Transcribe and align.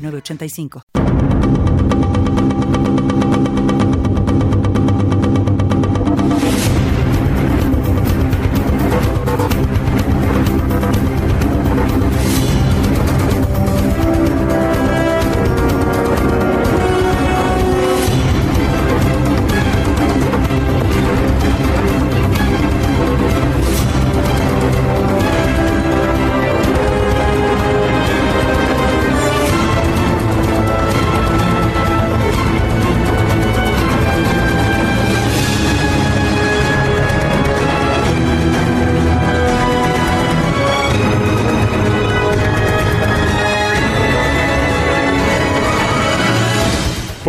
906985. 0.00 1.19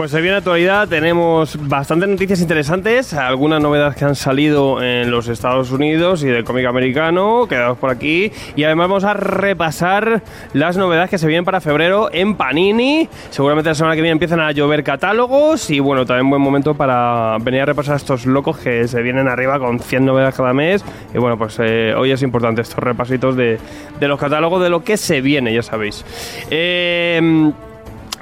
Pues 0.02 0.10
se 0.10 0.20
viene 0.20 0.38
actualidad, 0.38 0.88
tenemos 0.88 1.60
bastantes 1.70 2.10
noticias 2.10 2.42
interesantes, 2.42 3.14
algunas 3.14 3.62
novedades 3.62 3.96
que 3.96 4.04
han 4.04 4.16
salido 4.16 4.82
en 4.82 5.12
los 5.12 5.28
Estados 5.28 5.70
Unidos 5.70 6.24
y 6.24 6.26
del 6.26 6.44
cómic 6.44 6.66
americano, 6.66 7.46
quedados 7.48 7.78
por 7.78 7.92
aquí, 7.92 8.32
y 8.56 8.64
además 8.64 8.90
vamos 8.90 9.04
a 9.04 9.14
repasar 9.14 10.24
las 10.54 10.76
novedades 10.76 11.12
que 11.12 11.20
se 11.20 11.28
vienen 11.28 11.46
para 11.46 11.62
febrero 11.62 12.10
en 12.12 12.34
Panini, 12.34 13.10
seguramente 13.30 13.70
la 13.70 13.76
semana 13.76 13.96
que 13.96 14.02
viene 14.02 14.14
empiezan 14.14 14.40
a 14.40 14.52
llover 14.52 14.84
catálogos 14.84 15.70
y 15.70 15.80
bueno, 15.80 16.04
también 16.04 16.32
buen 16.32 16.42
momento 16.42 16.74
para 16.74 17.38
venir 17.40 17.62
a 17.62 17.66
repasar 17.68 17.96
estos 17.96 18.26
locos 18.26 18.58
que 18.58 18.88
se 18.88 19.04
vienen 19.04 19.28
arriba 19.28 19.60
con 19.60 19.80
100 19.80 20.04
novedades 20.04 20.34
cada 20.34 20.52
mes, 20.52 20.84
y 21.14 21.20
bueno, 21.20 21.38
pues 21.38 21.60
eh, 21.60 21.94
hoy 21.96 22.10
es 22.10 22.24
importante 22.24 22.64
estos 22.64 22.80
repasitos 22.80 23.36
de, 23.36 23.60
de 24.00 24.08
los 24.08 24.20
catálogos 24.20 24.64
de 24.64 24.72
lo 24.72 24.84
que 24.84 24.98
se 24.98 25.22
viene, 25.22 25.54
ya 25.54 25.62
sabéis. 25.62 26.04
Eh... 26.50 27.52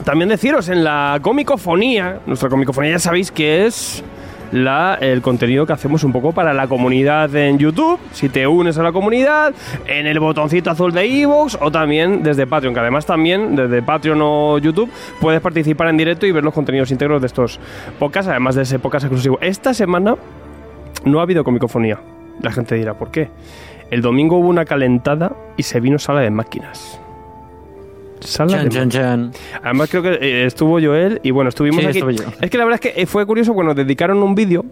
También 0.03 0.29
deciros, 0.29 0.69
en 0.69 0.83
la 0.83 1.19
comicofonía, 1.21 2.19
nuestra 2.25 2.49
comicofonía 2.49 2.91
ya 2.91 2.99
sabéis 2.99 3.31
que 3.31 3.65
es 3.65 4.03
la, 4.51 4.97
el 4.99 5.21
contenido 5.21 5.65
que 5.65 5.73
hacemos 5.73 6.03
un 6.03 6.11
poco 6.11 6.31
para 6.31 6.53
la 6.53 6.67
comunidad 6.67 7.33
en 7.35 7.57
YouTube, 7.57 7.99
si 8.11 8.29
te 8.29 8.47
unes 8.47 8.77
a 8.77 8.83
la 8.83 8.91
comunidad, 8.91 9.53
en 9.87 10.07
el 10.07 10.19
botoncito 10.19 10.71
azul 10.71 10.91
de 10.91 11.05
iVoox 11.05 11.57
o 11.61 11.71
también 11.71 12.23
desde 12.23 12.47
Patreon, 12.47 12.73
que 12.73 12.79
además 12.79 13.05
también 13.05 13.55
desde 13.55 13.81
Patreon 13.81 14.19
o 14.21 14.57
YouTube 14.57 14.89
puedes 15.19 15.41
participar 15.41 15.89
en 15.89 15.97
directo 15.97 16.25
y 16.25 16.31
ver 16.31 16.43
los 16.43 16.53
contenidos 16.53 16.91
íntegros 16.91 17.21
de 17.21 17.27
estos 17.27 17.59
podcasts, 17.99 18.29
además 18.29 18.55
de 18.55 18.63
ese 18.63 18.79
podcast 18.79 19.05
exclusivo. 19.05 19.37
Esta 19.41 19.73
semana 19.73 20.15
no 21.05 21.19
ha 21.19 21.23
habido 21.23 21.43
comicofonía. 21.43 21.99
La 22.41 22.51
gente 22.51 22.75
dirá, 22.75 22.93
¿por 22.93 23.11
qué? 23.11 23.29
El 23.91 24.01
domingo 24.01 24.37
hubo 24.37 24.47
una 24.47 24.65
calentada 24.65 25.33
y 25.57 25.63
se 25.63 25.79
vino 25.79 25.99
sala 25.99 26.21
de 26.21 26.29
máquinas. 26.29 27.01
Sala 28.21 28.51
Chan, 28.51 28.69
chan, 28.69 28.89
chan. 28.89 29.31
Además 29.63 29.89
creo 29.89 30.03
que 30.03 30.09
eh, 30.21 30.45
estuvo 30.45 30.79
Joel 30.81 31.19
y 31.23 31.31
bueno, 31.31 31.49
estuvimos 31.49 31.81
Sí, 31.81 31.87
aquí. 31.87 31.97
estuve 31.99 32.15
yo. 32.15 32.23
Es 32.41 32.49
que 32.49 32.57
la 32.57 32.65
verdad 32.65 32.79
es 32.83 32.93
que 32.93 33.01
eh, 33.01 33.05
fue 33.05 33.25
curioso 33.25 33.53
cuando 33.53 33.69
nos 33.73 33.77
dedicaron 33.77 34.21
un 34.21 34.35
vídeo 34.35 34.65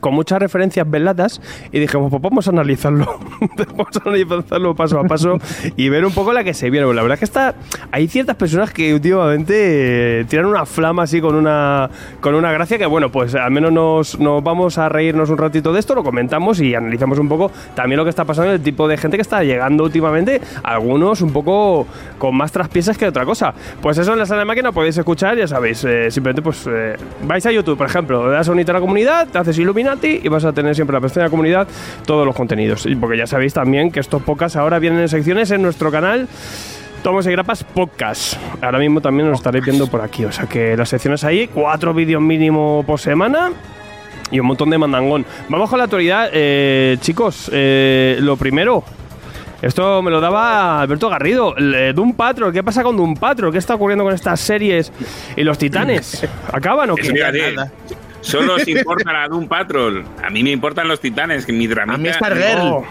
con 0.00 0.14
muchas 0.14 0.38
referencias 0.38 0.88
veladas 0.90 1.40
y 1.72 1.78
dijimos, 1.78 2.10
pues 2.10 2.22
vamos 2.22 2.46
a 2.46 2.50
analizarlo. 2.50 3.18
vamos 3.76 3.96
a 3.96 4.08
analizarlo 4.08 4.74
paso 4.74 4.98
a 4.98 5.04
paso 5.04 5.38
y 5.76 5.88
ver 5.88 6.04
un 6.04 6.12
poco 6.12 6.32
la 6.32 6.44
que 6.44 6.54
se 6.54 6.70
vieron. 6.70 6.94
La 6.96 7.02
verdad 7.02 7.14
es 7.14 7.20
que 7.20 7.24
está 7.24 7.54
hay 7.92 8.08
ciertas 8.08 8.36
personas 8.36 8.72
que 8.72 8.94
últimamente 8.94 10.20
eh, 10.20 10.24
tiran 10.24 10.46
una 10.46 10.66
flama 10.66 11.04
así 11.04 11.20
con 11.20 11.34
una 11.34 11.90
con 12.20 12.34
una 12.34 12.52
gracia 12.52 12.78
que 12.78 12.86
bueno, 12.86 13.10
pues 13.10 13.34
al 13.34 13.50
menos 13.50 13.72
nos, 13.72 14.18
nos 14.18 14.42
vamos 14.42 14.78
a 14.78 14.88
reírnos 14.88 15.30
un 15.30 15.38
ratito 15.38 15.72
de 15.72 15.80
esto, 15.80 15.94
lo 15.94 16.02
comentamos 16.02 16.60
y 16.60 16.74
analizamos 16.74 17.18
un 17.18 17.28
poco 17.28 17.50
también 17.74 17.98
lo 17.98 18.04
que 18.04 18.10
está 18.10 18.24
pasando, 18.24 18.52
el 18.52 18.60
tipo 18.60 18.88
de 18.88 18.96
gente 18.96 19.16
que 19.16 19.22
está 19.22 19.42
llegando 19.42 19.84
últimamente, 19.84 20.40
algunos 20.62 21.20
un 21.20 21.32
poco 21.32 21.86
con 22.18 22.36
más 22.36 22.52
traspiésas 22.52 22.96
que 22.96 23.06
otra 23.06 23.24
cosa. 23.24 23.54
Pues 23.80 23.98
eso 23.98 24.12
en 24.12 24.18
la 24.18 24.26
sala 24.26 24.40
de 24.40 24.46
máquina 24.46 24.72
podéis 24.72 24.96
escuchar, 24.98 25.36
ya 25.36 25.46
sabéis, 25.46 25.84
eh, 25.84 26.10
simplemente 26.10 26.42
pues 26.42 26.66
eh, 26.68 26.96
vais 27.22 27.44
a 27.46 27.52
YouTube, 27.52 27.76
por 27.76 27.86
ejemplo, 27.86 28.30
das 28.30 28.48
a 28.48 28.52
unirte 28.52 28.70
a 28.70 28.74
la 28.74 28.80
comunidad, 28.80 29.28
te 29.28 29.38
haces 29.38 29.58
Illuminati 29.90 30.20
y 30.24 30.28
vas 30.28 30.44
a 30.44 30.52
tener 30.52 30.74
siempre 30.74 30.96
en 30.96 31.02
la 31.02 31.06
pestaña 31.06 31.24
de 31.24 31.30
comunidad 31.30 31.66
todos 32.06 32.26
los 32.26 32.34
contenidos. 32.34 32.86
Y 32.86 32.94
porque 32.96 33.16
ya 33.16 33.26
sabéis 33.26 33.54
también 33.54 33.90
que 33.90 34.00
estos 34.00 34.22
podcasts 34.22 34.56
ahora 34.56 34.78
vienen 34.78 35.00
en 35.00 35.08
secciones 35.08 35.50
en 35.50 35.62
nuestro 35.62 35.90
canal. 35.90 36.28
Tomos 37.02 37.26
y 37.26 37.30
Grapas 37.30 37.64
Podcast. 37.64 38.34
Ahora 38.60 38.78
mismo 38.78 39.00
también 39.00 39.28
nos 39.28 39.38
estaréis 39.38 39.64
viendo 39.64 39.86
por 39.86 40.02
aquí. 40.02 40.24
O 40.24 40.32
sea 40.32 40.46
que 40.46 40.76
las 40.76 40.88
secciones 40.90 41.24
ahí, 41.24 41.48
cuatro 41.48 41.94
vídeos 41.94 42.20
mínimo 42.20 42.84
por 42.86 43.00
semana 43.00 43.52
y 44.30 44.38
un 44.38 44.46
montón 44.46 44.68
de 44.70 44.76
mandangón. 44.78 45.24
Vamos 45.48 45.70
con 45.70 45.78
la 45.78 45.84
actualidad, 45.84 46.28
eh, 46.32 46.98
chicos. 47.00 47.50
eh, 47.52 48.18
lo 48.20 48.36
primero, 48.36 48.84
esto 49.62 50.02
me 50.02 50.10
lo 50.10 50.20
daba 50.20 50.82
Alberto 50.82 51.08
Garrido. 51.08 51.56
El, 51.56 51.94
Doom 51.94 52.12
Patrol, 52.14 52.52
¿qué 52.52 52.62
pasa 52.62 52.82
con 52.82 52.96
Doom 52.98 53.14
Patrol? 53.16 53.50
¿Qué 53.50 53.58
está 53.58 53.76
ocurriendo 53.76 54.04
con 54.04 54.14
estas 54.14 54.38
series 54.40 54.92
y 55.36 55.42
los 55.42 55.56
titanes? 55.56 56.26
¿Acaban 56.52 56.90
o 56.90 56.94
Eso 56.98 57.12
qué? 57.12 57.18
iba 57.18 57.28
a 57.28 57.32
decir. 57.32 57.56
Solo 58.20 58.56
os 58.56 58.68
importa 58.68 59.12
la 59.12 59.28
Doom 59.28 59.48
Patrol. 59.48 60.04
A 60.22 60.30
mí 60.30 60.42
me 60.42 60.50
importan 60.50 60.88
los 60.88 61.00
titanes, 61.00 61.46
que 61.46 61.52
mi 61.52 61.66
dramita. 61.66 61.94
A 61.94 61.98
mí 61.98 62.12
Stargirl. 62.12 62.58
No. 62.58 62.84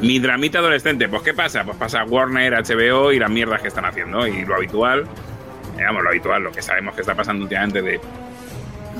Mi 0.00 0.18
dramita 0.18 0.58
adolescente. 0.58 1.08
Pues 1.08 1.22
¿qué 1.22 1.34
pasa? 1.34 1.64
Pues 1.64 1.76
pasa 1.76 2.04
Warner, 2.04 2.52
HBO 2.52 3.12
y 3.12 3.18
las 3.18 3.30
mierdas 3.30 3.62
que 3.62 3.68
están 3.68 3.84
haciendo. 3.84 4.26
Y 4.26 4.44
lo 4.44 4.56
habitual, 4.56 5.06
digamos, 5.76 6.02
lo 6.02 6.10
habitual, 6.10 6.42
lo 6.42 6.52
que 6.52 6.62
sabemos 6.62 6.94
que 6.94 7.00
está 7.00 7.14
pasando 7.14 7.44
últimamente 7.44 7.82
de 7.82 8.00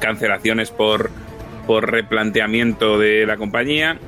cancelaciones 0.00 0.70
por, 0.70 1.10
por 1.66 1.90
replanteamiento 1.90 2.98
de 2.98 3.26
la 3.26 3.36
compañía. 3.36 3.98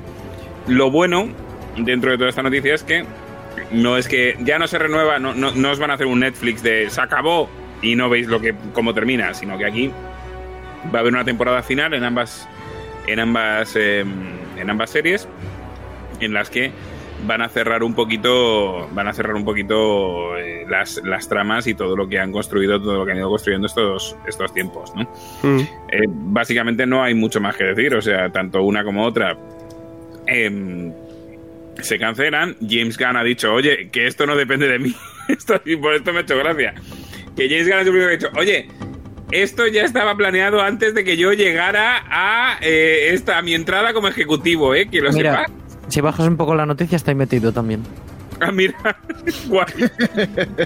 Lo 0.67 0.89
bueno, 0.89 1.29
dentro 1.77 2.11
de 2.11 2.17
toda 2.17 2.29
esta 2.29 2.43
noticia, 2.43 2.73
es 2.73 2.83
que 2.83 3.05
no 3.71 3.97
es 3.97 4.07
que 4.07 4.35
ya 4.39 4.59
no 4.59 4.67
se 4.67 4.77
renueva, 4.77 5.19
no, 5.19 5.33
no, 5.33 5.51
no 5.51 5.71
os 5.71 5.79
van 5.79 5.91
a 5.91 5.95
hacer 5.95 6.07
un 6.07 6.19
Netflix 6.21 6.63
de 6.63 6.89
se 6.89 7.01
acabó 7.01 7.49
y 7.81 7.95
no 7.95 8.09
veis 8.09 8.27
lo 8.27 8.39
que 8.39 8.55
cómo 8.73 8.93
termina, 8.93 9.33
sino 9.33 9.57
que 9.57 9.65
aquí 9.65 9.91
va 10.93 10.99
a 10.99 11.01
haber 11.01 11.13
una 11.13 11.25
temporada 11.25 11.63
final 11.63 11.93
en 11.93 12.03
ambas 12.03 12.47
en 13.07 13.19
ambas 13.19 13.75
eh, 13.75 14.05
en 14.57 14.69
ambas 14.69 14.89
series 14.89 15.27
en 16.19 16.33
las 16.33 16.49
que 16.49 16.71
van 17.25 17.41
a 17.41 17.49
cerrar 17.49 17.83
un 17.83 17.95
poquito 17.95 18.87
van 18.91 19.07
a 19.07 19.13
cerrar 19.13 19.35
un 19.35 19.45
poquito 19.45 20.37
eh, 20.37 20.65
las, 20.69 21.01
las 21.03 21.27
tramas 21.27 21.65
y 21.67 21.73
todo 21.73 21.95
lo 21.95 22.07
que 22.07 22.19
han 22.19 22.31
construido 22.31 22.79
todo 22.79 22.97
lo 22.97 23.05
que 23.05 23.11
han 23.13 23.17
ido 23.17 23.29
construyendo 23.29 23.67
estos 23.67 24.15
estos 24.27 24.53
tiempos 24.53 24.93
¿no? 24.95 25.03
Mm. 25.41 25.59
Eh, 25.59 26.03
básicamente 26.07 26.85
no 26.85 27.03
hay 27.03 27.15
mucho 27.15 27.39
más 27.41 27.55
que 27.55 27.63
decir 27.63 27.95
o 27.95 28.01
sea 28.01 28.29
tanto 28.31 28.61
una 28.61 28.83
como 28.83 29.03
otra 29.03 29.37
em, 30.27 30.93
se 31.79 31.97
cancelan 31.97 32.55
James 32.61 32.97
Gunn 32.97 33.17
ha 33.17 33.23
dicho 33.23 33.53
oye 33.53 33.89
que 33.89 34.05
esto 34.05 34.27
no 34.27 34.35
depende 34.35 34.67
de 34.67 34.77
mí 34.77 34.95
esto, 35.27 35.59
y 35.65 35.75
por 35.75 35.95
esto 35.95 36.13
me 36.13 36.19
ha 36.19 36.21
hecho 36.21 36.37
gracia 36.37 36.75
que 37.35 37.49
James 37.49 37.67
Gunn 37.67 37.79
es 37.79 37.87
el 37.87 37.89
único 37.89 38.07
que 38.07 38.13
ha 38.13 38.17
dicho 38.17 38.29
oye 38.37 38.67
esto 39.31 39.67
ya 39.67 39.83
estaba 39.83 40.15
planeado 40.15 40.61
antes 40.61 40.93
de 40.93 41.03
que 41.03 41.17
yo 41.17 41.33
llegara 41.33 42.03
a, 42.09 42.57
eh, 42.61 43.09
esta, 43.11 43.37
a 43.37 43.41
mi 43.41 43.53
entrada 43.53 43.93
como 43.93 44.07
ejecutivo, 44.07 44.73
¿eh? 44.73 44.87
Que 44.89 45.01
lo 45.01 45.11
Mira, 45.11 45.45
sepa. 45.45 45.51
si 45.89 46.01
bajas 46.01 46.27
un 46.27 46.37
poco 46.37 46.55
la 46.55 46.65
noticia, 46.65 46.95
está 46.95 47.11
ahí 47.11 47.15
metido 47.15 47.51
también. 47.51 47.83
Ah, 48.39 48.51
mira, 48.51 48.75
guay. 49.47 49.65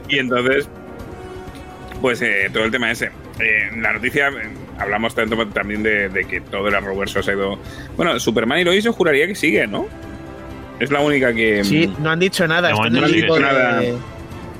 y 0.09 0.19
entonces, 0.19 0.67
pues 2.01 2.21
eh, 2.21 2.49
todo 2.51 2.65
el 2.65 2.71
tema 2.71 2.91
ese. 2.91 3.11
Eh, 3.39 3.69
la 3.77 3.93
noticia, 3.93 4.27
eh, 4.29 4.49
hablamos 4.77 5.15
tanto 5.15 5.47
también 5.47 5.81
de, 5.81 6.09
de 6.09 6.25
que 6.25 6.41
todo 6.41 6.69
se 7.05 7.31
ha 7.31 7.33
ido... 7.33 7.57
Bueno, 7.95 8.19
Superman 8.19 8.59
y 8.59 8.63
Lois 8.63 8.83
yo 8.83 8.93
juraría 8.93 9.25
que 9.27 9.35
sigue, 9.35 9.65
¿no? 9.67 9.87
Es 10.79 10.91
la 10.91 10.99
única 10.99 11.33
que... 11.33 11.63
Sí, 11.63 11.91
no 11.99 12.09
han 12.09 12.19
dicho 12.19 12.47
nada. 12.47 12.71
No 12.71 12.83
han 12.83 13.11
dicho 13.11 13.39
nada. 13.39 13.81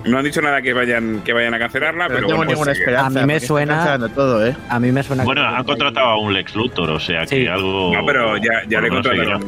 No 0.06 0.18
han 0.18 0.24
dicho 0.24 0.42
nada 0.42 0.62
que 0.62 0.74
vayan, 0.74 1.22
que 1.24 1.32
vayan 1.34 1.54
a 1.54 1.60
cancelarla, 1.60 2.08
Pero 2.08 2.16
pero, 2.20 2.22
no 2.22 2.28
tengo 2.28 2.38
bueno, 2.38 2.52
ninguna 2.52 2.66
pues, 2.72 2.78
eh, 2.78 2.82
esperanza. 2.82 3.20
a 3.20 3.22
mí 3.22 3.34
me 3.34 3.40
suena- 3.40 4.10
todo, 4.16 4.46
¿eh? 4.46 4.56
A 4.70 4.80
mí 4.80 4.92
me 4.92 5.04
suena. 5.04 5.24
Bueno, 5.24 5.44
han 5.44 5.64
contratado 5.64 6.08
a 6.08 6.18
un 6.20 6.34
Lex 6.34 6.56
Luthor, 6.56 6.90
o 6.90 7.00
sea 7.00 7.26
que 7.26 7.48
algo. 7.50 7.94
No, 7.94 8.06
pero 8.06 8.38
ya, 8.38 8.64
ya 8.68 8.82
le 8.82 8.90
contrataron. 8.90 9.42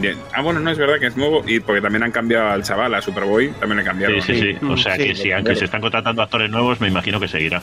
Bien. 0.00 0.16
Ah, 0.34 0.40
bueno, 0.42 0.58
no 0.60 0.70
es 0.70 0.78
verdad 0.78 0.98
que 0.98 1.06
es 1.06 1.16
nuevo 1.16 1.42
y 1.46 1.60
porque 1.60 1.80
también 1.80 2.02
han 2.02 2.10
cambiado 2.10 2.48
al 2.48 2.62
chaval, 2.64 2.92
a 2.94 3.00
Superboy, 3.00 3.50
también 3.60 3.78
le 3.78 3.84
cambiaron. 3.84 4.20
Sí, 4.22 4.34
sí, 4.34 4.56
sí. 4.60 4.66
O 4.66 4.76
sea 4.76 4.96
Sí, 4.96 5.04
que 5.04 5.14
sí, 5.14 5.30
aunque 5.32 5.54
se 5.54 5.66
están 5.66 5.80
contratando 5.80 6.20
actores 6.22 6.50
nuevos, 6.50 6.80
me 6.80 6.88
imagino 6.88 7.20
que 7.20 7.28
seguirá. 7.28 7.62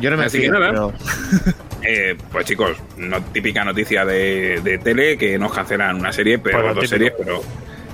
Yo 0.00 0.10
no 0.10 0.16
me 0.16 0.26
Así 0.26 0.38
que 0.38 0.44
fío, 0.44 0.52
nada. 0.52 0.70
pero 0.70 0.92
Eh, 1.82 2.16
pues 2.32 2.44
chicos, 2.44 2.76
no, 2.96 3.20
típica 3.32 3.64
noticia 3.64 4.04
de, 4.04 4.60
de 4.62 4.78
tele 4.78 5.16
que 5.16 5.38
nos 5.38 5.52
cancelan 5.52 5.96
una 5.96 6.12
serie, 6.12 6.38
pero 6.38 6.58
Bueno, 6.58 6.74
dos 6.74 6.84
típico. 6.90 6.96
series, 6.98 7.12
pero 7.18 7.42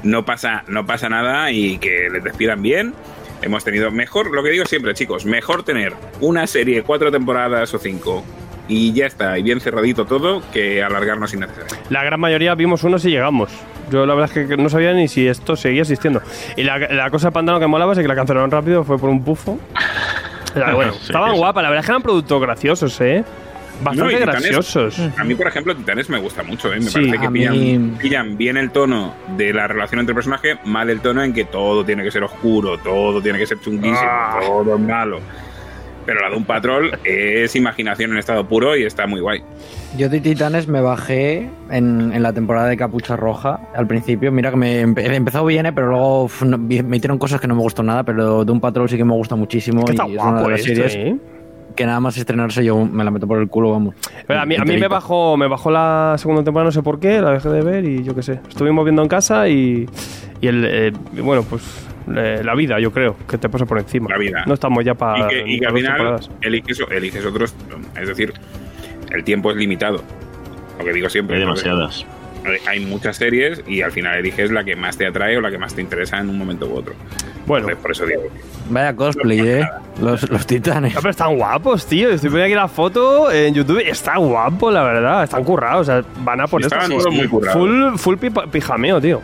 no 0.05 0.25
pasa, 0.25 0.62
no 0.69 0.87
pasa 0.87 1.09
nada 1.09 1.51
y 1.51 1.79
que 1.79 2.09
les 2.12 2.23
despidan 2.23 2.62
bien. 2.62 2.95
Hemos 3.43 3.65
tenido 3.65 3.91
mejor, 3.91 4.31
lo 4.35 4.43
que 4.43 4.51
digo 4.51 4.65
siempre, 4.65 4.95
chicos, 4.95 5.27
mejor 5.27 5.65
tener 5.65 5.93
una 6.21 6.47
serie 6.47 6.83
cuatro 6.83 7.11
temporadas 7.11 7.75
o 7.75 7.79
cinco 7.79 8.25
y 8.69 8.93
ya 8.95 9.05
está, 9.06 9.39
y 9.39 9.43
bien 9.43 9.61
cerradito 9.61 10.06
todo, 10.06 10.43
que 10.53 10.83
alargarnos 10.83 11.35
innecesario. 11.35 11.77
La 11.91 12.03
gran 12.05 12.19
mayoría 12.21 12.55
vimos 12.55 12.83
unos 12.85 13.05
y 13.05 13.11
llegamos. 13.11 13.51
Yo 13.91 14.06
la 14.06 14.15
verdad 14.15 14.35
es 14.39 14.49
que 14.49 14.56
no 14.56 14.71
sabía 14.71 14.95
ni 14.95 15.09
si 15.09 15.27
esto 15.29 15.56
seguía 15.56 15.83
existiendo. 15.83 16.23
Y 16.57 16.62
la, 16.62 16.79
la 16.79 17.11
cosa 17.11 17.29
de 17.29 17.33
Pantano 17.33 17.61
que 17.61 17.67
molaba 17.67 17.93
es 17.93 17.99
que 17.99 18.09
la 18.09 18.15
cancelaron 18.15 18.50
rápido, 18.50 18.83
fue 18.85 18.99
por 18.99 19.11
un 19.11 19.23
pufo. 19.25 19.59
Bueno, 20.55 20.93
Sí, 20.93 21.07
estaban 21.07 21.31
eso. 21.33 21.39
guapas, 21.39 21.65
la 21.65 21.69
verdad 21.69 21.81
es 21.81 21.87
que 21.87 21.91
eran 21.93 22.03
productos 22.03 22.41
graciosos, 22.41 23.00
¿eh? 23.00 23.25
Bastante 23.82 24.03
No, 24.03 24.11
y 24.11 24.15
Titanes- 24.23 24.26
graciosos. 24.50 25.00
A 25.19 25.25
mí, 25.25 25.35
por 25.35 25.47
ejemplo, 25.49 25.75
Titanes 25.75 26.09
me 26.09 26.19
gusta 26.19 26.43
mucho, 26.43 26.73
¿eh? 26.73 26.76
me 26.76 26.82
Sí, 26.82 26.94
parece 26.94 27.19
que 27.19 27.29
pillan, 27.31 27.53
mí- 27.53 27.97
pillan 28.00 28.37
bien 28.37 28.56
el 28.56 28.71
tono 28.71 29.15
de 29.37 29.53
la 29.53 29.67
relación 29.67 30.00
entre 30.00 30.15
personajes, 30.15 30.56
mal 30.65 30.88
el 30.91 31.00
tono 31.00 31.23
en 31.23 31.32
que 31.32 31.44
todo 31.44 31.85
tiene 31.85 32.03
que 32.05 32.11
ser 32.11 32.23
oscuro, 32.23 32.79
todo 32.79 33.21
tiene 33.21 33.38
que 33.38 33.47
ser 33.47 33.59
chunguísimo, 33.61 33.99
Ah. 34.00 34.38
todo 34.47 34.75
es 34.76 34.81
malo. 34.81 35.19
Pero 36.06 36.21
la 36.21 36.29
de 36.29 36.37
un 36.37 36.44
patrol 36.44 36.99
es 37.03 37.56
imaginación 37.56 38.12
en 38.12 38.19
estado 38.19 38.47
puro 38.47 38.76
y 38.76 38.85
está 38.85 39.06
muy 39.06 39.21
guay. 39.21 39.43
Yo 39.97 40.11
de 40.11 40.21
Titanes 40.21 40.69
me 40.69 40.82
bajé 40.82 41.49
en, 41.71 42.12
en 42.12 42.23
la 42.23 42.35
temporada 42.35 42.69
de 42.69 42.76
Capucha 42.76 43.17
Roja 43.17 43.59
al 43.75 43.87
principio. 43.87 44.31
Mira 44.31 44.50
que 44.50 44.56
me 44.56 44.85
empe- 44.85 44.99
he 45.11 45.15
empezado 45.17 45.47
bien, 45.47 45.65
¿eh? 45.65 45.73
pero 45.73 45.88
luego 45.88 46.29
me 46.47 46.82
metieron 46.82 47.17
cosas 47.19 47.41
que 47.41 47.49
no 47.49 47.55
me 47.55 47.62
gustó 47.62 47.82
nada. 47.82 48.03
Pero 48.05 48.44
de 48.44 48.53
un 48.53 48.61
patrón 48.61 48.87
sí 48.87 48.99
que 48.99 49.05
me 49.05 49.15
gusta 49.15 49.35
muchísimo. 49.35 49.82
Que 49.87 49.93
está 49.93 50.06
y 50.06 50.15
es 50.17 50.21
una 50.23 50.31
guapo 50.32 50.44
de 50.44 50.50
las 50.50 50.61
esto, 50.61 50.75
series 50.75 50.94
¿eh? 50.94 51.17
Que 51.75 51.87
nada 51.87 52.00
más 52.00 52.17
estrenarse 52.17 52.65
yo 52.65 52.85
me 52.85 53.05
la 53.05 53.11
meto 53.11 53.26
por 53.26 53.38
el 53.38 53.49
culo, 53.49 53.71
vamos. 53.71 53.94
Pero 54.26 54.41
a 54.41 54.47
mí, 54.47 54.56
a 54.56 54.65
mí 54.65 54.76
me 54.76 54.88
bajó 54.88 55.37
me 55.37 55.49
bajó 55.49 55.71
la 55.71 56.15
segunda 56.19 56.44
temporada, 56.44 56.67
no 56.67 56.73
sé 56.73 56.82
por 56.82 57.00
qué, 57.00 57.21
la 57.21 57.32
dejé 57.32 57.49
de 57.49 57.62
ver 57.62 57.85
y 57.85 58.03
yo 58.03 58.15
qué 58.15 58.23
sé. 58.23 58.41
Estuvimos 58.49 58.85
viendo 58.85 59.03
en 59.03 59.09
casa 59.09 59.49
y, 59.49 59.88
y 60.41 60.47
el, 60.47 60.65
eh, 60.65 60.93
bueno, 61.23 61.43
pues 61.43 61.62
eh, 62.15 62.43
la 62.44 62.55
vida, 62.55 62.79
yo 62.81 62.93
creo, 62.93 63.17
que 63.29 63.38
te 63.38 63.49
pasa 63.49 63.67
por 63.67 63.79
encima. 63.79 64.09
La 64.11 64.19
vida. 64.19 64.44
No 64.47 64.55
estamos 64.55 64.85
ya 64.85 64.94
para 64.94 65.26
y 65.26 65.29
que, 65.29 65.50
y 65.53 65.61
que 65.61 65.67
al 65.67 65.75
final 65.75 66.21
eliges, 66.43 66.81
eliges 66.91 67.25
otros, 67.25 67.55
es 68.00 68.09
decir, 68.09 68.32
el 69.11 69.25
tiempo 69.25 69.50
es 69.50 69.56
limitado. 69.56 70.03
Lo 70.79 70.85
que 70.85 70.93
digo 70.93 71.09
siempre. 71.09 71.37
Hay 71.37 71.43
demasiadas. 71.43 72.05
Hay 72.67 72.85
muchas 72.85 73.17
series 73.17 73.62
y 73.67 73.81
al 73.81 73.91
final 73.91 74.19
eliges 74.19 74.50
la 74.50 74.65
que 74.65 74.76
más 74.76 74.99
te 74.99 75.06
atrae 75.06 75.38
o 75.38 75.41
la 75.41 75.50
que 75.50 75.56
más 75.56 75.75
te 75.75 75.81
interesa 75.81 76.19
en 76.19 76.29
un 76.29 76.37
momento 76.37 76.67
u 76.67 76.75
otro. 76.75 76.94
Bueno, 77.46 77.69
por 77.82 77.91
eso 77.91 78.06
digo. 78.06 78.23
Vaya 78.70 78.96
cosplay, 78.96 79.41
¿eh? 79.41 79.69
Los, 80.00 80.29
los 80.31 80.46
Titanes. 80.46 80.94
No, 80.94 81.00
pero 81.00 81.11
están 81.11 81.37
guapos, 81.37 81.85
tío. 81.87 82.08
Estoy 82.11 82.31
poniendo 82.31 82.46
aquí 82.46 82.55
la 82.55 82.69
foto 82.69 83.31
en 83.31 83.52
YouTube. 83.52 83.82
Está 83.87 84.17
guapo, 84.17 84.70
la 84.70 84.82
verdad. 84.82 85.25
Están 85.25 85.44
currados. 85.44 85.82
O 85.82 85.93
sea, 85.93 86.02
van 86.25 86.41
a 86.41 86.46
por 86.46 86.62
esto. 86.62 86.75
Sí, 86.87 86.96
sí. 86.99 87.11
muy 87.11 87.29
currados. 87.29 87.52
Full, 87.61 87.96
full 87.99 88.17
pipa- 88.17 88.46
pijameo, 88.50 89.00
tío. 89.00 89.20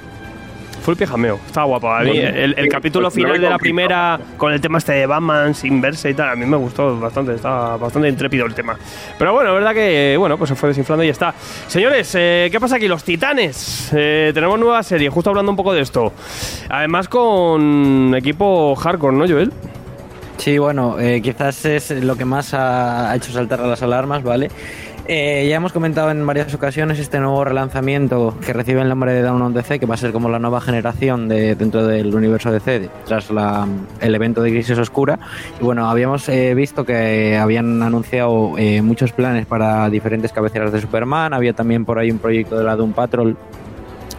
Full 0.82 0.96
pijameo. 0.96 1.38
Está 1.46 1.64
guapo. 1.64 1.90
A 1.90 2.00
mí, 2.00 2.10
Bueno, 2.10 2.28
el, 2.28 2.54
el 2.56 2.64
sí, 2.64 2.68
capítulo 2.68 3.06
pues 3.08 3.14
final 3.14 3.32
veo 3.32 3.42
de 3.42 3.50
la 3.50 3.58
primera, 3.58 4.18
con 4.36 4.52
el 4.52 4.60
tema 4.60 4.78
este 4.78 4.92
de 4.92 5.06
Batman 5.06 5.54
sin 5.54 5.80
verse 5.80 6.10
y 6.10 6.14
tal, 6.14 6.30
a 6.30 6.36
mí 6.36 6.46
me 6.46 6.56
gustó 6.56 6.98
bastante. 6.98 7.34
Está 7.34 7.76
bastante 7.76 8.08
intrépido 8.08 8.46
el 8.46 8.54
tema. 8.54 8.76
Pero 9.18 9.32
bueno, 9.32 9.50
es 9.50 9.54
verdad 9.54 9.74
que, 9.74 10.16
bueno, 10.18 10.38
pues 10.38 10.48
se 10.48 10.56
fue 10.56 10.70
desinflando 10.70 11.04
y 11.04 11.08
ya 11.08 11.12
está. 11.12 11.34
Señores, 11.66 12.12
eh, 12.16 12.48
¿qué 12.50 12.58
pasa 12.60 12.76
aquí? 12.76 12.88
Los 12.88 13.04
Titanes. 13.04 13.90
Eh, 13.94 14.30
tenemos 14.32 14.58
nueva 14.58 14.82
serie, 14.82 15.10
justo 15.10 15.30
hablando 15.30 15.50
un 15.50 15.56
poco 15.56 15.72
de 15.72 15.80
esto. 15.82 16.12
Además, 16.68 17.08
con 17.08 18.14
equipo 18.16 18.74
hardcore, 18.74 19.16
¿no, 19.16 19.28
Joel? 19.28 19.52
Sí, 20.38 20.56
bueno, 20.56 20.98
eh, 20.98 21.20
quizás 21.22 21.66
es 21.66 21.90
lo 21.90 22.16
que 22.16 22.24
más 22.24 22.54
ha, 22.54 23.10
ha 23.10 23.16
hecho 23.16 23.30
saltar 23.30 23.60
a 23.60 23.66
las 23.66 23.82
alarmas, 23.82 24.22
¿vale? 24.22 24.50
Eh, 25.12 25.48
ya 25.48 25.56
hemos 25.56 25.72
comentado 25.72 26.12
en 26.12 26.24
varias 26.24 26.54
ocasiones 26.54 27.00
este 27.00 27.18
nuevo 27.18 27.44
relanzamiento 27.44 28.36
que 28.46 28.52
recibe 28.52 28.80
el 28.80 28.88
nombre 28.88 29.12
de 29.12 29.22
Down 29.22 29.42
on 29.42 29.52
DC, 29.52 29.80
que 29.80 29.86
va 29.86 29.94
a 29.94 29.98
ser 29.98 30.12
como 30.12 30.28
la 30.28 30.38
nueva 30.38 30.60
generación 30.60 31.28
de, 31.28 31.56
dentro 31.56 31.84
del 31.84 32.14
universo 32.14 32.52
DC 32.52 32.88
tras 33.06 33.28
el 34.00 34.14
evento 34.14 34.40
de 34.40 34.50
Crisis 34.50 34.78
Oscura. 34.78 35.18
Y 35.60 35.64
bueno, 35.64 35.90
habíamos 35.90 36.28
eh, 36.28 36.54
visto 36.54 36.84
que 36.84 37.36
habían 37.36 37.82
anunciado 37.82 38.56
eh, 38.56 38.82
muchos 38.82 39.10
planes 39.10 39.46
para 39.46 39.90
diferentes 39.90 40.30
cabeceras 40.30 40.70
de 40.70 40.80
Superman, 40.80 41.34
había 41.34 41.54
también 41.54 41.84
por 41.84 41.98
ahí 41.98 42.12
un 42.12 42.20
proyecto 42.20 42.56
de 42.56 42.62
la 42.62 42.76
Doom 42.76 42.92
Patrol 42.92 43.36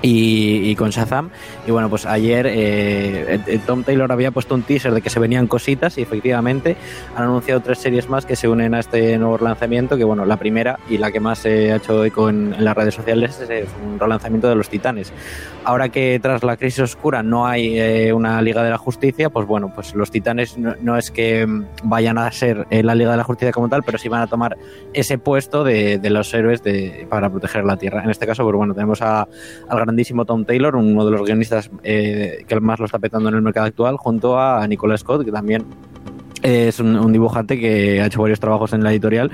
y, 0.02 0.70
y 0.70 0.76
con 0.76 0.90
Shazam. 0.90 1.30
Y 1.68 1.72
bueno, 1.72 1.90
pues 1.90 2.06
ayer 2.06 2.48
eh, 2.48 3.40
eh, 3.48 3.60
Tom 3.66 3.84
Taylor 3.84 4.12
había 4.12 4.32
puesto 4.32 4.56
un 4.56 4.64
teaser 4.64 4.94
de 4.94 5.02
que 5.02 5.10
se 5.10 5.20
venían 5.20 5.48
cositas 5.48 5.98
y 5.98 6.02
efectivamente 6.02 6.76
han 7.16 7.24
anunciado 7.24 7.62
tres 7.62 7.80
series 7.80 8.10
más 8.10 8.26
que 8.26 8.36
se 8.36 8.48
unen 8.48 8.74
a 8.74 8.80
este 8.80 9.18
nuevo 9.18 9.38
lanzamiento, 9.38 9.98
que 9.98 10.04
bueno, 10.04 10.26
la 10.26 10.38
primera 10.38 10.80
y 10.90 10.98
la 10.98 11.12
que 11.12 11.20
más 11.20 11.40
se 11.40 11.72
ha 11.72 11.78
hecho 11.78 12.04
eco 12.04 12.30
en, 12.30 12.54
en 12.54 12.66
las 12.66 12.76
redes 12.76 12.96
sociales 12.96 13.40
es 13.40 13.50
eh, 13.50 13.66
un 13.86 14.00
relanzamiento 14.00 14.50
de 14.50 14.56
los 14.56 14.70
Titanes. 14.70 15.12
Ahora 15.64 15.90
que 15.90 16.20
tras 16.22 16.44
la 16.44 16.58
crisis 16.58 16.80
oscura 16.80 17.22
no 17.22 17.46
hay 17.46 17.80
eh, 17.80 18.14
una 18.14 18.42
Liga 18.42 18.64
de 18.64 18.72
la 18.72 18.78
Justicia, 18.80 19.30
pues 19.30 19.46
bueno, 19.46 19.72
pues 19.74 19.94
los 19.94 20.10
Titanes 20.10 20.58
no, 20.58 20.76
no 20.82 20.98
es 20.98 21.12
que 21.12 21.46
mm, 21.46 21.66
vayan 21.84 22.18
a 22.18 22.32
ser 22.32 22.66
eh, 22.72 22.82
la 22.82 22.96
Liga 22.96 23.12
de 23.12 23.18
la 23.18 23.24
Justicia 23.24 23.52
como 23.52 23.70
tal, 23.70 23.84
pero 23.84 23.98
sí 23.98 24.10
van 24.10 24.22
a 24.22 24.28
tomar 24.28 24.58
ese 24.94 25.18
puesto 25.20 25.64
de, 25.64 26.00
de 26.00 26.10
los 26.10 26.34
héroes 26.34 26.64
de, 26.64 27.06
para 27.10 27.30
proteger 27.30 27.64
la 27.64 27.78
Tierra. 27.78 28.04
En 28.04 28.10
este 28.10 28.26
caso, 28.26 28.44
pues 28.44 28.56
bueno, 28.56 28.74
tenemos 28.74 29.02
a, 29.02 29.28
al 29.70 29.78
grandísimo 29.92 30.24
Tom 30.26 30.46
Taylor, 30.46 30.76
uno 30.78 31.04
de 31.06 31.12
los 31.12 31.22
guionistas 31.24 31.70
eh, 31.84 32.46
que 32.48 32.60
más 32.62 32.80
lo 32.80 32.86
está 32.86 32.98
petando 32.98 33.28
en 33.30 33.36
el 33.36 33.42
mercado 33.42 33.68
actual, 33.68 33.98
junto 33.98 34.40
a 34.40 34.66
Nicolas 34.68 35.02
Scott, 35.02 35.26
que 35.26 35.32
también 35.32 35.66
es 36.44 36.80
un, 36.80 37.12
dibujante 37.12 37.60
que 37.60 38.02
ha 38.02 38.08
hecho 38.08 38.22
varios 38.22 38.40
trabajos 38.40 38.74
en 38.74 38.84
la 38.84 38.92
editorial 38.92 39.30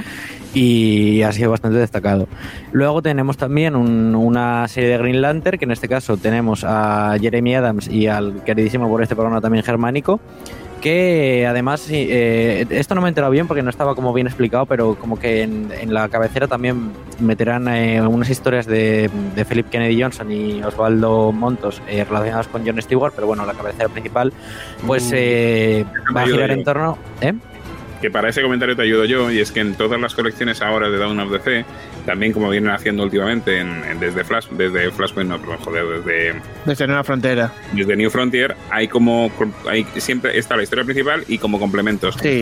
y 0.53 1.21
ha 1.21 1.31
sido 1.31 1.51
bastante 1.51 1.77
destacado. 1.77 2.27
Luego 2.73 3.01
tenemos 3.01 3.37
también 3.37 3.75
un- 3.75 4.13
una 4.15 4.67
serie 4.67 4.89
de 4.89 4.97
Green 4.97 5.21
Lantern, 5.21 5.57
que 5.57 5.65
en 5.65 5.71
este 5.71 5.87
caso 5.87 6.17
tenemos 6.17 6.65
a 6.65 7.15
Jeremy 7.21 7.55
Adams 7.55 7.87
y 7.87 8.07
al 8.07 8.43
queridísimo 8.43 8.89
por 8.89 9.01
este 9.03 9.15
programa 9.15 9.39
también 9.39 9.63
germánico, 9.63 10.19
que 10.77 11.45
además, 11.47 11.87
eh, 11.91 12.65
esto 12.69 12.95
no 12.95 13.01
me 13.01 13.07
he 13.07 13.09
enterado 13.09 13.31
bien 13.31 13.47
porque 13.47 13.61
no 13.63 13.69
estaba 13.69 13.95
como 13.95 14.13
bien 14.13 14.27
explicado, 14.27 14.65
pero 14.65 14.95
como 14.95 15.19
que 15.19 15.43
en, 15.43 15.69
en 15.79 15.93
la 15.93 16.07
cabecera 16.09 16.47
también 16.47 16.91
meterán 17.19 17.67
eh, 17.67 17.99
algunas 17.99 18.29
historias 18.29 18.65
de, 18.65 19.09
de 19.35 19.45
Philip 19.45 19.69
Kennedy 19.69 20.01
Johnson 20.01 20.31
y 20.31 20.61
Osvaldo 20.63 21.31
Montos 21.31 21.81
eh, 21.87 22.03
relacionadas 22.03 22.47
con 22.47 22.65
John 22.65 22.81
Stewart, 22.81 23.13
pero 23.15 23.27
bueno, 23.27 23.45
la 23.45 23.53
cabecera 23.53 23.89
principal 23.89 24.33
pues 24.85 25.07
Mm. 25.11 25.15
eh, 25.15 25.85
va 26.15 26.21
a 26.21 26.25
girar 26.25 26.51
en 26.51 26.63
torno... 26.63 26.97
¿eh? 27.21 27.33
Que 28.01 28.11
para 28.11 28.29
ese 28.29 28.41
comentario 28.43 28.75
te 28.75 28.83
ayudo 28.83 29.05
yo, 29.05 29.31
y 29.31 29.39
es 29.39 29.51
que 29.51 29.59
en 29.59 29.73
todas 29.73 29.99
las 29.99 30.13
colecciones 30.13 30.61
ahora 30.61 30.89
de 30.89 30.97
Dawn 30.99 31.19
of 31.19 31.31
DC, 31.31 31.65
también 32.05 32.31
como 32.31 32.49
vienen 32.49 32.69
haciendo 32.71 33.01
últimamente 33.03 33.59
en, 33.59 33.83
en- 33.85 33.99
desde 33.99 34.23
Flash, 34.23 34.47
desde 34.51 34.91
Flashpoint, 34.91 35.29
no, 35.29 35.39
perdón, 35.39 35.57
joder, 35.57 35.85
desde, 36.03 36.41
Desde 36.65 36.85
Nueva 36.87 37.03
Frontera. 37.03 37.51
desde 37.73 37.95
New 37.95 38.09
Frontier, 38.11 38.55
hay 38.69 38.87
como 38.87 39.31
hay, 39.67 39.83
siempre 39.97 40.37
está 40.37 40.55
la 40.55 40.63
historia 40.63 40.83
principal 40.85 41.23
y 41.27 41.37
como 41.39 41.59
complementos, 41.59 42.15
Sí. 42.21 42.41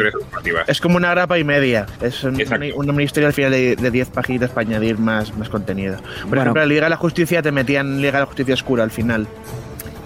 Es 0.67 0.81
como 0.81 0.97
una 0.97 1.11
grapa 1.11 1.39
y 1.39 1.43
media. 1.43 1.85
Es 2.01 2.23
un- 2.23 2.35
una, 2.75 2.91
una 2.91 3.03
historia 3.03 3.27
al 3.27 3.33
final 3.33 3.51
de 3.51 3.75
de 3.75 3.91
10 3.91 4.09
páginas 4.09 4.49
para 4.51 4.67
añadir 4.67 4.97
más, 4.97 5.35
más 5.37 5.47
contenido. 5.49 5.97
Por 5.97 6.29
Bueno. 6.29 6.41
ejemplo, 6.43 6.63
en 6.63 6.69
Liga 6.69 6.83
de 6.83 6.89
la 6.89 6.97
Justicia 6.97 7.41
te 7.41 7.51
metían 7.51 7.97
Liga 8.01 8.13
de 8.13 8.19
la 8.19 8.25
Justicia 8.25 8.53
Oscura 8.53 8.83
al 8.83 8.91
final. 8.91 9.27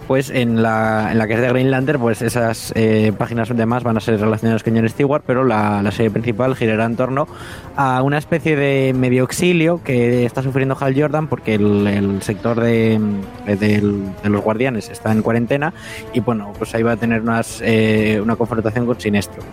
Pues 0.09 0.31
en 0.31 0.63
la, 0.63 1.09
en 1.11 1.19
la 1.19 1.27
que 1.27 1.35
es 1.35 1.39
de 1.39 1.49
Green 1.49 1.69
Lantern, 1.69 2.01
pues 2.01 2.23
esas 2.23 2.73
eh, 2.75 3.13
páginas 3.15 3.55
de 3.55 3.65
más 3.67 3.83
van 3.83 3.95
a 3.95 3.99
ser 3.99 4.19
relacionadas 4.19 4.63
con 4.63 4.75
John 4.75 4.89
Stewart, 4.89 5.21
pero 5.23 5.43
la, 5.43 5.83
la 5.83 5.91
serie 5.91 6.09
principal 6.09 6.55
girará 6.55 6.85
en 6.85 6.95
torno 6.95 7.27
a 7.75 8.01
una 8.01 8.17
especie 8.17 8.55
de 8.55 8.91
medio 8.95 9.23
exilio 9.23 9.83
que 9.83 10.25
está 10.25 10.41
sufriendo 10.41 10.75
Hal 10.79 10.99
Jordan 10.99 11.27
porque 11.27 11.53
el, 11.53 12.23
sector 12.23 12.59
de, 12.59 12.99
de 13.45 14.29
los 14.29 14.41
guardianes 14.41 14.89
está 14.89 15.11
en 15.11 15.21
cuarentena 15.21 15.75
y 16.11 16.21
bueno, 16.21 16.53
pues 16.57 16.73
ahí 16.73 16.81
va 16.81 16.93
a 16.93 16.97
tener 16.97 17.21
unas, 17.21 17.61
eh, 17.63 18.19
una 18.19 18.35
confrontación 18.35 18.87
con 18.87 18.99
Sinestro. 18.99 19.43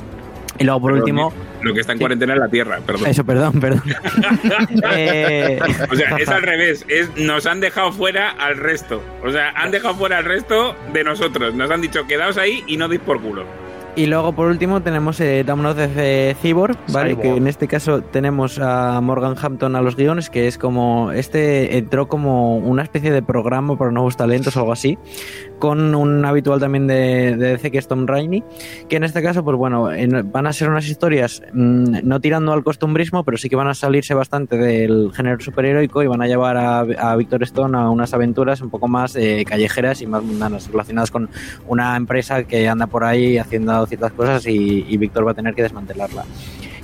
Y 0.59 0.65
luego 0.65 0.81
por 0.81 0.93
último, 0.93 1.33
Lo 1.63 1.73
que 1.75 1.81
está 1.81 1.93
en 1.93 1.99
Sí. 1.99 2.03
cuarentena 2.03 2.35
es 2.35 2.39
la 2.41 2.49
Tierra, 2.49 2.79
perdón. 2.87 3.07
eso, 3.09 3.25
perdón, 3.25 3.61
perdón. 3.61 3.83
Eh, 4.93 5.59
O 5.91 5.95
sea, 5.95 6.17
es 6.19 6.29
al 6.29 6.43
revés, 6.43 6.85
es, 6.89 7.11
nos 7.17 7.47
han 7.47 7.61
dejado 7.61 7.93
fuera 7.93 8.31
al 8.31 8.57
resto. 8.57 9.03
O 9.25 9.31
sea, 9.31 9.51
han 9.51 9.71
dejado 9.71 9.95
fuera 9.95 10.19
al 10.19 10.25
resto 10.25 10.77
de 10.93 11.05
nosotros. 11.05 11.55
Nos 11.55 11.71
han 11.71 11.81
dicho, 11.81 12.07
quedaos 12.07 12.37
ahí 12.39 12.63
y 12.67 12.77
no 12.77 12.89
deis 12.89 13.01
por 13.01 13.21
culo. 13.21 13.45
Y 13.97 14.07
luego, 14.09 14.35
por 14.35 14.49
último, 14.49 14.83
tenemos 14.83 15.19
eh, 15.21 15.43
Dawn 15.43 15.65
of 15.65 15.77
the 15.77 16.37
Cyborg, 16.43 16.77
¿vale? 16.93 17.11
Cyborg. 17.13 17.23
Que 17.23 17.37
en 17.39 17.47
este 17.47 17.67
caso 17.67 18.03
tenemos 18.03 18.59
a 18.59 19.01
Morgan 19.01 19.35
Hampton 19.41 19.75
a 19.75 19.81
los 19.81 19.97
guiones, 19.97 20.29
que 20.29 20.47
es 20.49 20.59
como. 20.59 21.13
Este 21.13 21.79
entró 21.79 22.07
como 22.07 22.59
una 22.59 22.83
especie 22.83 23.11
de 23.11 23.23
programa 23.23 23.79
para 23.79 23.91
nuevos 23.91 24.15
talentos 24.19 24.55
o 24.55 24.61
algo 24.61 24.73
así, 24.73 24.99
con 25.59 25.95
un 25.95 26.23
habitual 26.27 26.61
también 26.61 26.87
de, 26.87 27.37
de 27.37 27.53
DC 27.53 27.71
que 27.71 27.79
es 27.79 27.89
Tom 27.89 28.07
Raimi, 28.07 28.45
que 28.91 28.97
en 28.97 29.05
este 29.05 29.23
caso, 29.23 29.43
pues 29.43 29.57
bueno, 29.57 29.91
en- 29.91 30.31
van 30.31 30.47
a 30.47 30.53
ser 30.53 30.69
unas 30.69 30.87
historias 30.87 31.41
mm, 31.55 32.01
no 32.05 32.21
tirando 32.21 32.53
al 32.53 32.63
costumbrismo, 32.65 33.25
pero 33.25 33.39
sí 33.39 33.49
que 33.49 33.57
van 33.57 33.69
a 33.69 33.75
salirse 33.75 34.13
bastante 34.13 34.59
del 34.59 35.11
género 35.15 35.41
superheroico 35.41 36.03
y 36.03 36.07
van 36.07 36.21
a 36.21 36.27
llevar 36.27 36.59
a, 36.59 36.81
a 36.81 37.17
Victor 37.17 37.43
Stone 37.45 37.79
a 37.79 37.89
unas 37.89 38.13
aventuras 38.13 38.61
un 38.61 38.69
poco 38.69 38.89
más 38.89 39.17
eh, 39.17 39.47
callejeras 39.49 40.03
y 40.03 40.07
más 40.07 40.23
mundanas, 40.23 40.69
relacionadas 40.71 41.11
con 41.11 41.31
una 41.67 41.97
empresa 41.97 42.45
que 42.45 42.69
anda 42.69 42.87
por 42.89 43.03
ahí 43.03 43.39
haciendo 43.39 43.86
ciertas 43.87 44.13
cosas 44.13 44.47
y, 44.47 44.97
Víctor 44.97 45.27
va 45.27 45.33
a 45.33 45.35
tener 45.35 45.55
que 45.55 45.63
desmantelarla. 45.63 46.25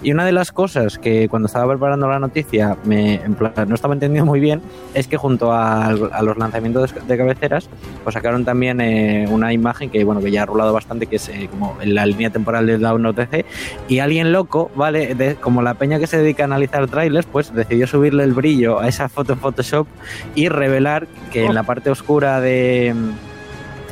Y 0.02 0.10
una 0.10 0.24
de 0.24 0.32
las 0.32 0.50
cosas 0.50 0.98
que 0.98 1.28
cuando 1.28 1.46
estaba 1.46 1.70
preparando 1.70 2.08
la 2.08 2.18
noticia 2.18 2.76
me, 2.84 3.14
en 3.14 3.36
no 3.68 3.74
estaba 3.74 3.94
entendiendo 3.94 4.26
muy 4.26 4.40
bien 4.40 4.60
es 4.94 5.06
que 5.06 5.16
junto 5.16 5.52
a, 5.52 5.92
los 5.92 6.36
lanzamientos 6.36 6.92
de 7.06 7.16
cabeceras 7.16 7.68
pues 8.02 8.14
sacaron 8.14 8.44
también 8.44 8.80
eh, 8.80 9.26
una 9.30 9.52
imagen 9.52 9.90
que 9.90 10.02
bueno 10.02 10.20
que 10.20 10.32
ya 10.32 10.42
ha 10.42 10.46
rulado 10.46 10.72
bastante 10.72 11.06
que 11.06 11.16
es 11.16 11.28
eh, 11.28 11.48
como 11.48 11.76
en 11.80 11.94
la 11.94 12.04
línea 12.04 12.30
temporal 12.30 12.66
de 12.66 12.78
Down 12.78 13.06
OTC 13.06 13.44
y 13.88 14.00
alguien 14.00 14.32
loco, 14.32 14.72
¿vale? 14.74 15.14
De- 15.14 15.36
como 15.36 15.62
la 15.62 15.74
peña 15.74 16.00
que 16.00 16.08
se 16.08 16.18
dedica 16.18 16.42
a 16.42 16.46
analizar 16.46 16.88
trailers, 16.88 17.26
pues 17.26 17.54
decidió 17.54 17.86
subirle 17.86 18.24
el 18.24 18.32
brillo 18.32 18.80
a 18.80 18.88
esa 18.88 19.08
foto 19.08 19.34
en 19.34 19.38
Photoshop 19.38 19.86
y 20.34 20.48
revelar 20.48 21.06
que 21.30 21.44
en 21.44 21.54
la 21.54 21.62
parte 21.62 21.90
oscura 21.90 22.40
de 22.40 22.94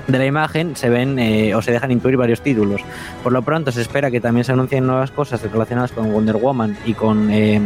de 0.07 0.19
la 0.19 0.27
imagen 0.27 0.77
se 0.77 0.89
ven 0.89 1.19
eh, 1.19 1.55
o 1.55 1.63
se 1.63 1.73
dejan 1.73 1.91
intuir 1.91 2.17
varios 2.17 2.41
títulos. 2.41 2.83
Por 3.23 3.33
lo 3.33 3.43
pronto 3.43 3.73
se 3.73 3.81
espera 3.83 4.11
que 4.11 4.21
también 4.21 4.45
se 4.45 4.53
anuncien 4.53 4.87
nuevas 4.87 5.11
cosas 5.11 5.43
relacionadas 5.43 5.93
con 5.93 6.13
Wonder 6.13 6.37
Woman 6.37 6.77
y 6.85 6.95
con 6.95 7.31
eh, 7.31 7.61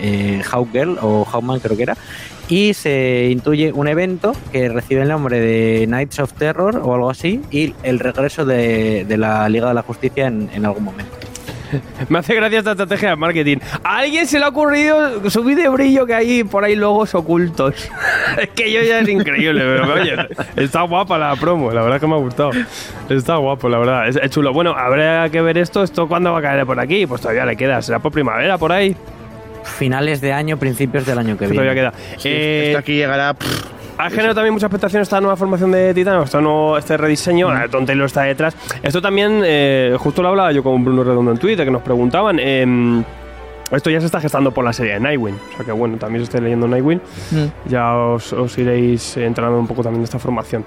eh, 0.00 0.42
Hawkgirl 0.44 0.98
o 1.00 1.24
Hawkman 1.24 1.60
creo 1.60 1.76
que 1.76 1.82
era. 1.82 1.96
Y 2.48 2.72
se 2.72 3.28
intuye 3.30 3.72
un 3.72 3.88
evento 3.88 4.32
que 4.52 4.68
recibe 4.68 5.02
el 5.02 5.08
nombre 5.08 5.38
de 5.38 5.86
Knights 5.86 6.18
of 6.20 6.32
Terror 6.32 6.80
o 6.82 6.94
algo 6.94 7.10
así 7.10 7.42
y 7.50 7.74
el 7.82 7.98
regreso 7.98 8.46
de, 8.46 9.04
la 9.18 9.48
Liga 9.48 9.68
de 9.68 9.74
la 9.74 9.82
Justicia 9.82 10.26
en 10.26 10.64
algún 10.64 10.84
momento. 10.84 11.27
Me 12.08 12.18
hace 12.18 12.34
gracia 12.34 12.58
esta 12.58 12.72
estrategia 12.72 13.10
de 13.10 13.16
marketing. 13.16 13.58
A 13.82 13.98
alguien 13.98 14.26
se 14.26 14.38
le 14.38 14.44
ha 14.44 14.48
ocurrido 14.48 15.28
subir 15.30 15.56
de 15.56 15.68
brillo 15.68 16.06
que 16.06 16.14
hay 16.14 16.44
por 16.44 16.64
ahí 16.64 16.76
logos 16.76 17.14
ocultos. 17.14 17.74
es 18.40 18.48
que 18.50 18.72
yo 18.72 18.82
ya 18.82 19.00
es 19.00 19.08
increíble, 19.08 19.60
pero 19.60 19.94
oye, 19.94 20.14
está 20.56 20.82
guapa 20.82 21.18
la 21.18 21.34
promo, 21.36 21.70
la 21.72 21.82
verdad 21.82 22.00
que 22.00 22.06
me 22.06 22.14
ha 22.14 22.18
gustado. 22.18 22.50
Está 23.08 23.36
guapo, 23.36 23.68
la 23.68 23.78
verdad, 23.78 24.08
es, 24.08 24.16
es 24.16 24.30
chulo. 24.30 24.52
Bueno, 24.52 24.74
habrá 24.76 25.28
que 25.30 25.40
ver 25.40 25.58
esto, 25.58 25.82
esto 25.82 26.08
cuándo 26.08 26.32
va 26.32 26.38
a 26.38 26.42
caer 26.42 26.64
por 26.66 26.78
aquí, 26.80 27.06
pues 27.06 27.20
todavía 27.20 27.44
le 27.46 27.56
queda, 27.56 27.80
será 27.82 27.98
por 27.98 28.12
primavera, 28.12 28.58
por 28.58 28.72
ahí, 28.72 28.96
Finales 29.64 30.20
de 30.22 30.32
año, 30.32 30.56
principios 30.56 31.04
del 31.04 31.18
año 31.18 31.34
que 31.36 31.40
que 31.44 31.50
viene. 31.50 31.56
todavía 31.62 31.74
queda. 31.74 31.92
Sí, 32.16 32.28
Eh, 32.32 32.64
esto 32.68 32.78
aquí 32.78 32.94
llegará. 32.94 33.34
pff, 33.34 33.64
Ha 33.98 34.10
generado 34.10 34.36
también 34.36 34.54
mucha 34.54 34.66
expectación 34.66 35.02
esta 35.02 35.20
nueva 35.20 35.36
formación 35.36 35.72
de 35.72 35.92
Titano, 35.92 36.22
este, 36.22 36.40
nuevo, 36.40 36.78
este 36.78 36.96
rediseño. 36.96 37.48
Tom 37.70 37.84
Taylor 37.84 38.06
está 38.06 38.22
detrás. 38.22 38.56
Esto 38.82 39.02
también, 39.02 39.42
eh, 39.44 39.96
justo 39.98 40.22
lo 40.22 40.28
hablaba 40.28 40.52
yo 40.52 40.62
con 40.62 40.84
Bruno 40.84 41.02
Redondo 41.02 41.32
en 41.32 41.38
Twitter, 41.38 41.64
que 41.64 41.70
nos 41.72 41.82
preguntaban. 41.82 42.38
em, 42.38 43.02
esto 43.72 43.90
ya 43.90 44.00
se 44.00 44.06
está 44.06 44.20
gestando 44.20 44.50
por 44.52 44.64
la 44.64 44.72
serie 44.72 44.94
de 44.94 45.00
Nightwing. 45.00 45.34
O 45.34 45.56
sea 45.56 45.66
que 45.66 45.72
bueno, 45.72 45.98
también 45.98 46.20
se 46.24 46.30
está 46.30 46.40
leyendo 46.40 46.66
Nightwing. 46.68 47.00
Mm. 47.32 47.68
Ya 47.70 47.94
os, 47.96 48.32
os 48.32 48.56
iréis 48.56 49.16
entrando 49.16 49.58
un 49.58 49.66
poco 49.66 49.82
también 49.82 50.00
de 50.02 50.04
esta 50.06 50.18
formación. 50.18 50.64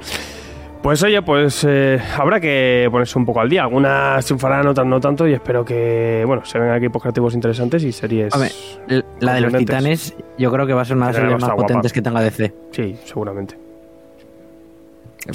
Pues 0.83 1.01
oye, 1.03 1.21
pues 1.21 1.63
eh, 1.67 1.99
habrá 2.17 2.39
que 2.39 2.87
ponerse 2.91 3.17
un 3.17 3.25
poco 3.25 3.39
al 3.39 3.49
día. 3.49 3.61
Algunas 3.63 4.25
triunfarán, 4.25 4.67
otras 4.67 4.85
no 4.85 4.99
tanto. 4.99 5.27
Y 5.27 5.33
espero 5.33 5.63
que, 5.63 6.23
bueno, 6.27 6.43
se 6.43 6.59
vengan 6.59 6.77
equipos 6.77 7.01
creativos 7.01 7.33
interesantes 7.35 7.83
y 7.83 7.91
series. 7.91 8.33
Hombre, 8.33 8.49
l- 8.87 9.05
la 9.21 9.33
de 9.33 9.41
los 9.41 9.53
titanes, 9.53 10.13
yo 10.37 10.51
creo 10.51 10.65
que 10.67 10.73
va 10.73 10.81
a 10.81 10.85
ser 10.85 10.97
una 10.97 11.11
de 11.11 11.21
las 11.21 11.31
más 11.33 11.41
guapa. 11.41 11.55
potentes 11.61 11.93
que 11.93 12.01
tenga 12.01 12.21
DC. 12.21 12.53
Sí, 12.71 12.97
seguramente. 13.05 13.55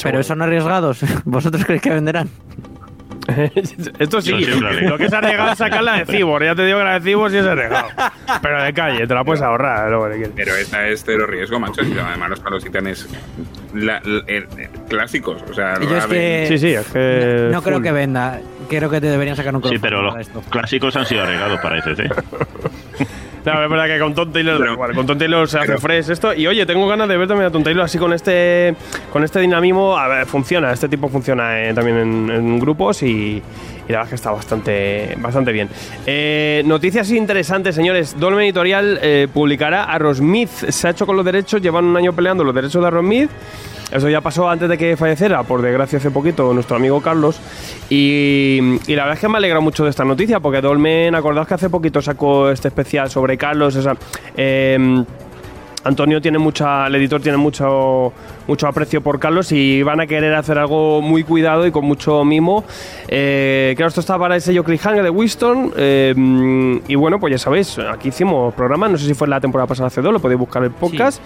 Pero 0.02 0.22
son 0.22 0.42
arriesgados. 0.42 1.00
¿Vosotros 1.24 1.64
creéis 1.64 1.82
que 1.82 1.90
venderán? 1.90 2.28
Esto 3.98 4.20
sí, 4.20 4.30
lo 4.32 4.96
que 4.98 5.06
es 5.06 5.12
arriesgado 5.12 5.50
es 5.52 5.58
sacar 5.58 5.82
la 5.82 5.98
de 5.98 6.06
Cibor. 6.06 6.44
Ya 6.44 6.54
te 6.54 6.64
digo 6.64 6.78
que 6.78 6.84
la 6.84 6.94
de 6.94 7.00
Cibor 7.00 7.30
sí 7.30 7.38
es 7.38 7.46
arriesgado. 7.46 7.88
Pero 8.40 8.62
de 8.62 8.72
calle, 8.72 9.06
te 9.06 9.14
la 9.14 9.24
puedes 9.24 9.42
ahorrar. 9.42 9.90
quieres. 10.14 10.30
Pero 10.36 10.54
esta 10.54 10.86
es 10.88 11.02
cero 11.04 11.26
riesgo, 11.26 11.58
macho. 11.58 11.82
y 11.82 11.98
Además, 11.98 12.30
los 12.30 12.40
palos 12.40 12.62
titanes 12.62 13.08
la- 13.74 14.00
la- 14.04 14.22
eh, 14.28 14.46
clásicos. 14.88 15.42
O 15.50 15.54
sea, 15.54 15.78
Yo 15.80 15.96
es 15.96 16.06
que 16.06 16.46
Sí, 16.50 16.58
sí, 16.58 16.68
es 16.74 16.86
que. 16.86 17.48
no 17.52 17.62
creo 17.62 17.80
que 17.80 17.90
venda. 17.90 18.40
Creo 18.68 18.88
que 18.90 19.00
te 19.00 19.08
deberían 19.08 19.34
sacar 19.36 19.54
un 19.56 19.62
Sí, 19.64 19.78
pero 19.80 20.02
los 20.02 20.28
clásicos 20.50 20.94
han 20.96 21.06
sido 21.06 21.22
arreglados 21.22 21.58
para 21.60 21.78
ECC. 21.78 22.08
No, 23.46 23.64
es 23.64 23.70
verdad 23.70 23.86
que 23.86 23.98
con 24.00 24.14
Tom 24.14 24.32
Taylor, 24.32 24.58
Pero- 24.58 24.72
igual, 24.72 24.94
con 24.94 25.06
Tom 25.06 25.16
Taylor 25.18 25.48
se 25.48 25.58
hace 25.58 25.66
pero- 25.68 25.78
fresh 25.80 26.10
esto. 26.10 26.34
Y 26.34 26.46
oye, 26.46 26.66
tengo 26.66 26.86
ganas 26.88 27.08
de 27.08 27.16
ver 27.16 27.28
también 27.28 27.46
a 27.48 27.50
Tom 27.52 27.62
Taylor 27.62 27.84
así 27.84 27.96
con 27.96 28.12
este 28.12 28.74
con 29.12 29.22
este 29.24 29.40
dinamismo. 29.40 29.96
A 29.96 30.08
ver, 30.08 30.26
funciona, 30.26 30.72
este 30.72 30.88
tipo 30.88 31.08
funciona 31.08 31.62
eh, 31.62 31.72
también 31.72 31.96
en, 31.98 32.30
en 32.30 32.58
grupos 32.58 33.02
y, 33.02 33.42
y 33.88 33.92
la 33.92 33.98
verdad 33.98 34.04
es 34.04 34.08
que 34.08 34.14
está 34.16 34.30
bastante, 34.30 35.16
bastante 35.18 35.52
bien. 35.52 35.68
Eh, 36.06 36.62
noticias 36.66 37.10
interesantes, 37.10 37.74
señores. 37.74 38.18
Dolmen 38.18 38.44
Editorial 38.44 38.98
eh, 39.02 39.28
publicará 39.32 39.92
Aerosmith. 39.92 40.50
Se 40.50 40.88
ha 40.88 40.90
hecho 40.90 41.06
con 41.06 41.16
los 41.16 41.24
derechos, 41.24 41.62
llevan 41.62 41.84
un 41.84 41.96
año 41.96 42.12
peleando 42.12 42.44
los 42.44 42.54
derechos 42.54 42.80
de 42.80 42.86
Aerosmith. 42.86 43.30
Eso 43.92 44.08
ya 44.08 44.20
pasó 44.20 44.48
antes 44.48 44.68
de 44.68 44.76
que 44.76 44.96
falleciera, 44.96 45.44
por 45.44 45.62
desgracia 45.62 45.98
hace 45.98 46.10
poquito, 46.10 46.52
nuestro 46.52 46.76
amigo 46.76 47.00
Carlos. 47.00 47.40
Y, 47.88 48.78
la 48.88 49.04
verdad 49.04 49.12
es 49.12 49.20
que 49.20 49.28
me 49.28 49.36
alegra 49.36 49.60
mucho 49.60 49.84
de 49.84 49.90
esta 49.90 50.04
noticia, 50.04 50.40
porque 50.40 50.60
Dolmen, 50.60 51.14
acordaos 51.14 51.46
que 51.46 51.54
hace 51.54 51.70
poquito 51.70 52.02
sacó 52.02 52.50
este 52.50 52.68
especial 52.68 53.10
sobre 53.10 53.38
Carlos. 53.38 53.76
Esa, 53.76 53.96
eh, 54.36 55.04
Antonio 55.86 56.20
tiene 56.20 56.38
mucha, 56.38 56.86
el 56.86 56.94
editor 56.96 57.20
tiene 57.20 57.38
mucho, 57.38 58.12
mucho 58.46 58.66
aprecio 58.66 59.00
por 59.00 59.18
Carlos 59.20 59.52
y 59.52 59.82
van 59.82 60.00
a 60.00 60.06
querer 60.06 60.34
hacer 60.34 60.58
algo 60.58 61.00
muy 61.02 61.22
cuidado 61.22 61.66
y 61.66 61.70
con 61.70 61.84
mucho 61.84 62.24
mimo. 62.24 62.64
Eh, 63.08 63.74
claro, 63.76 63.88
esto 63.88 64.00
está 64.00 64.18
para 64.18 64.34
el 64.34 64.40
sello 64.40 64.64
Cliffhanger 64.64 65.02
de 65.04 65.10
Winston. 65.10 65.72
eh, 65.76 66.80
y 66.88 66.94
bueno, 66.94 67.18
pues 67.20 67.30
ya 67.32 67.38
sabéis, 67.38 67.78
aquí 67.78 68.08
hicimos 68.08 68.52
programa, 68.54 68.88
no 68.88 68.98
sé 68.98 69.06
si 69.06 69.14
fue 69.14 69.28
la 69.28 69.40
temporada 69.40 69.66
pasada 69.66 69.86
hace 69.88 70.02
dos, 70.02 70.12
lo 70.12 70.20
podéis 70.20 70.38
buscar 70.40 70.62
en 70.62 70.68
el 70.68 70.74
podcast. 70.74 71.22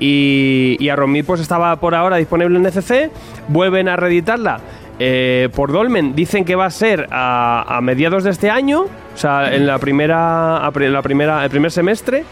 Y, 0.00 0.76
y 0.80 0.88
Arromid 0.88 1.24
pues 1.24 1.40
estaba 1.40 1.76
por 1.76 1.94
ahora 1.94 2.16
disponible 2.16 2.56
en 2.56 2.62
NCC, 2.64 3.10
vuelven 3.48 3.88
a 3.88 3.96
reeditarla. 3.96 4.60
eh, 5.00 5.48
por 5.54 5.70
Dolmen 5.70 6.14
dicen 6.16 6.44
que 6.44 6.56
va 6.56 6.64
a 6.66 6.70
ser 6.70 7.06
a, 7.12 7.64
a 7.76 7.80
mediados 7.80 8.24
de 8.24 8.30
este 8.30 8.50
año, 8.50 8.80
o 8.82 9.16
sea, 9.16 9.54
en 9.54 9.64
la 9.66 9.78
primera, 9.78 10.58
a 10.64 10.70
pri- 10.72 10.88
la 10.88 11.02
primera, 11.02 11.44
el 11.44 11.50
primer 11.50 11.70
semestre, 11.70 12.24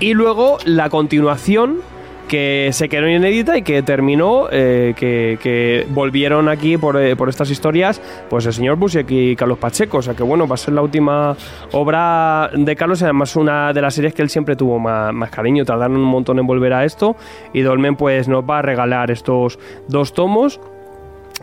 y 0.00 0.14
luego 0.14 0.58
la 0.64 0.90
continuación 0.90 1.80
que 2.28 2.68
se 2.72 2.88
quedó 2.88 3.08
inédita 3.08 3.56
y 3.56 3.62
que 3.62 3.82
terminó, 3.82 4.48
eh, 4.52 4.94
que, 4.96 5.38
que 5.42 5.86
volvieron 5.88 6.48
aquí 6.48 6.76
por, 6.76 7.00
eh, 7.00 7.16
por 7.16 7.28
estas 7.28 7.50
historias, 7.50 8.00
pues 8.28 8.44
el 8.46 8.52
señor 8.52 8.76
Busiek 8.76 9.10
y 9.10 9.34
Carlos 9.34 9.58
Pacheco. 9.58 9.98
O 9.98 10.02
sea 10.02 10.14
que 10.14 10.22
bueno, 10.22 10.46
va 10.46 10.54
a 10.54 10.58
ser 10.58 10.74
la 10.74 10.82
última 10.82 11.34
obra 11.72 12.50
de 12.54 12.76
Carlos 12.76 13.00
y 13.00 13.04
además 13.04 13.34
una 13.34 13.72
de 13.72 13.80
las 13.80 13.94
series 13.94 14.14
que 14.14 14.22
él 14.22 14.28
siempre 14.28 14.56
tuvo 14.56 14.78
más, 14.78 15.12
más 15.12 15.30
cariño. 15.30 15.64
Tardaron 15.64 15.96
un 15.96 16.04
montón 16.04 16.38
en 16.38 16.46
volver 16.46 16.74
a 16.74 16.84
esto 16.84 17.16
y 17.52 17.62
Dolmen 17.62 17.96
pues 17.96 18.28
nos 18.28 18.44
va 18.44 18.58
a 18.58 18.62
regalar 18.62 19.10
estos 19.10 19.58
dos 19.88 20.12
tomos 20.12 20.60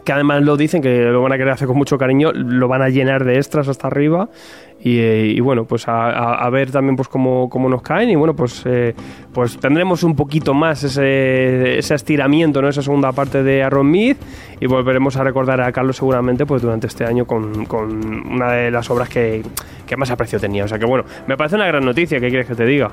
que 0.05 0.13
además 0.13 0.43
lo 0.43 0.55
dicen 0.55 0.81
que 0.81 1.05
lo 1.05 1.21
van 1.21 1.33
a 1.33 1.37
querer 1.37 1.51
hacer 1.51 1.67
con 1.67 1.77
mucho 1.77 1.97
cariño, 1.97 2.31
lo 2.31 2.67
van 2.67 2.83
a 2.83 2.89
llenar 2.89 3.25
de 3.25 3.37
extras 3.37 3.67
hasta 3.67 3.87
arriba 3.87 4.29
y, 4.79 4.99
eh, 4.99 5.39
bueno, 5.41 5.65
pues 5.65 5.85
a 5.87 6.47
ver 6.51 6.69
también 6.69 6.95
pues 6.95 7.07
cómo, 7.07 7.49
cómo 7.49 7.67
nos 7.69 7.81
caen 7.81 8.09
y 8.11 8.15
bueno, 8.15 8.35
pues 8.35 8.61
eh, 8.65 8.93
pues 9.33 9.57
tendremos 9.57 10.03
un 10.03 10.15
poquito 10.15 10.53
más 10.53 10.83
ese, 10.83 11.79
ese 11.79 11.95
estiramiento, 11.95 12.61
¿no? 12.61 12.69
esa 12.69 12.83
segunda 12.83 13.11
parte 13.11 13.41
de 13.41 13.63
Aaron 13.63 13.89
Mead 13.89 14.17
y 14.59 14.67
volveremos 14.67 15.17
a 15.17 15.23
recordar 15.23 15.59
a 15.59 15.71
Carlos 15.71 15.97
seguramente 15.97 16.45
pues 16.45 16.61
durante 16.61 16.85
este 16.85 17.03
año 17.03 17.25
con, 17.25 17.65
con 17.65 18.31
una 18.31 18.51
de 18.51 18.69
las 18.69 18.87
obras 18.91 19.09
que, 19.09 19.41
que 19.87 19.97
más 19.97 20.11
aprecio 20.11 20.39
tenía. 20.39 20.65
O 20.65 20.67
sea 20.67 20.77
que 20.77 20.85
bueno, 20.85 21.05
me 21.25 21.35
parece 21.35 21.55
una 21.55 21.65
gran 21.65 21.83
noticia, 21.83 22.19
¿qué 22.19 22.29
quieres 22.29 22.47
que 22.47 22.55
te 22.55 22.65
diga? 22.65 22.91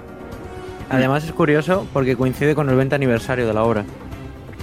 Además 0.89 1.25
es 1.25 1.33
curioso 1.33 1.87
porque 1.93 2.17
coincide 2.17 2.55
con 2.55 2.71
el 2.71 2.77
20 2.77 2.95
aniversario 2.95 3.47
de 3.47 3.53
la 3.53 3.65
obra. 3.65 3.85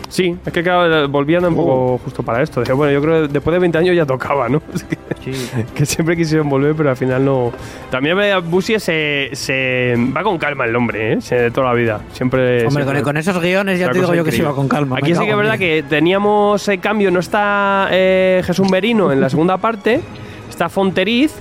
Sí, 0.09 0.35
es 0.43 0.51
que 0.51 0.63
claro, 0.63 1.07
volvían 1.07 1.45
un 1.45 1.55
poco 1.55 1.99
justo 2.03 2.23
para 2.23 2.41
esto. 2.41 2.61
Dije, 2.61 2.73
bueno, 2.73 2.91
yo 2.91 3.01
creo 3.01 3.21
que 3.27 3.27
después 3.33 3.53
de 3.53 3.59
20 3.59 3.77
años 3.77 3.95
ya 3.95 4.05
tocaba, 4.05 4.49
¿no? 4.49 4.61
Es 4.73 4.83
que- 4.83 5.65
que 5.75 5.85
siempre 5.85 6.15
quisieron 6.15 6.49
volver, 6.49 6.73
pero 6.75 6.89
al 6.91 6.97
final 6.97 7.23
no. 7.25 7.51
También 7.91 8.17
Busi 8.49 8.79
se, 8.79 9.29
se 9.33 9.95
va 10.15 10.23
con 10.23 10.37
calma 10.37 10.65
el 10.65 10.75
hombre, 10.75 11.13
¿eh? 11.13 11.21
Se- 11.21 11.35
de 11.35 11.51
toda 11.51 11.67
la 11.67 11.73
vida. 11.73 12.01
Siempre. 12.13 12.65
Hombre, 12.65 12.83
siempre- 12.83 12.95
con, 12.95 13.03
con 13.03 13.17
esos 13.17 13.39
guiones 13.41 13.79
ya 13.79 13.89
te 13.91 13.99
digo 13.99 14.13
yo 14.15 14.23
que 14.23 14.31
se 14.31 14.37
iba 14.39 14.53
con 14.55 14.67
calma. 14.67 14.97
Aquí 14.97 15.13
sí 15.13 15.23
que 15.25 15.31
es 15.31 15.37
verdad 15.37 15.57
que 15.57 15.83
teníamos 15.87 16.67
el 16.67 16.79
cambio, 16.79 17.11
no 17.11 17.19
está 17.19 17.87
eh, 17.91 18.41
Jesús 18.45 18.69
Merino 18.71 19.11
en 19.11 19.21
la 19.21 19.29
segunda 19.29 19.57
parte, 19.57 20.01
está 20.49 20.69
Fonteriz 20.69 21.33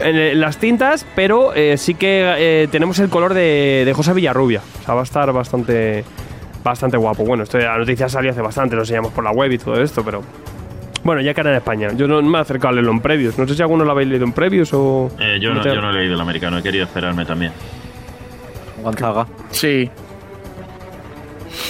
en, 0.00 0.16
en 0.16 0.40
las 0.40 0.58
tintas, 0.58 1.06
pero 1.14 1.52
eh, 1.54 1.76
sí 1.78 1.94
que 1.94 2.34
eh, 2.38 2.68
tenemos 2.70 2.98
el 3.00 3.08
color 3.08 3.34
de, 3.34 3.82
de 3.84 3.92
José 3.92 4.12
Villarrubia. 4.12 4.60
O 4.82 4.84
sea, 4.84 4.94
va 4.94 5.00
a 5.00 5.04
estar 5.04 5.32
bastante, 5.32 6.04
bastante 6.70 6.96
guapo. 6.96 7.24
Bueno, 7.24 7.42
esto 7.44 7.58
la 7.58 7.78
noticia 7.78 8.08
salió 8.08 8.30
hace 8.30 8.40
bastante, 8.42 8.74
lo 8.76 8.82
enseñamos 8.82 9.12
por 9.12 9.24
la 9.24 9.30
web 9.32 9.50
y 9.52 9.58
todo 9.58 9.80
esto, 9.80 10.04
pero 10.04 10.22
Bueno, 11.04 11.20
ya 11.22 11.32
que 11.34 11.40
era 11.40 11.50
en 11.50 11.56
España. 11.56 11.88
Yo 11.96 12.08
no 12.08 12.20
me 12.22 12.36
he 12.38 12.40
acercado 12.40 12.70
a 12.70 12.72
leerlo 12.72 12.90
en 12.92 13.00
previos. 13.00 13.38
No 13.38 13.46
sé 13.46 13.54
si 13.54 13.62
alguno 13.62 13.84
lo 13.84 13.92
habéis 13.92 14.08
leído 14.08 14.24
en 14.24 14.32
previos 14.32 14.72
o. 14.74 15.10
Eh, 15.20 15.38
yo, 15.40 15.54
no, 15.54 15.62
yo 15.62 15.80
no 15.80 15.90
he 15.90 15.94
leído 15.94 16.14
el 16.14 16.20
americano, 16.20 16.58
he 16.58 16.62
querido 16.62 16.84
esperarme 16.84 17.24
también. 17.24 17.52
Gonzaga. 18.82 19.26
Sí, 19.50 19.88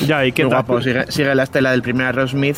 Ya, 0.06 0.24
¿y 0.26 0.32
qué 0.32 0.42
muy 0.44 0.50
tal? 0.50 0.64
guapo. 0.64 0.80
Sigue, 0.82 1.04
sigue 1.10 1.34
la 1.34 1.42
estela 1.44 1.70
del 1.70 1.82
primer 1.82 2.06
Aerosmith 2.06 2.56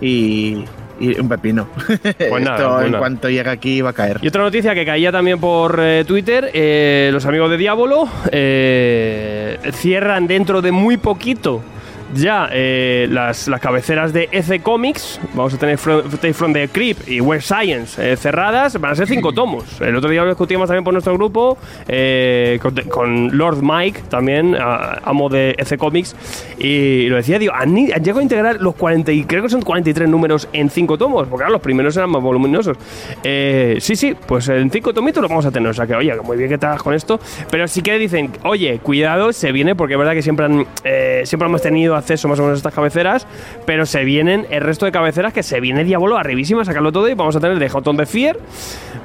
y, 0.00 0.64
y 1.00 1.18
un 1.18 1.28
pepino. 1.28 1.68
Pues 1.76 1.98
nada, 2.42 2.56
Esto 2.56 2.74
pues 2.74 2.86
en 2.86 2.92
nada. 2.92 2.98
cuanto 2.98 3.28
llegue 3.28 3.50
aquí 3.50 3.80
va 3.80 3.90
a 3.90 3.92
caer. 3.92 4.18
Y 4.22 4.28
otra 4.28 4.42
noticia 4.42 4.74
que 4.74 4.84
caía 4.84 5.10
también 5.12 5.40
por 5.40 5.78
eh, 5.82 6.04
Twitter, 6.06 6.50
eh, 6.52 7.10
los 7.12 7.26
amigos 7.26 7.50
de 7.50 7.56
Diablo 7.56 8.08
eh, 8.30 9.58
cierran 9.72 10.26
dentro 10.26 10.62
de 10.62 10.72
muy 10.72 10.96
poquito 10.96 11.62
ya 12.14 12.48
eh, 12.52 13.06
las, 13.10 13.48
las 13.48 13.60
cabeceras 13.60 14.12
de 14.12 14.28
EC 14.32 14.62
Comics. 14.62 15.20
Vamos 15.34 15.54
a 15.54 15.58
tener 15.58 15.78
From, 15.78 16.02
from 16.34 16.52
the 16.52 16.68
Crypt 16.68 17.08
y 17.08 17.20
West 17.20 17.48
Science 17.48 18.12
eh, 18.12 18.16
cerradas. 18.16 18.80
Van 18.80 18.92
a 18.92 18.94
ser 18.94 19.06
cinco 19.08 19.32
tomos. 19.34 19.80
El 19.80 19.96
otro 19.96 20.10
día 20.10 20.22
lo 20.22 20.28
discutimos 20.28 20.68
también 20.68 20.84
por 20.84 20.92
nuestro 20.92 21.14
grupo 21.14 21.56
eh, 21.88 22.58
con, 22.60 22.74
con 22.90 23.36
Lord 23.38 23.60
Mike, 23.62 24.02
también 24.08 24.54
a- 24.54 25.00
amo 25.04 25.28
de 25.28 25.54
EC 25.58 25.76
Comics. 25.78 26.14
Y 26.58 27.08
lo 27.08 27.16
decía, 27.16 27.38
digo, 27.38 27.52
han, 27.54 27.70
han 27.76 28.02
llegado 28.04 28.20
a 28.20 28.22
integrar 28.22 28.60
los 28.60 28.74
40 28.74 29.10
y 29.12 29.24
creo 29.24 29.42
que 29.42 29.48
son 29.48 29.62
43 29.62 30.08
números 30.08 30.48
en 30.52 30.70
cinco 30.70 30.98
tomos, 30.98 31.26
porque 31.28 31.42
claro, 31.42 31.52
los 31.52 31.62
primeros 31.62 31.96
eran 31.96 32.10
más 32.10 32.22
voluminosos. 32.22 32.76
Eh, 33.22 33.78
sí, 33.80 33.96
sí, 33.96 34.14
pues 34.26 34.48
en 34.48 34.70
cinco 34.70 34.92
tomitos 34.92 35.22
lo 35.22 35.28
vamos 35.28 35.46
a 35.46 35.50
tener. 35.50 35.68
O 35.70 35.74
sea 35.74 35.86
que, 35.86 35.94
oye, 35.94 36.14
muy 36.22 36.36
bien 36.36 36.48
que 36.48 36.58
te 36.58 36.66
hagas 36.66 36.82
con 36.82 36.94
esto. 36.94 37.18
Pero 37.50 37.66
sí 37.68 37.82
que 37.82 37.98
dicen, 37.98 38.30
oye, 38.44 38.78
cuidado, 38.82 39.32
se 39.32 39.52
viene, 39.52 39.74
porque 39.74 39.94
es 39.94 39.98
verdad 39.98 40.12
que 40.14 40.22
siempre, 40.22 40.46
han, 40.46 40.66
eh, 40.84 41.22
siempre 41.24 41.48
hemos 41.48 41.62
tenido 41.62 41.93
acceso 41.96 42.28
más 42.28 42.38
o 42.38 42.42
menos 42.42 42.56
a 42.56 42.58
estas 42.58 42.74
cabeceras, 42.74 43.26
pero 43.66 43.86
se 43.86 44.04
vienen 44.04 44.46
el 44.50 44.60
resto 44.62 44.86
de 44.86 44.92
cabeceras 44.92 45.32
que 45.32 45.42
se 45.42 45.60
viene 45.60 45.84
Diablo 45.84 46.16
arribísima 46.16 46.62
a 46.62 46.64
sacarlo 46.64 46.92
todo 46.92 47.08
y 47.08 47.14
vamos 47.14 47.36
a 47.36 47.40
tener 47.40 47.58
The 47.58 47.68
Hot 47.68 47.86
on 47.88 47.96
the 47.96 48.06
Fear, 48.06 48.38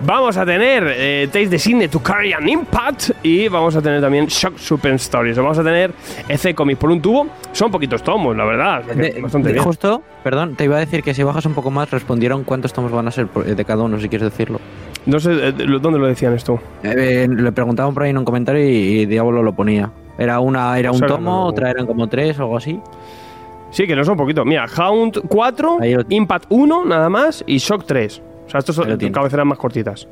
vamos 0.01 0.37
a 0.37 0.45
tener 0.45 0.83
eh, 0.95 1.27
Taste 1.31 1.49
the 1.49 1.59
Cine 1.59 1.87
to 1.87 1.99
Carry 2.01 2.33
an 2.33 2.47
Impact 2.47 3.11
y 3.23 3.47
vamos 3.47 3.75
a 3.75 3.81
tener 3.81 4.01
también 4.01 4.27
Shock 4.27 4.57
Super 4.57 4.93
Stories. 4.93 5.37
Vamos 5.37 5.57
a 5.57 5.63
tener 5.63 5.91
EC 6.27 6.55
Comics 6.55 6.79
por 6.79 6.89
un 6.91 7.01
tubo. 7.01 7.27
Son 7.51 7.71
poquitos 7.71 8.03
tomos, 8.03 8.35
la 8.35 8.45
verdad. 8.45 8.83
De- 8.83 9.19
bastante 9.21 9.47
de- 9.49 9.53
bien. 9.53 9.63
justo, 9.65 10.01
perdón, 10.23 10.55
te 10.55 10.65
iba 10.65 10.77
a 10.77 10.79
decir 10.79 11.03
que 11.03 11.13
si 11.13 11.23
bajas 11.23 11.45
un 11.45 11.53
poco 11.53 11.71
más 11.71 11.89
respondieron 11.91 12.43
cuántos 12.43 12.73
tomos 12.73 12.91
van 12.91 13.07
a 13.07 13.11
ser 13.11 13.27
de 13.29 13.65
cada 13.65 13.83
uno, 13.83 13.99
si 13.99 14.09
quieres 14.09 14.29
decirlo. 14.31 14.59
No 15.05 15.19
sé 15.19 15.31
eh, 15.49 15.51
dónde 15.81 15.97
lo 15.99 16.07
decían 16.07 16.33
esto. 16.33 16.59
Eh, 16.83 17.27
le 17.29 17.51
preguntaban 17.51 17.93
por 17.93 18.03
ahí 18.03 18.09
en 18.11 18.17
un 18.17 18.25
comentario 18.25 18.63
y, 18.63 19.01
y 19.01 19.05
Diablo 19.05 19.41
lo 19.43 19.53
ponía. 19.53 19.89
Era 20.19 20.39
una 20.41 20.77
era 20.77 20.91
O 20.91 20.95
un 20.95 20.99
tomo, 21.01 21.31
no- 21.31 21.45
otra 21.45 21.71
eran 21.71 21.87
como 21.87 22.07
tres 22.07 22.37
o 22.39 22.43
algo 22.43 22.57
así. 22.57 22.79
Sí, 23.71 23.87
que 23.87 23.95
no 23.95 24.03
son 24.03 24.17
poquitos. 24.17 24.45
Mira, 24.45 24.65
Hound 24.77 25.21
4, 25.27 25.77
Ahí 25.79 25.93
lo- 25.93 26.03
Impact 26.09 26.45
1 26.49 26.85
nada 26.85 27.09
más 27.09 27.43
y 27.47 27.57
Shock 27.57 27.85
3. 27.85 28.21
O 28.45 28.49
sea, 28.49 28.59
estos 28.59 28.75
son 28.75 28.97
cabeceras 29.11 29.45
más 29.45 29.57
cortitas. 29.57 30.07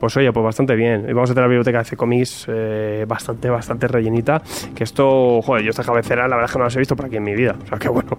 Pues 0.00 0.16
oye, 0.16 0.32
pues 0.32 0.44
bastante 0.44 0.74
bien. 0.76 1.06
Y 1.08 1.12
vamos 1.12 1.30
a 1.30 1.34
tener 1.34 1.44
la 1.44 1.48
biblioteca 1.48 1.78
de 1.78 1.84
C-Comics 1.84 2.46
eh, 2.48 3.04
bastante, 3.08 3.50
bastante 3.50 3.88
rellenita. 3.88 4.40
Que 4.74 4.84
esto, 4.84 5.42
joder, 5.42 5.64
yo 5.64 5.70
esta 5.70 5.82
cabecera 5.82 6.28
la 6.28 6.36
verdad 6.36 6.44
es 6.48 6.52
que 6.52 6.58
no 6.58 6.64
las 6.64 6.76
he 6.76 6.78
visto 6.78 6.94
por 6.96 7.06
aquí 7.06 7.16
en 7.16 7.24
mi 7.24 7.34
vida. 7.34 7.56
O 7.64 7.66
sea, 7.66 7.78
que 7.78 7.88
bueno, 7.88 8.16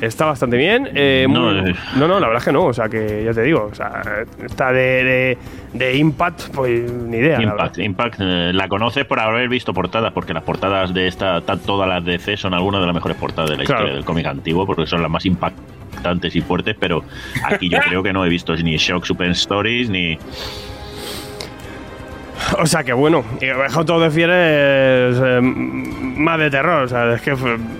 está 0.00 0.26
bastante 0.26 0.56
bien. 0.56 0.88
Eh, 0.94 1.26
No, 1.30 1.40
muy- 1.52 1.70
eh. 1.70 1.74
no, 1.96 2.08
no, 2.08 2.18
la 2.20 2.26
verdad 2.26 2.38
es 2.42 2.44
que 2.46 2.52
no. 2.52 2.64
O 2.66 2.72
sea, 2.72 2.88
que 2.88 3.22
ya 3.24 3.32
te 3.32 3.42
digo, 3.42 3.68
o 3.70 3.74
sea, 3.74 4.02
está 4.44 4.72
de, 4.72 5.04
de, 5.04 5.38
de 5.74 5.96
Impact, 5.96 6.48
pues 6.54 6.90
ni 6.92 7.18
idea. 7.18 7.36
la 7.38 7.42
Impact, 7.44 7.58
verdad. 7.76 7.84
Impact 7.84 8.16
eh, 8.20 8.50
la 8.52 8.68
conoces 8.68 9.04
por 9.04 9.20
haber 9.20 9.48
visto 9.48 9.72
portadas, 9.72 10.12
porque 10.12 10.34
las 10.34 10.42
portadas 10.42 10.92
de 10.92 11.06
esta, 11.06 11.40
ta- 11.42 11.56
todas 11.56 11.88
las 11.88 12.04
de 12.04 12.12
DC 12.12 12.36
son 12.36 12.54
algunas 12.54 12.80
de 12.80 12.86
las 12.86 12.94
mejores 12.94 13.16
portadas 13.16 13.50
de 13.50 13.56
la 13.56 13.64
Claro. 13.64 13.80
historia 13.82 13.94
del 13.94 14.04
cómic 14.04 14.26
antiguo, 14.26 14.66
porque 14.66 14.86
son 14.86 15.00
las 15.02 15.10
más 15.10 15.24
impactantes 15.26 16.34
y 16.34 16.40
fuertes, 16.40 16.76
pero 16.78 17.04
aquí 17.44 17.68
yo 17.68 17.78
creo 17.88 18.02
que 18.02 18.12
no 18.12 18.24
he 18.24 18.28
visto 18.28 18.54
ni 18.56 18.76
Shock 18.76 19.04
Super 19.04 19.30
Stories 19.30 19.88
ni... 19.90 20.18
O 22.58 22.66
sea 22.66 22.84
que 22.84 22.92
bueno, 22.92 23.24
y 23.40 23.84
todo 23.84 24.00
de 24.00 24.10
Fier 24.10 24.30
es 24.30 25.16
eh, 25.22 25.40
más 25.40 26.38
de 26.38 26.50
terror. 26.50 26.84
O 26.84 26.88
sea, 26.88 27.14
es 27.14 27.22
que 27.22 27.36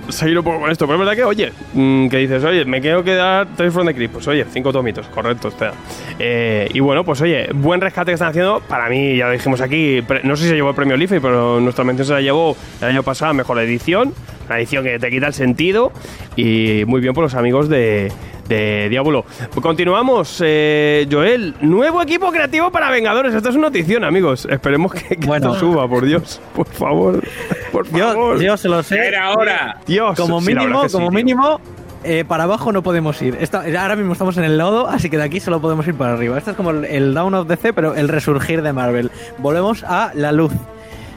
seguir 0.08 0.38
un 0.38 0.44
poco 0.44 0.60
con 0.60 0.70
esto. 0.70 0.86
Pero 0.86 0.94
es 0.94 1.00
verdad 1.00 1.14
que, 1.14 1.24
oye, 1.24 1.52
mm, 1.74 2.08
que 2.08 2.16
dices, 2.18 2.42
oye, 2.44 2.64
me 2.64 2.80
quiero 2.80 3.02
quedar 3.04 3.46
Tales 3.56 3.72
from 3.72 3.86
the 3.86 3.94
Crypt. 3.94 4.14
Pues 4.14 4.28
oye, 4.28 4.44
cinco 4.50 4.72
tomitos, 4.72 5.06
correcto. 5.08 5.48
o 5.48 5.50
sea. 5.50 5.72
Eh, 6.18 6.68
y 6.72 6.80
bueno, 6.80 7.04
pues 7.04 7.20
oye, 7.20 7.48
buen 7.54 7.80
rescate 7.80 8.10
que 8.10 8.14
están 8.14 8.28
haciendo. 8.28 8.60
Para 8.60 8.88
mí, 8.88 9.16
ya 9.16 9.26
lo 9.26 9.32
dijimos 9.32 9.60
aquí, 9.60 10.02
no 10.24 10.36
sé 10.36 10.44
si 10.44 10.48
se 10.50 10.54
llevó 10.54 10.70
el 10.70 10.76
premio 10.76 10.96
Life, 10.96 11.20
pero 11.20 11.60
nuestra 11.60 11.84
mención 11.84 12.06
se 12.06 12.14
la 12.14 12.20
llevó 12.20 12.56
el 12.80 12.88
año 12.88 13.02
pasado, 13.02 13.34
mejor 13.34 13.58
edición. 13.60 14.12
Una 14.50 14.58
edición 14.58 14.82
que 14.82 14.98
te 14.98 15.10
quita 15.10 15.28
el 15.28 15.32
sentido. 15.32 15.92
Y 16.34 16.82
muy 16.88 17.00
bien 17.00 17.14
por 17.14 17.22
los 17.22 17.36
amigos 17.36 17.68
de, 17.68 18.10
de 18.48 18.88
Diablo. 18.88 19.24
Continuamos, 19.62 20.42
eh, 20.44 21.06
Joel. 21.08 21.54
Nuevo 21.60 22.02
equipo 22.02 22.32
creativo 22.32 22.72
para 22.72 22.90
Vengadores. 22.90 23.32
Esto 23.32 23.50
es 23.50 23.54
una 23.54 23.68
notición, 23.68 24.02
amigos. 24.02 24.48
Esperemos 24.50 24.92
que, 24.92 25.14
que 25.16 25.24
Bueno. 25.24 25.52
esto 25.54 25.60
suba, 25.60 25.86
por 25.88 26.04
Dios. 26.04 26.40
Por 26.52 26.66
favor. 26.66 27.22
Por 27.70 27.86
favor. 27.86 28.40
yo 28.42 28.56
se 28.56 28.68
lo 28.68 28.82
sé. 28.82 28.98
era 29.06 29.30
hora. 29.30 29.78
Dios. 29.86 30.18
Como 30.18 30.40
mínimo, 30.40 30.88
sí, 30.88 30.92
como 30.94 31.10
tío. 31.10 31.16
mínimo, 31.16 31.60
eh, 32.02 32.24
para 32.26 32.42
abajo 32.42 32.72
no 32.72 32.82
podemos 32.82 33.22
ir. 33.22 33.36
Esta- 33.40 33.60
ahora 33.80 33.94
mismo 33.94 34.14
estamos 34.14 34.36
en 34.36 34.42
el 34.42 34.58
lodo, 34.58 34.88
así 34.88 35.10
que 35.10 35.16
de 35.16 35.22
aquí 35.22 35.38
solo 35.38 35.60
podemos 35.60 35.86
ir 35.86 35.94
para 35.94 36.14
arriba. 36.14 36.36
Esto 36.36 36.50
es 36.50 36.56
como 36.56 36.70
el, 36.70 36.86
el 36.86 37.14
Down 37.14 37.34
of 37.34 37.46
DC, 37.46 37.72
pero 37.72 37.94
el 37.94 38.08
resurgir 38.08 38.62
de 38.62 38.72
Marvel. 38.72 39.12
Volvemos 39.38 39.84
a 39.84 40.10
la 40.14 40.32
luz. 40.32 40.50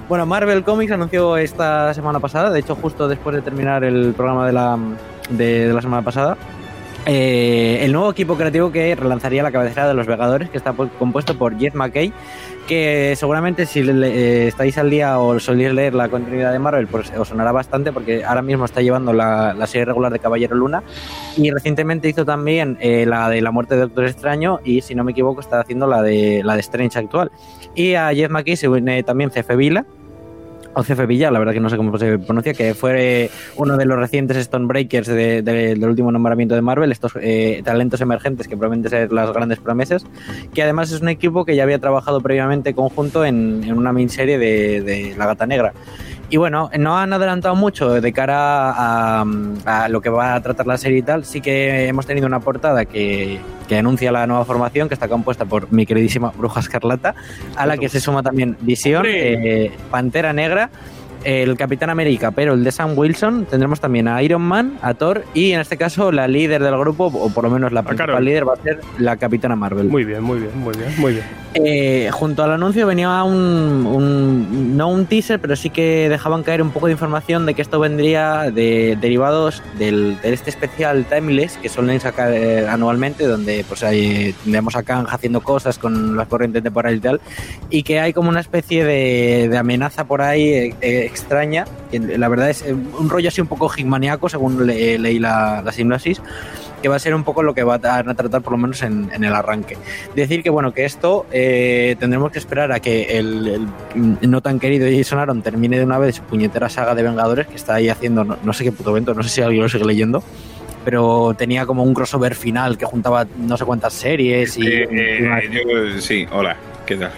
Bueno, 0.09 0.25
Marvel 0.25 0.63
Comics 0.63 0.91
anunció 0.91 1.37
esta 1.37 1.93
semana 1.93 2.19
pasada, 2.19 2.51
de 2.51 2.59
hecho 2.59 2.75
justo 2.75 3.07
después 3.07 3.35
de 3.35 3.41
terminar 3.41 3.83
el 3.83 4.13
programa 4.13 4.45
de 4.45 4.53
la, 4.53 4.77
de, 5.29 5.67
de 5.67 5.73
la 5.73 5.81
semana 5.81 6.03
pasada, 6.03 6.37
eh, 7.05 7.79
el 7.81 7.91
nuevo 7.91 8.09
equipo 8.11 8.35
creativo 8.35 8.71
que 8.71 8.95
relanzaría 8.95 9.43
la 9.43 9.51
cabecera 9.51 9.87
de 9.87 9.93
los 9.93 10.07
Vengadores, 10.07 10.49
que 10.49 10.57
está 10.57 10.73
pu- 10.73 10.89
compuesto 10.97 11.37
por 11.37 11.57
Jeff 11.59 11.73
McKay, 11.75 12.13
que 12.67 13.13
seguramente 13.17 13.65
si 13.65 13.83
le- 13.83 14.07
eh, 14.07 14.47
estáis 14.47 14.77
al 14.77 14.89
día 14.89 15.19
o 15.19 15.37
soléis 15.39 15.73
leer 15.73 15.93
la 15.93 16.07
continuidad 16.07 16.53
de 16.53 16.59
Marvel, 16.59 16.87
pues 16.87 17.11
os 17.17 17.27
sonará 17.27 17.51
bastante 17.51 17.91
porque 17.91 18.23
ahora 18.23 18.41
mismo 18.41 18.63
está 18.63 18.81
llevando 18.81 19.11
la, 19.11 19.53
la 19.53 19.67
serie 19.67 19.83
regular 19.85 20.13
de 20.13 20.19
Caballero 20.19 20.55
Luna 20.55 20.81
y 21.35 21.51
recientemente 21.51 22.07
hizo 22.07 22.23
también 22.23 22.77
eh, 22.79 23.05
la 23.05 23.27
de 23.29 23.41
la 23.41 23.51
muerte 23.51 23.75
de 23.75 23.81
Doctor 23.81 24.05
Extraño 24.05 24.59
y 24.63 24.79
si 24.81 24.95
no 24.95 25.03
me 25.03 25.11
equivoco 25.11 25.41
está 25.41 25.59
haciendo 25.59 25.87
la 25.87 26.01
de 26.01 26.41
la 26.43 26.53
de 26.55 26.61
Strange 26.61 26.97
actual. 26.99 27.31
Y 27.75 27.95
a 27.95 28.13
Jeff 28.13 28.29
McKay 28.31 28.55
se 28.55 28.69
une 28.69 29.03
también 29.03 29.29
Cefe 29.29 29.55
Vila 29.57 29.85
o 30.75 31.07
Villa, 31.07 31.31
la 31.31 31.39
verdad 31.39 31.53
que 31.53 31.59
no 31.59 31.69
sé 31.69 31.77
cómo 31.77 31.97
se 31.97 32.17
pronuncia, 32.19 32.53
que 32.53 32.73
fue 32.73 33.29
uno 33.57 33.77
de 33.77 33.85
los 33.85 33.97
recientes 33.97 34.37
Stonebreakers 34.43 35.07
de- 35.07 35.41
de- 35.41 35.75
del 35.75 35.89
último 35.89 36.11
nombramiento 36.11 36.55
de 36.55 36.61
Marvel, 36.61 36.91
estos 36.91 37.13
eh, 37.21 37.61
talentos 37.63 38.01
emergentes 38.01 38.47
que 38.47 38.57
prometen 38.57 38.89
ser 38.89 39.11
las 39.13 39.31
grandes 39.33 39.59
promesas, 39.59 40.05
que 40.53 40.63
además 40.63 40.91
es 40.91 41.01
un 41.01 41.09
equipo 41.09 41.45
que 41.45 41.55
ya 41.55 41.63
había 41.63 41.79
trabajado 41.79 42.21
previamente 42.21 42.73
conjunto 42.73 43.23
en, 43.25 43.63
en 43.63 43.77
una 43.77 43.93
miniserie 43.93 44.37
de, 44.37 44.81
de 44.81 45.15
La 45.17 45.25
Gata 45.27 45.45
Negra. 45.45 45.73
Y 46.33 46.37
bueno, 46.37 46.71
no 46.79 46.97
han 46.97 47.13
adelantado 47.13 47.55
mucho 47.55 48.01
de 48.01 48.11
cara 48.11 48.71
a, 48.71 49.23
a 49.65 49.87
lo 49.87 50.01
que 50.01 50.09
va 50.09 50.33
a 50.33 50.41
tratar 50.41 50.65
la 50.65 50.79
serie 50.79 50.97
y 50.97 51.01
tal. 51.03 51.25
Sí 51.25 51.41
que 51.41 51.87
hemos 51.87 52.07
tenido 52.07 52.25
una 52.25 52.39
portada 52.39 52.85
que, 52.85 53.39
que 53.67 53.77
anuncia 53.77 54.11
la 54.11 54.25
nueva 54.25 54.43
formación, 54.43 54.87
que 54.87 54.95
está 54.95 55.07
compuesta 55.07 55.45
por 55.45 55.71
mi 55.71 55.85
queridísima 55.85 56.31
Bruja 56.35 56.61
Escarlata, 56.61 57.13
a 57.55 57.67
la 57.67 57.77
que 57.77 57.87
se 57.87 57.99
suma 57.99 58.23
también 58.23 58.57
Visión, 58.61 59.05
eh, 59.07 59.71
Pantera 59.91 60.33
Negra, 60.33 60.71
el 61.23 61.55
Capitán 61.55 61.91
América, 61.91 62.31
pero 62.31 62.53
el 62.53 62.63
de 62.63 62.71
Sam 62.71 62.97
Wilson. 62.97 63.45
Tendremos 63.45 63.79
también 63.79 64.07
a 64.07 64.23
Iron 64.23 64.41
Man, 64.41 64.79
a 64.81 64.95
Thor 64.95 65.25
y 65.35 65.51
en 65.51 65.59
este 65.59 65.77
caso 65.77 66.11
la 66.11 66.27
líder 66.27 66.63
del 66.63 66.75
grupo, 66.79 67.11
o 67.13 67.29
por 67.29 67.43
lo 67.43 67.51
menos 67.51 67.71
la 67.71 67.83
principal 67.83 68.07
Carol. 68.07 68.25
líder, 68.25 68.49
va 68.49 68.53
a 68.53 68.63
ser 68.63 68.81
la 68.97 69.17
Capitana 69.17 69.55
Marvel. 69.55 69.87
Muy 69.87 70.03
bien, 70.03 70.23
muy 70.23 70.39
bien, 70.39 70.57
muy 70.57 70.75
bien, 70.75 70.89
muy 70.97 71.11
bien. 71.13 71.42
Eh, 71.55 72.09
junto 72.11 72.43
al 72.43 72.51
anuncio 72.51 72.87
venía 72.87 73.23
un, 73.23 73.85
un- 73.85 74.75
no 74.75 74.87
un 74.89 75.05
teaser, 75.05 75.39
pero 75.39 75.55
sí 75.55 75.69
que 75.69 76.09
dejaban 76.09 76.41
caer 76.41 76.63
un 76.63 76.71
poco 76.71 76.87
de 76.87 76.93
información 76.93 77.45
de 77.45 77.53
que 77.53 77.61
esto 77.61 77.79
vendría 77.79 78.49
de 78.49 78.97
derivados 78.99 79.61
del, 79.77 80.19
de 80.21 80.33
este 80.33 80.49
especial 80.49 81.05
Timeless 81.05 81.57
que 81.57 81.69
suelen 81.69 81.99
sacar 81.99 82.33
eh, 82.33 82.67
anualmente, 82.67 83.27
donde 83.27 83.63
pues 83.67 83.81
tendremos 83.81 84.75
a 84.75 84.81
Kang 84.81 85.05
haciendo 85.07 85.41
cosas 85.41 85.77
con 85.77 86.17
las 86.17 86.27
corrientes 86.27 86.63
temporales 86.63 86.97
y 86.97 87.01
tal, 87.01 87.21
y 87.69 87.83
que 87.83 87.99
hay 87.99 88.13
como 88.13 88.29
una 88.29 88.39
especie 88.39 88.83
de, 88.83 89.55
amenaza 89.55 90.05
por 90.05 90.23
ahí 90.23 90.73
eh, 90.81 91.05
extraña, 91.05 91.65
que 91.91 91.99
la 91.99 92.29
verdad 92.29 92.49
es 92.49 92.63
un 92.67 93.09
rollo 93.11 93.27
así 93.27 93.41
un 93.41 93.47
poco 93.47 93.71
higmaníaco, 93.77 94.27
según 94.27 94.65
le- 94.65 94.97
leí 94.97 95.19
la, 95.19 95.61
la 95.63 95.71
sinopsis, 95.71 96.19
que 96.83 96.89
va 96.89 96.97
a 96.97 96.99
ser 96.99 97.15
un 97.15 97.23
poco 97.23 97.41
lo 97.41 97.55
que 97.55 97.63
van 97.63 97.81
a 97.85 98.13
tratar 98.13 98.41
por 98.41 98.51
lo 98.51 98.57
menos 98.59 98.83
en, 98.83 99.09
en 99.13 99.23
el 99.23 99.33
arranque. 99.33 99.77
Decir 100.15 100.43
que 100.43 100.49
bueno, 100.51 100.73
que 100.73 100.83
esto 100.85 101.25
eh, 101.31 101.95
tendremos 101.97 102.29
que 102.31 102.37
esperar 102.39 102.71
a 102.73 102.79
que 102.81 103.17
el, 103.17 103.47
el, 103.47 104.29
no 104.29 104.41
tan 104.41 104.59
querido 104.59 104.85
Jason 104.95 105.17
Aaron 105.17 105.41
termine 105.41 105.79
de 105.79 105.85
una 105.85 105.97
vez 105.97 106.17
su 106.17 106.23
puñetera 106.23 106.67
saga 106.69 106.93
de 106.93 107.01
Vengadores 107.03 107.47
que 107.47 107.55
está 107.55 107.75
ahí 107.75 107.87
haciendo 107.89 108.25
no, 108.25 108.37
no 108.43 108.53
sé 108.53 108.65
qué 108.65 108.71
puto 108.73 108.91
evento, 108.91 109.13
no 109.13 109.23
sé 109.23 109.29
si 109.29 109.41
alguien 109.41 109.63
lo 109.63 109.69
sigue 109.69 109.85
leyendo, 109.85 110.21
pero 110.83 111.33
tenía 111.37 111.65
como 111.65 111.83
un 111.83 111.93
crossover 111.93 112.35
final 112.35 112.77
que 112.77 112.85
juntaba 112.85 113.25
no 113.37 113.55
sé 113.55 113.63
cuántas 113.63 113.93
series 113.93 114.57
y... 114.57 114.67
Eh, 114.67 114.87
eh, 114.91 115.49
yo- 115.95 116.01
sí, 116.01 116.27
hola, 116.33 116.57
¿qué 116.85 116.97
tal? 116.97 117.11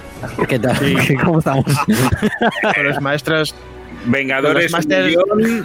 ¿Qué 0.47 0.59
tal? 0.59 0.77
¿Cómo 1.25 1.39
estamos? 1.39 1.65
Con 2.75 2.83
los 2.85 3.01
maestros 3.01 3.55
Vengadores, 4.05 4.71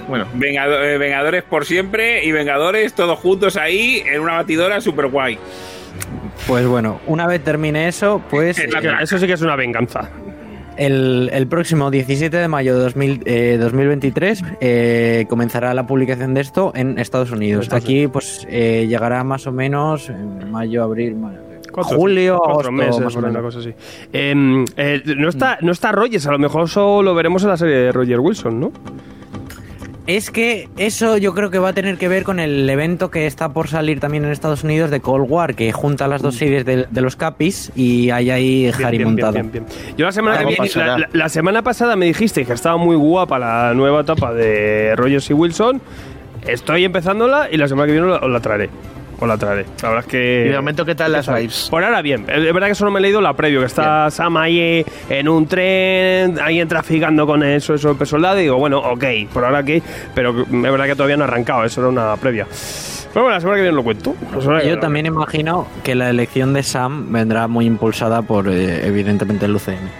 Bueno. 0.08 0.26
Vengado- 0.34 0.82
eh, 0.82 0.98
Vengadores 0.98 1.42
por 1.42 1.64
siempre 1.64 2.24
y 2.24 2.32
Vengadores 2.32 2.92
todos 2.94 3.18
juntos 3.18 3.56
ahí 3.56 4.02
en 4.10 4.20
una 4.20 4.34
batidora 4.34 4.80
super 4.80 5.06
guay. 5.08 5.38
Pues 6.46 6.66
bueno, 6.66 7.00
una 7.06 7.26
vez 7.26 7.42
termine 7.44 7.88
eso, 7.88 8.22
pues 8.30 8.58
Es 8.58 8.64
eh, 8.74 8.78
Eso 9.02 9.18
sí 9.18 9.26
que 9.26 9.34
es 9.34 9.42
una 9.42 9.56
venganza. 9.56 10.10
el, 10.76 11.28
el 11.32 11.46
próximo 11.46 11.90
17 11.90 12.34
de 12.36 12.48
mayo 12.48 12.74
de 12.76 12.80
2000, 12.84 13.22
eh, 13.26 13.56
2023 13.60 14.42
eh, 14.60 15.26
comenzará 15.28 15.74
la 15.74 15.86
publicación 15.86 16.32
de 16.34 16.40
esto 16.40 16.72
en 16.74 16.98
Estados 16.98 17.30
Unidos. 17.30 17.64
Estados 17.64 17.84
Aquí 17.84 18.06
pues 18.08 18.46
eh, 18.48 18.86
llegará 18.88 19.22
más 19.24 19.46
o 19.46 19.52
menos 19.52 20.08
en 20.08 20.50
mayo, 20.50 20.82
abril, 20.82 21.16
ma- 21.16 21.34
Cuatro- 21.70 21.96
julio, 21.96 22.36
cuatro 22.38 22.52
agosto, 22.68 22.72
meses, 22.72 23.00
más 23.00 23.16
o 23.16 23.20
menos. 23.20 23.30
una 23.34 23.42
cosa 23.42 23.58
así. 23.60 23.72
Em, 24.12 24.64
eh, 24.76 25.02
no, 25.16 25.28
está, 25.28 25.58
no 25.60 25.72
está 25.72 25.92
Rogers, 25.92 26.26
a 26.26 26.32
lo 26.32 26.38
mejor 26.38 26.64
eso 26.64 27.02
lo 27.02 27.14
veremos 27.14 27.42
en 27.44 27.48
la 27.50 27.56
serie 27.56 27.76
de 27.76 27.92
Roger 27.92 28.20
Wilson, 28.20 28.60
¿no? 28.60 28.72
Es 30.06 30.32
que 30.32 30.68
eso 30.76 31.18
yo 31.18 31.34
creo 31.34 31.50
que 31.50 31.60
va 31.60 31.68
a 31.68 31.72
tener 31.72 31.96
que 31.96 32.08
ver 32.08 32.24
con 32.24 32.40
el 32.40 32.68
evento 32.68 33.10
que 33.12 33.26
está 33.26 33.50
por 33.52 33.68
salir 33.68 34.00
también 34.00 34.24
en 34.24 34.32
Estados 34.32 34.64
Unidos 34.64 34.90
de 34.90 34.98
Cold 35.00 35.26
War, 35.30 35.54
que 35.54 35.70
junta 35.70 36.08
las 36.08 36.20
dos 36.20 36.34
series 36.34 36.64
de, 36.64 36.86
de 36.90 37.00
los 37.00 37.14
Capis 37.14 37.70
y 37.76 38.10
hay 38.10 38.30
ahí 38.30 38.62
Bien, 38.62 38.74
Harry 38.84 38.96
bien, 38.96 39.08
montado. 39.10 39.32
bien, 39.34 39.52
bien, 39.52 39.66
bien. 39.68 39.96
Yo 39.96 40.06
la 40.06 40.10
semana, 40.12 40.38
que 40.44 40.56
la, 40.74 40.98
la- 40.98 41.08
la 41.12 41.28
semana 41.28 41.62
pasada 41.62 41.94
me 41.94 42.06
dijiste 42.06 42.44
que 42.44 42.52
estaba 42.54 42.76
muy 42.76 42.96
guapa 42.96 43.38
la 43.38 43.72
nueva 43.74 44.00
etapa 44.00 44.32
de 44.34 44.96
Rogers 44.96 45.30
y 45.30 45.34
Wilson. 45.34 45.80
Estoy 46.44 46.84
empezándola 46.86 47.48
y 47.52 47.56
la 47.58 47.68
semana 47.68 47.86
que 47.86 47.92
viene 47.92 48.08
os 48.08 48.20
la- 48.20 48.26
os 48.26 48.32
la 48.32 48.40
traeré. 48.40 48.70
Os 49.20 49.28
la 49.28 49.36
traeré. 49.36 49.66
La 49.82 49.90
verdad 49.90 50.04
es 50.06 50.10
que. 50.10 50.44
Y 50.46 50.48
de 50.48 50.56
momento, 50.56 50.84
¿qué 50.84 50.94
tal 50.94 51.12
las 51.12 51.26
vibes? 51.28 51.68
Por 51.70 51.84
ahora 51.84 52.00
bien, 52.02 52.24
es 52.28 52.52
verdad 52.52 52.68
que 52.68 52.74
solo 52.74 52.90
me 52.90 52.98
he 52.98 53.02
leído 53.02 53.20
la 53.20 53.34
previo, 53.34 53.60
que 53.60 53.66
está 53.66 54.10
Sam 54.10 54.38
ahí 54.38 54.84
en 55.08 55.28
un 55.28 55.46
tren, 55.46 56.38
ahí 56.40 56.64
traficando 56.64 57.26
con 57.26 57.42
eso, 57.42 57.74
eso, 57.74 57.96
el 57.98 58.06
soldado, 58.06 58.38
y 58.38 58.44
digo, 58.44 58.56
bueno, 58.56 58.78
ok, 58.78 59.04
por 59.32 59.44
ahora 59.44 59.60
ok, 59.60 59.82
pero 60.14 60.40
es 60.40 60.50
verdad 60.50 60.86
que 60.86 60.94
todavía 60.94 61.16
no 61.16 61.24
ha 61.24 61.26
arrancado, 61.26 61.64
eso 61.64 61.80
era 61.80 61.90
una 61.90 62.16
previa. 62.16 62.46
Pero 63.12 63.24
bueno, 63.24 63.34
la 63.34 63.40
semana 63.40 63.56
que 63.56 63.62
viene 63.62 63.76
lo 63.76 63.82
cuento. 63.82 64.14
Yo 64.64 64.78
también 64.78 65.06
imagino 65.06 65.66
que 65.82 65.94
la 65.96 66.10
elección 66.10 66.52
de 66.52 66.62
Sam 66.62 67.12
vendrá 67.12 67.48
muy 67.48 67.66
impulsada 67.66 68.22
por, 68.22 68.48
eh, 68.48 68.86
evidentemente, 68.86 69.46
el 69.46 69.56
UCM. 69.56 69.90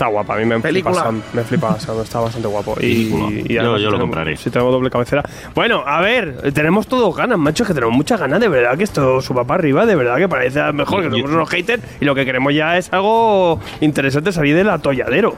Está 0.00 0.08
guapa, 0.08 0.34
a 0.34 0.38
mí 0.38 0.46
me 0.46 0.58
flipa. 0.62 0.94
Sam, 0.94 1.20
me 1.34 1.42
flipa 1.44 1.78
Sam, 1.78 2.00
está 2.00 2.20
bastante 2.20 2.48
guapo. 2.48 2.74
Y, 2.80 3.10
Yo- 3.10 3.62
lo 3.62 3.76
tenemos- 3.76 4.00
compraré. 4.00 4.34
Si 4.34 4.48
tenemos 4.48 4.72
doble 4.72 4.88
cabecera. 4.88 5.22
Bueno, 5.54 5.82
a 5.86 6.00
ver, 6.00 6.52
tenemos 6.54 6.86
todos 6.86 7.14
ganas, 7.14 7.38
macho, 7.38 7.66
que 7.66 7.74
tenemos 7.74 7.94
muchas 7.94 8.18
ganas, 8.18 8.40
de 8.40 8.48
verdad, 8.48 8.78
que 8.78 8.84
esto 8.84 9.20
suba 9.20 9.44
para 9.44 9.58
arriba, 9.60 9.84
de 9.84 9.96
verdad 9.96 10.16
que 10.16 10.26
parece 10.26 10.72
mejor, 10.72 11.02
que 11.04 11.10
somos 11.10 11.30
unos 11.30 11.50
haters 11.50 11.82
y 12.00 12.06
lo 12.06 12.14
que 12.14 12.24
queremos 12.24 12.54
ya 12.54 12.78
es 12.78 12.90
algo 12.94 13.60
interesante, 13.82 14.32
salir 14.32 14.56
del 14.56 14.70
atolladero, 14.70 15.34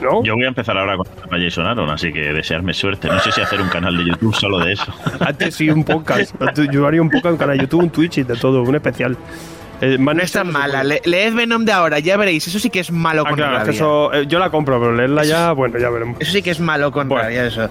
¿no? 0.00 0.24
Yo 0.24 0.32
voy 0.36 0.44
a 0.44 0.48
empezar 0.48 0.78
ahora 0.78 0.96
con 0.96 1.06
a 1.06 1.38
Jason 1.44 1.66
Aaron, 1.66 1.90
así 1.90 2.10
que 2.10 2.32
desearme 2.32 2.72
suerte. 2.72 3.08
No 3.08 3.18
sé 3.20 3.30
si 3.30 3.42
hacer 3.42 3.60
un 3.60 3.68
canal 3.68 3.94
de 3.94 4.06
YouTube 4.06 4.34
solo 4.34 4.58
de 4.60 4.72
eso. 4.72 4.90
Antes 5.20 5.54
sí, 5.54 5.68
un 5.68 5.84
podcast. 5.84 6.34
Yo 6.72 6.86
haría 6.86 7.02
un 7.02 7.10
podcast, 7.10 7.32
un 7.32 7.36
canal 7.38 7.58
de 7.58 7.64
YouTube, 7.64 7.82
un 7.82 7.90
Twitch 7.90 8.16
y 8.16 8.22
de 8.22 8.36
todo, 8.36 8.62
un 8.62 8.74
especial. 8.74 9.18
Eh, 9.80 9.96
No 9.98 10.10
es 10.12 10.32
tan 10.32 10.46
no 10.48 10.52
mala. 10.54 10.82
Le- 10.82 11.00
leed 11.04 11.34
Venom 11.34 11.64
de 11.64 11.72
ahora, 11.72 11.98
ya 12.00 12.16
veréis. 12.16 12.46
Eso 12.48 12.58
sí 12.58 12.68
que 12.70 12.80
es 12.80 12.90
malo 12.90 13.22
Ah, 13.24 13.28
con 13.30 13.36
claro, 13.36 13.58
rabia. 13.58 13.70
eso, 13.72 14.12
eh, 14.12 14.24
yo 14.26 14.38
la 14.38 14.50
compro, 14.50 14.80
pero 14.80 14.92
leerla 14.94 15.24
ya, 15.24 15.52
bueno, 15.52 15.78
ya 15.78 15.88
veremos. 15.90 16.16
Eso 16.20 16.32
sí 16.32 16.42
que 16.42 16.50
es 16.50 16.60
malo 16.60 16.90
con 16.90 17.08
Bueno. 17.08 17.24
rabia, 17.24 17.46
eso. 17.46 17.68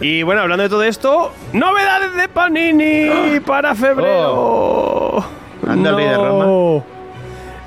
Y 0.00 0.22
bueno, 0.22 0.40
hablando 0.42 0.62
de 0.62 0.68
todo 0.68 0.82
esto, 0.84 1.32
novedades 1.52 2.14
de 2.16 2.28
Panini 2.28 3.40
para 3.44 3.74
febrero. 3.74 5.24
Anda 5.66 5.90
el 5.90 5.96
rey 5.96 6.06
de 6.08 6.14
Roma. 6.16 6.84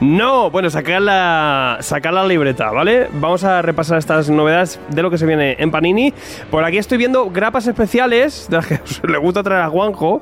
No, 0.01 0.51
bueno, 0.51 0.69
sacar 0.69 1.01
la, 1.01 1.77
sacar 1.79 2.13
la 2.13 2.27
libreta, 2.27 2.69
¿vale? 2.69 3.08
Vamos 3.13 3.45
a 3.45 3.62
repasar 3.62 3.97
estas 3.97 4.29
novedades 4.29 4.77
de 4.89 5.01
lo 5.01 5.10
que 5.10 5.17
se 5.17 5.25
viene 5.25 5.55
en 5.58 5.71
Panini. 5.71 6.13
Por 6.51 6.65
aquí 6.65 6.77
estoy 6.77 6.97
viendo 6.97 7.29
grapas 7.29 7.65
especiales, 7.67 8.47
de 8.49 8.58
las 8.58 8.67
que 8.67 8.79
le 9.08 9.17
gusta 9.17 9.41
traer 9.41 9.62
a 9.63 9.69
Juanjo. 9.69 10.21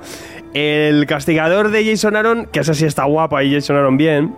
El 0.54 1.06
castigador 1.08 1.72
de 1.72 1.84
Jason 1.86 2.16
Aaron, 2.16 2.46
que 2.46 2.60
esa 2.60 2.74
sí 2.74 2.86
está 2.86 3.06
guapa 3.06 3.44
y 3.44 3.54
Jason 3.54 3.76
Aaron 3.76 3.98
bien. 3.98 4.36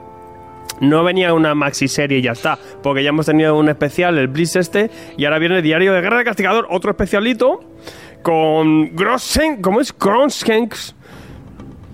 No 0.79 1.03
venía 1.03 1.33
una 1.33 1.55
maxi 1.55 1.87
serie 1.87 2.19
y 2.19 2.21
ya 2.21 2.31
está, 2.31 2.57
porque 2.83 3.03
ya 3.03 3.09
hemos 3.09 3.25
tenido 3.25 3.57
un 3.57 3.69
especial, 3.69 4.17
el 4.17 4.27
Blitz 4.27 4.55
este, 4.55 4.89
y 5.17 5.25
ahora 5.25 5.39
viene 5.39 5.57
el 5.57 5.63
Diario 5.63 5.93
de 5.93 6.01
Guerra 6.01 6.17
del 6.17 6.25
Castigador, 6.25 6.67
otro 6.69 6.91
especialito, 6.91 7.61
con 8.21 8.95
Grossen, 8.95 9.61
¿cómo 9.61 9.79
es? 9.79 9.93
Gronskenks. 9.97 10.94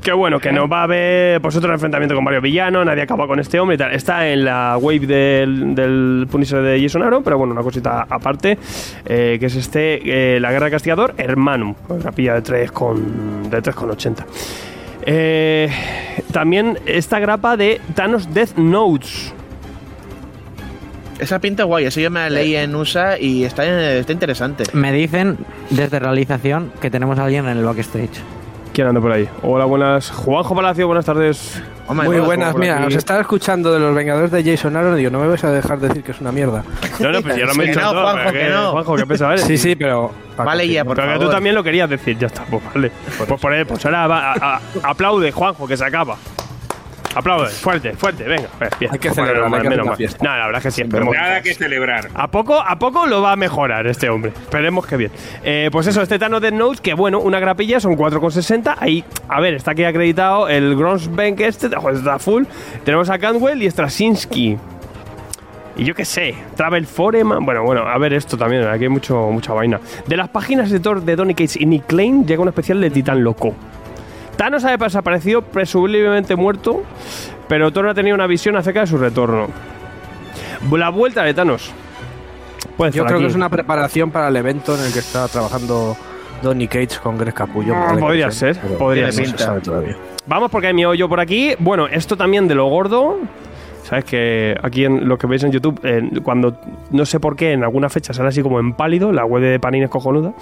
Que 0.01 0.13
bueno, 0.13 0.39
que 0.39 0.51
nos 0.51 0.69
va 0.69 0.79
a 0.79 0.83
haber 0.83 1.41
pues 1.41 1.55
otro 1.55 1.71
enfrentamiento 1.71 2.15
con 2.15 2.25
varios 2.25 2.41
villanos, 2.41 2.83
nadie 2.83 3.03
acaba 3.03 3.27
con 3.27 3.39
este 3.39 3.59
hombre 3.59 3.75
y 3.75 3.77
tal. 3.77 3.91
Está 3.93 4.27
en 4.29 4.45
la 4.45 4.77
wave 4.81 5.05
del, 5.05 5.75
del 5.75 6.27
Punisher 6.29 6.63
de 6.63 6.81
Jason 6.81 7.03
Aaron, 7.03 7.23
pero 7.23 7.37
bueno, 7.37 7.53
una 7.53 7.61
cosita 7.61 8.07
aparte, 8.09 8.57
eh, 9.05 9.37
que 9.39 9.45
es 9.45 9.55
este, 9.55 10.35
eh, 10.35 10.39
la 10.39 10.51
Guerra 10.51 10.65
del 10.65 10.71
Castigador, 10.71 11.13
Hermanum, 11.17 11.75
con 11.87 12.01
capilla 12.01 12.33
de 12.33 12.41
3 12.41 12.71
con, 12.71 13.49
de 13.49 13.61
3,80. 13.61 14.25
Eh, 15.03 15.69
también 16.31 16.79
esta 16.87 17.19
grapa 17.19 17.55
de 17.55 17.79
Thanos 17.93 18.33
Death 18.33 18.57
Notes. 18.57 19.35
Esa 21.19 21.37
pinta 21.37 21.63
guay. 21.65 21.85
Eso 21.85 21.99
yo 21.99 22.09
me 22.09 22.21
la 22.21 22.29
leí 22.31 22.55
en 22.55 22.73
USA 22.73 23.19
y 23.19 23.43
está, 23.43 23.63
está 23.93 24.11
interesante. 24.11 24.63
Me 24.73 24.91
dicen 24.91 25.37
desde 25.69 25.99
realización 25.99 26.71
que 26.81 26.89
tenemos 26.89 27.19
a 27.19 27.25
alguien 27.25 27.47
en 27.47 27.59
el 27.59 27.63
backstage. 27.63 28.40
¿Quién 28.73 28.88
anda 28.88 29.01
por 29.01 29.12
ahí? 29.12 29.27
Hola, 29.41 29.65
buenas. 29.65 30.10
Juanjo 30.12 30.55
Palacio, 30.55 30.88
buenas 30.88 31.03
tardes. 31.05 31.62
Muy 31.89 32.15
no, 32.17 32.23
buenas, 32.23 32.53
por 32.53 32.62
mira, 32.62 32.77
aquí. 32.77 32.88
os 32.88 32.95
estaba 32.95 33.19
escuchando 33.19 33.73
de 33.73 33.79
los 33.81 33.93
Vengadores 33.93 34.31
de 34.31 34.43
Jason 34.45 34.77
Aaron 34.77 34.93
y 34.93 34.99
digo, 34.99 35.12
no 35.12 35.19
me 35.19 35.27
vais 35.27 35.43
a 35.43 35.51
dejar 35.51 35.77
decir 35.79 36.03
que 36.03 36.12
es 36.13 36.21
una 36.21 36.31
mierda. 36.31 36.63
No, 37.01 37.12
no, 37.12 37.21
pues 37.21 37.36
ya 37.36 37.45
lo 37.47 37.53
me 37.55 37.65
he 37.65 37.67
dicho 37.67 37.81
no, 37.81 37.91
todo, 37.91 38.01
Juanjo, 38.03 38.19
pero 38.31 38.31
que 38.31 38.49
no. 38.49 38.71
Juanjo, 38.71 38.95
qué 38.95 39.05
pesado 39.05 39.31
eres. 39.34 39.43
Sí, 39.43 39.57
sí, 39.57 39.75
pero... 39.75 40.12
Vale, 40.38 40.67
ya, 40.69 40.86
por 40.86 40.95
Pero 40.95 41.13
que 41.19 41.25
tú 41.25 41.29
también 41.29 41.53
lo 41.53 41.63
querías 41.63 41.89
decir, 41.89 42.17
ya 42.17 42.27
está, 42.27 42.43
pues 42.45 42.63
vale. 42.73 42.91
Pues 43.27 43.41
por 43.41 43.53
él, 43.53 43.65
pues 43.65 43.86
ahora 43.86 44.07
va, 44.07 44.31
a- 44.31 44.55
a- 44.55 44.62
aplaude, 44.84 45.31
Juanjo, 45.34 45.67
que 45.67 45.75
se 45.75 45.84
acaba. 45.86 46.15
Aplaude, 47.13 47.50
fuerte, 47.50 47.93
fuerte, 47.93 48.24
venga. 48.24 48.47
pues, 48.58 48.69
bien. 48.80 48.91
Hay 48.93 49.00
que 49.00 49.10
Bueno, 49.10 49.26
celebrar, 49.28 49.50
menos 49.50 49.89
hay 49.89 49.97
que 49.97 50.06
hacer 50.06 50.21
una. 50.21 50.32
No, 50.32 50.38
la 50.38 50.45
verdad 50.45 50.58
es 50.60 50.63
que 50.63 50.71
sí, 50.71 50.82
esperemos. 50.82 51.15
Nada 51.15 51.41
que 51.41 51.54
celebrar. 51.54 52.08
A 52.13 52.28
poco, 52.30 52.60
a 52.60 52.80
poco 52.80 53.06
lo 53.06 53.21
va 53.21 53.34
a 53.34 53.36
mejorar 53.36 53.86
este 53.88 54.10
hombre. 54.10 54.32
Esperemos 54.41 54.86
que 54.88 54.97
bien. 54.97 55.12
Eh, 55.43 55.69
pues 55.71 55.88
eso, 55.88 56.02
este 56.02 56.17
Thanos 56.17 56.41
Death 56.41 56.54
Notes, 56.54 56.82
que 56.82 56.93
bueno, 56.93 57.19
una 57.19 57.39
grapilla 57.39 57.80
son 57.80 57.97
4,60. 57.97 58.76
Ahí, 58.80 59.04
a 59.28 59.41
ver, 59.41 59.56
está 59.56 59.71
aquí 59.71 59.84
acreditado 59.84 60.47
el 60.47 60.76
Gronsbank 60.76 61.39
este, 61.41 61.76
joder, 61.76 61.97
está 61.97 62.17
full. 62.19 62.43
Tenemos 62.86 63.10
a 63.10 63.19
Cantwell 63.19 63.62
y 63.62 63.69
Straczynski. 63.69 64.58
Y 65.78 65.86
yo 65.86 65.95
qué 65.95 66.06
sé, 66.06 66.36
Travel 66.56 66.86
Foreman. 66.86 67.45
Bueno, 67.45 67.63
bueno, 67.63 67.82
a 67.88 67.97
ver 67.97 68.13
esto 68.13 68.38
también, 68.38 68.67
aquí 68.67 68.84
hay 68.84 68.89
mucho, 68.89 69.15
mucha 69.32 69.54
vaina. 69.54 69.80
De 70.06 70.17
las 70.17 70.30
páginas 70.30 70.69
de 70.69 70.80
Thor 70.80 71.02
de 71.02 71.15
Donny 71.15 71.34
Cates 71.34 71.56
y 71.56 71.65
Nick 71.65 71.88
Klein 71.88 72.26
llega 72.28 72.41
un 72.41 72.50
especial 72.50 72.80
de 72.82 72.89
Titán 72.89 73.24
Loco. 73.24 73.56
Thanos 74.41 74.65
ha 74.65 74.75
desaparecido, 74.75 75.43
presumiblemente 75.43 76.36
muerto, 76.36 76.82
pero 77.47 77.71
Thor 77.71 77.89
ha 77.89 77.93
tenido 77.93 78.15
una 78.15 78.25
visión 78.25 78.56
acerca 78.56 78.80
de 78.80 78.88
su 78.88 78.97
retorno. 78.97 79.49
La 80.71 80.89
vuelta 80.89 81.23
de 81.23 81.36
Thanos. 81.36 81.71
Puede 82.75 82.91
Yo 82.91 83.06
creo 83.06 83.17
aquí. 83.17 83.25
que 83.25 83.30
es 83.30 83.36
una 83.36 83.49
preparación 83.49 84.10
para 84.10 84.30
el 84.30 84.36
evento 84.36 84.75
en 84.75 84.84
el 84.84 84.91
que 84.91 84.97
está 84.97 85.27
trabajando 85.27 85.95
Donny 86.41 86.67
Cates 86.67 86.97
con 86.97 87.19
Greg 87.19 87.36
Capullo. 87.36 87.75
Podría 87.99 88.25
no 88.25 88.32
sé, 88.32 88.56
ser, 88.56 88.77
podría 88.80 89.06
no 89.06 89.12
ser. 89.12 89.27
se 89.27 89.38
sabe 89.38 89.62
todavía. 89.62 89.95
Vamos 90.25 90.49
porque 90.49 90.65
hay 90.69 90.73
mi 90.73 90.86
hoyo 90.86 91.08
por 91.08 91.19
aquí. 91.19 91.54
Bueno, 91.60 91.86
esto 91.86 92.17
también 92.17 92.47
de 92.47 92.56
lo 92.56 92.65
gordo. 92.65 93.19
Sabes 93.83 94.05
que 94.05 94.55
aquí 94.61 94.85
en 94.85 95.07
lo 95.07 95.17
que 95.17 95.27
veis 95.27 95.43
en 95.43 95.51
YouTube, 95.51 95.79
eh, 95.83 96.09
cuando 96.23 96.57
no 96.91 97.05
sé 97.05 97.19
por 97.19 97.35
qué 97.35 97.53
en 97.53 97.63
alguna 97.63 97.89
fecha 97.89 98.13
sale 98.13 98.29
así 98.29 98.41
como 98.41 98.59
en 98.59 98.73
pálido, 98.73 99.11
la 99.11 99.25
web 99.25 99.43
de 99.43 99.59
Panini 99.59 99.85
es 99.85 99.89
cojonuda. 99.89 100.33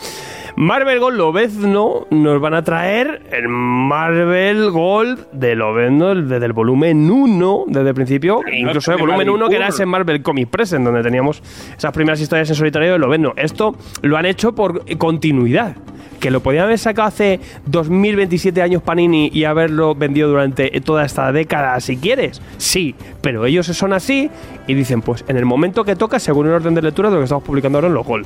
Marvel 0.56 1.00
Gold 1.00 1.18
Lobezno 1.18 2.08
nos 2.10 2.42
van 2.42 2.54
a 2.54 2.64
traer 2.64 3.22
el 3.32 3.48
Marvel 3.48 4.72
Gold 4.72 5.32
de 5.32 5.56
Lobezno 5.56 6.16
desde 6.16 6.46
el 6.46 6.54
volumen 6.54 7.10
1, 7.10 7.66
desde 7.68 7.90
el 7.90 7.96
principio, 7.96 8.42
incluso 8.52 8.92
el 8.92 8.98
volumen 8.98 9.28
Madrid 9.28 9.34
1 9.34 9.50
que 9.50 9.56
era 9.56 9.68
ese 9.68 9.86
Marvel 9.86 10.22
Comic 10.22 10.50
Present, 10.50 10.86
donde 10.86 11.02
teníamos 11.02 11.42
esas 11.78 11.94
primeras 11.94 12.20
historias 12.20 12.50
en 12.50 12.56
solitario 12.56 12.92
de 12.92 13.00
Lobezno. 13.00 13.34
Esto 13.36 13.76
lo 14.02 14.18
han 14.18 14.26
hecho 14.26 14.54
por 14.54 14.84
continuidad 14.98 15.76
que 16.20 16.32
lo 16.32 16.42
podían 16.42 16.66
haber 16.66 16.78
sacado 16.80 17.08
hace 17.08 17.40
2027 17.66 18.62
años 18.62 18.82
Panini 18.84 19.30
y 19.34 19.44
haberlo 19.46 19.96
vendido 19.96 20.30
durante 20.30 20.70
toda 20.82 21.06
esta 21.06 21.32
década 21.32 21.80
si 21.80 21.98
quieres. 21.98 22.42
Sí, 22.58 22.96
pero 23.22 23.46
ellos 23.46 23.68
son 23.68 23.94
así 23.94 24.30
y 24.68 24.74
dicen, 24.74 25.02
pues 25.02 25.24
en 25.28 25.38
el 25.38 25.46
momento 25.46 25.84
que 25.86 25.96
toca, 25.96 26.20
según 26.20 26.48
el 26.48 26.54
orden 26.54 26.76
de 26.76 26.82
lectura 26.82 27.10
de 27.10 27.16
lo 27.16 27.22
que 27.22 27.26
estamos 27.26 27.44
publicando 27.44 27.78
ahora 27.78 27.88
en 27.88 27.94
los 27.94 28.06
Gol. 28.06 28.26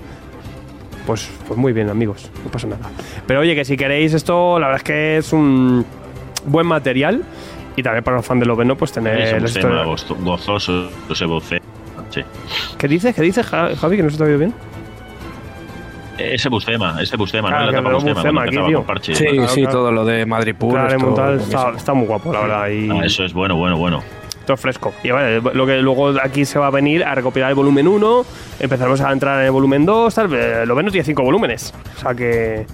Pues, 1.05 1.29
pues 1.47 1.59
muy 1.59 1.73
bien, 1.73 1.89
amigos, 1.89 2.29
no 2.45 2.49
pasa 2.49 2.65
nada. 2.67 2.89
Pero 3.27 3.41
oye, 3.41 3.55
que 3.55 3.65
si 3.65 3.75
queréis 3.75 4.13
esto, 4.13 4.57
la 4.59 4.67
verdad 4.67 4.77
es 4.79 4.83
que 4.83 5.17
es 5.17 5.33
un 5.33 5.85
buen 6.45 6.65
material 6.65 7.23
y 7.75 7.83
también 7.83 8.03
para 8.05 8.17
los 8.17 8.25
fans 8.25 8.39
de 8.39 8.45
Loveno, 8.45 8.77
pues 8.77 8.91
tener 8.93 9.19
Es 9.19 9.31
la 9.31 9.37
un 9.39 9.43
historia- 9.45 9.69
tema 9.69 9.83
gozo- 9.85 10.15
gozoso, 10.23 10.89
ese. 11.09 11.61
Sí. 12.09 12.21
¿Qué 12.77 12.87
dices? 12.87 13.13
¿Qué 13.15 13.21
dices, 13.21 13.45
Ja- 13.45 13.75
Javi? 13.75 13.97
Que 13.97 14.03
no 14.03 14.09
se 14.11 14.17
te 14.17 14.23
ha 14.23 14.27
oído 14.27 14.37
bien. 14.39 14.53
Ese 16.17 16.49
Bustema, 16.49 17.01
ese 17.01 17.17
Bustema, 17.17 17.49
Claro, 17.49 17.65
¿no? 17.65 17.67
que 17.71 17.73
La 17.73 17.79
etapa 17.79 17.93
Bustema, 18.21 18.43
aquí, 18.43 18.51
tío. 18.57 18.77
con 18.77 18.85
Parche. 18.85 19.15
Sí, 19.15 19.25
Claro, 19.25 19.47
sí, 19.47 19.61
claro. 19.61 19.77
todo 19.77 19.91
lo 19.91 20.05
de 20.05 20.25
Madrid 20.25 20.55
Puro. 20.55 20.73
Claro, 20.73 20.95
esto, 20.95 21.33
está, 21.35 21.69
está 21.75 21.93
muy 21.93 22.05
guapo, 22.07 22.31
la 22.31 22.41
verdad. 22.41 22.67
Y... 22.69 22.89
Ah, 22.91 23.01
eso 23.03 23.23
es 23.25 23.33
bueno, 23.33 23.55
bueno, 23.55 23.77
bueno. 23.77 24.03
Todo 24.45 24.57
fresco. 24.57 24.93
Y 25.03 25.09
vale, 25.09 25.39
lo 25.41 25.65
que 25.65 25.77
luego 25.81 26.09
aquí 26.21 26.43
se 26.45 26.59
va 26.59 26.67
a 26.67 26.69
venir 26.69 27.03
a 27.03 27.15
recopilar 27.15 27.49
el 27.49 27.55
volumen 27.55 27.87
1, 27.87 28.25
empezaremos 28.59 28.99
a 29.01 29.11
entrar 29.11 29.39
en 29.39 29.45
el 29.45 29.51
volumen 29.51 29.85
2, 29.85 30.13
tal. 30.13 30.33
eh, 30.33 30.65
Lo 30.65 30.75
ven 30.75 30.87
tiene 30.89 31.05
5 31.05 31.23
volúmenes. 31.23 31.73
O 31.95 31.99
sea 31.99 32.13
que. 32.13 32.65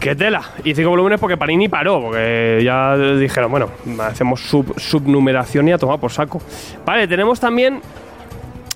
¡Qué 0.00 0.16
tela! 0.16 0.42
Y 0.64 0.74
5 0.74 0.90
volúmenes 0.90 1.20
porque 1.20 1.36
Panini 1.36 1.68
paró, 1.68 2.00
porque 2.02 2.60
ya 2.64 2.96
dijeron, 2.96 3.52
bueno, 3.52 3.68
hacemos 4.00 4.40
sub, 4.40 4.74
subnumeración 4.76 5.68
y 5.68 5.72
a 5.72 5.78
tomar 5.78 6.00
por 6.00 6.10
saco. 6.10 6.42
Vale, 6.84 7.06
tenemos 7.06 7.38
también 7.38 7.80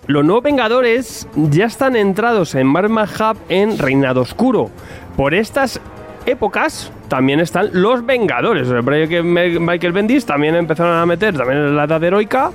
los 0.06 0.24
nuevos 0.24 0.42
Vengadores 0.42 1.28
ya 1.34 1.66
están 1.66 1.96
entrados 1.96 2.54
en 2.54 2.66
Marvel 2.66 2.92
Hub 2.92 3.38
en 3.48 3.78
Reinado 3.78 4.20
Oscuro. 4.20 4.70
Por 5.16 5.34
estas 5.34 5.80
épocas 6.26 6.92
también 7.08 7.40
están 7.40 7.70
los 7.72 8.04
Vengadores. 8.04 8.68
Michael 8.68 9.92
Bendis 9.92 10.26
también 10.26 10.54
empezaron 10.54 10.96
a 10.96 11.06
meter 11.06 11.36
también 11.36 11.58
en 11.58 11.76
la 11.76 11.84
edad 11.84 12.02
heroica 12.02 12.52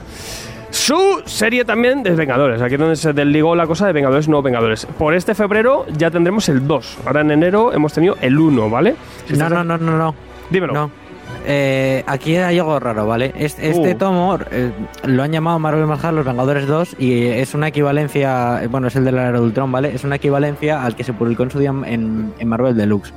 su 0.70 1.22
serie 1.26 1.66
también 1.66 2.02
de 2.02 2.12
Vengadores. 2.12 2.62
Aquí 2.62 2.76
es 2.76 2.80
donde 2.80 2.96
se 2.96 3.12
desligó 3.12 3.56
la 3.56 3.68
cosa 3.68 3.88
de 3.88 3.94
Vengadores, 3.94 4.30
no 4.30 4.42
Vengadores. 4.42 4.86
Por 4.86 5.14
este 5.14 5.36
febrero 5.36 5.86
ya 5.98 6.10
tendremos 6.10 6.48
el 6.48 6.66
2. 6.66 7.00
Ahora 7.06 7.22
en 7.22 7.32
enero 7.32 7.74
hemos 7.74 7.94
tenido 7.94 8.18
el 8.22 8.40
1, 8.40 8.70
¿vale? 8.70 8.96
No, 9.36 9.50
no, 9.50 9.64
no, 9.64 9.78
no, 9.78 9.98
no. 9.98 10.16
Dímelo. 10.50 10.74
No. 10.74 11.01
Eh, 11.46 12.04
aquí 12.06 12.36
hay 12.36 12.60
algo 12.60 12.80
raro, 12.80 13.08
¿vale? 13.08 13.34
Es- 13.36 13.58
Este 13.60 13.94
Uh. 13.94 13.98
tomo 13.98 14.38
eh, 14.52 14.72
lo 15.06 15.24
han 15.24 15.32
llamado 15.32 15.58
Marvel 15.60 15.86
Manhattan 15.88 16.16
Los 16.16 16.26
Vengadores 16.26 16.68
2 16.68 16.96
y 17.00 17.24
es 17.26 17.54
una 17.56 17.70
equivalencia, 17.70 18.64
eh, 18.64 18.68
bueno, 18.68 18.88
es 18.88 18.96
el 18.96 19.06
de 19.06 19.12
la 19.12 19.24
era 19.30 19.40
de 19.40 19.46
Ultron, 19.46 19.72
¿vale? 19.72 19.94
Es 19.94 20.04
una 20.04 20.18
equivalencia 20.18 20.84
al 20.84 20.96
que 20.96 21.04
se 21.04 21.14
publicó 21.14 21.44
en 21.44 21.52
su 21.52 21.60
día 21.60 21.74
en, 21.86 22.34
en 22.38 22.48
Marvel 22.48 22.76
Deluxe. 22.78 23.12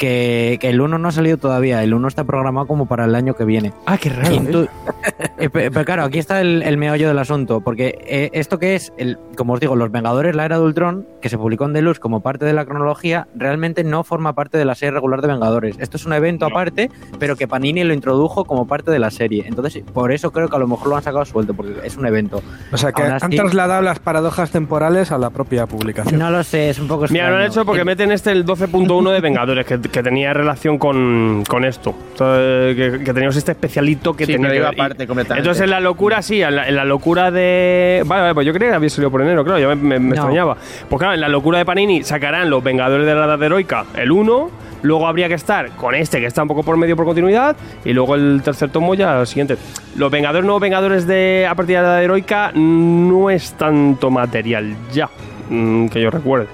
Que, 0.00 0.56
que 0.62 0.70
el 0.70 0.80
1 0.80 0.96
no 0.96 1.08
ha 1.08 1.12
salido 1.12 1.36
todavía, 1.36 1.82
el 1.84 1.92
1 1.92 2.08
está 2.08 2.24
programado 2.24 2.66
como 2.66 2.86
para 2.86 3.04
el 3.04 3.14
año 3.14 3.34
que 3.34 3.44
viene. 3.44 3.74
Ah, 3.84 3.98
qué 3.98 4.08
raro. 4.08 4.34
¿eh? 4.34 4.48
tú- 4.50 4.66
eh, 5.38 5.50
pe- 5.50 5.70
pero 5.70 5.84
claro, 5.84 6.04
aquí 6.04 6.18
está 6.18 6.40
el, 6.40 6.62
el 6.62 6.78
meollo 6.78 7.06
del 7.06 7.18
asunto, 7.18 7.60
porque 7.60 7.98
eh, 8.06 8.30
esto 8.32 8.58
que 8.58 8.76
es, 8.76 8.94
el, 8.96 9.18
como 9.36 9.52
os 9.52 9.60
digo, 9.60 9.76
Los 9.76 9.90
Vengadores, 9.92 10.34
la 10.34 10.46
era 10.46 10.56
de 10.58 10.64
Ultron, 10.64 11.06
que 11.20 11.28
se 11.28 11.36
publicó 11.36 11.66
en 11.66 11.74
Deluxe 11.74 12.00
como 12.00 12.22
parte 12.22 12.46
de 12.46 12.54
la 12.54 12.64
cronología, 12.64 13.28
realmente 13.34 13.84
no 13.84 14.02
forma 14.02 14.32
parte 14.32 14.56
de 14.56 14.64
la 14.64 14.74
serie 14.74 14.92
regular 14.92 15.20
de 15.20 15.28
Vengadores. 15.28 15.76
Esto 15.78 15.98
es 15.98 16.06
un 16.06 16.14
evento 16.14 16.48
No. 16.48 16.56
aparte, 16.56 16.90
pero 17.18 17.36
que 17.36 17.46
Panini 17.46 17.84
lo 17.84 17.92
introdujo 17.92 18.46
como 18.46 18.66
parte 18.66 18.90
de 18.90 18.98
la 18.98 19.10
serie. 19.10 19.44
Entonces, 19.46 19.84
por 19.92 20.12
eso 20.12 20.30
creo 20.32 20.48
que 20.48 20.56
a 20.56 20.60
lo 20.60 20.66
mejor 20.66 20.88
lo 20.88 20.96
han 20.96 21.02
sacado 21.02 21.26
suelto, 21.26 21.52
porque 21.52 21.74
es 21.84 21.98
un 21.98 22.06
evento. 22.06 22.40
O 22.72 22.78
sea 22.78 22.92
que 22.92 23.02
Aún 23.02 23.10
han 23.10 23.16
así- 23.22 23.36
trasladado 23.36 23.82
las 23.82 23.98
paradojas 23.98 24.50
temporales 24.50 25.12
a 25.12 25.18
la 25.18 25.28
propia 25.28 25.66
publicación. 25.66 26.18
No 26.18 26.30
lo 26.30 26.42
sé, 26.42 26.70
es 26.70 26.78
un 26.78 26.88
poco 26.88 27.04
Mira, 27.10 27.28
lo 27.28 27.36
han 27.36 27.42
extraño. 27.42 27.62
hecho 27.62 27.66
porque 27.66 27.84
meten 27.84 28.12
este 28.12 28.30
el 28.32 28.46
12.1 28.46 29.10
de 29.12 29.20
Vengadores, 29.20 29.66
que, 29.66 29.78
que 29.92 30.02
tenía 30.02 30.32
relación 30.32 30.78
con, 30.78 31.42
con 31.48 31.64
esto. 31.64 31.94
Sea, 32.16 32.26
que, 32.74 33.00
que 33.04 33.12
teníamos 33.12 33.36
este 33.36 33.52
especialito 33.52 34.14
que 34.14 34.26
Sí, 34.26 34.32
tenía 34.32 34.48
pero 34.50 34.70
que 34.70 34.76
aparte 34.76 35.06
completamente. 35.06 35.40
Entonces, 35.40 35.64
en 35.64 35.70
la 35.70 35.80
locura, 35.80 36.22
sí, 36.22 36.42
en 36.42 36.56
la, 36.56 36.68
en 36.68 36.76
la 36.76 36.84
locura 36.84 37.30
de. 37.30 38.02
Vale, 38.06 38.22
vale, 38.22 38.34
pues 38.34 38.46
yo 38.46 38.52
creía 38.52 38.70
que 38.70 38.76
había 38.76 38.90
salido 38.90 39.10
por 39.10 39.22
enero, 39.22 39.44
claro, 39.44 39.58
ya 39.58 39.68
me, 39.68 39.74
me- 39.76 39.98
me 39.98 40.08
No. 40.10 40.14
extrañaba. 40.14 40.56
Pues 40.88 40.98
claro, 40.98 41.14
en 41.14 41.20
la 41.20 41.28
locura 41.28 41.58
de 41.58 41.64
Panini 41.64 42.02
sacarán 42.04 42.50
los 42.50 42.62
Vengadores 42.62 43.06
de 43.06 43.14
la 43.14 43.24
Edad 43.24 43.42
Heroica, 43.42 43.84
el 43.96 44.12
1. 44.12 44.50
Luego 44.82 45.06
habría 45.06 45.28
que 45.28 45.34
estar 45.34 45.68
con 45.76 45.94
este, 45.94 46.20
que 46.20 46.26
está 46.26 46.40
un 46.40 46.48
poco 46.48 46.62
por 46.62 46.74
medio 46.78 46.96
por 46.96 47.04
continuidad. 47.04 47.54
Y 47.84 47.92
luego 47.92 48.14
el 48.14 48.40
tercer 48.42 48.70
tomo 48.70 48.94
ya 48.94 49.20
el 49.20 49.26
siguiente. 49.26 49.58
Los 49.96 50.10
Vengadores, 50.10 50.44
nuevos 50.44 50.62
Vengadores 50.62 51.06
de 51.06 51.46
a 51.46 51.54
partir 51.54 51.76
de 51.76 51.82
la 51.82 51.88
Edad 51.88 52.02
Heroica, 52.04 52.50
no 52.54 53.28
es 53.28 53.52
tanto 53.58 54.10
material 54.10 54.74
ya, 54.90 55.10
mm, 55.50 55.88
que 55.88 56.00
yo 56.00 56.10
recuerde. 56.10 56.46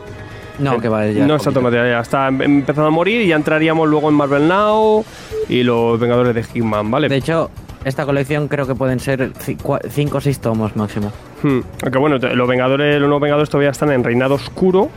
No, 0.59 0.81
que 0.81 0.89
va, 0.89 1.07
ya 1.07 1.27
no 1.27 1.37
es 1.37 1.47
está 1.47 1.61
material, 1.61 1.89
ya 1.91 2.01
está 2.01 2.29
em- 2.29 2.41
empezando 2.43 2.89
a 2.89 2.91
morir 2.91 3.21
y 3.21 3.29
ya 3.29 3.37
entraríamos 3.37 3.89
luego 3.89 4.09
en 4.09 4.15
Marvel 4.15 4.49
Now 4.49 5.05
y 5.49 5.63
los 5.63 5.99
Vengadores 6.01 6.35
de 6.35 6.43
Hitman, 6.45 6.91
¿vale? 6.91 7.09
De 7.09 7.17
hecho, 7.17 7.51
esta 7.85 8.07
colección 8.07 8.49
creo 8.49 8.67
que 8.67 8.75
pueden 8.75 8.99
ser 8.99 9.33
5 9.39 9.79
o 10.17 10.21
6 10.21 10.41
tomos 10.41 10.75
máximo. 10.77 11.13
Hmm, 11.43 11.61
Aunque 11.83 11.99
bueno, 11.99 12.17
los 12.19 12.49
Vengadores, 12.49 12.95
los 12.99 13.09
nuevos 13.09 13.23
Vengadores 13.23 13.51
todavía 13.51 13.71
están 13.71 13.93
en 13.93 14.03
Reinado 14.03 14.35
Oscuro. 14.35 14.89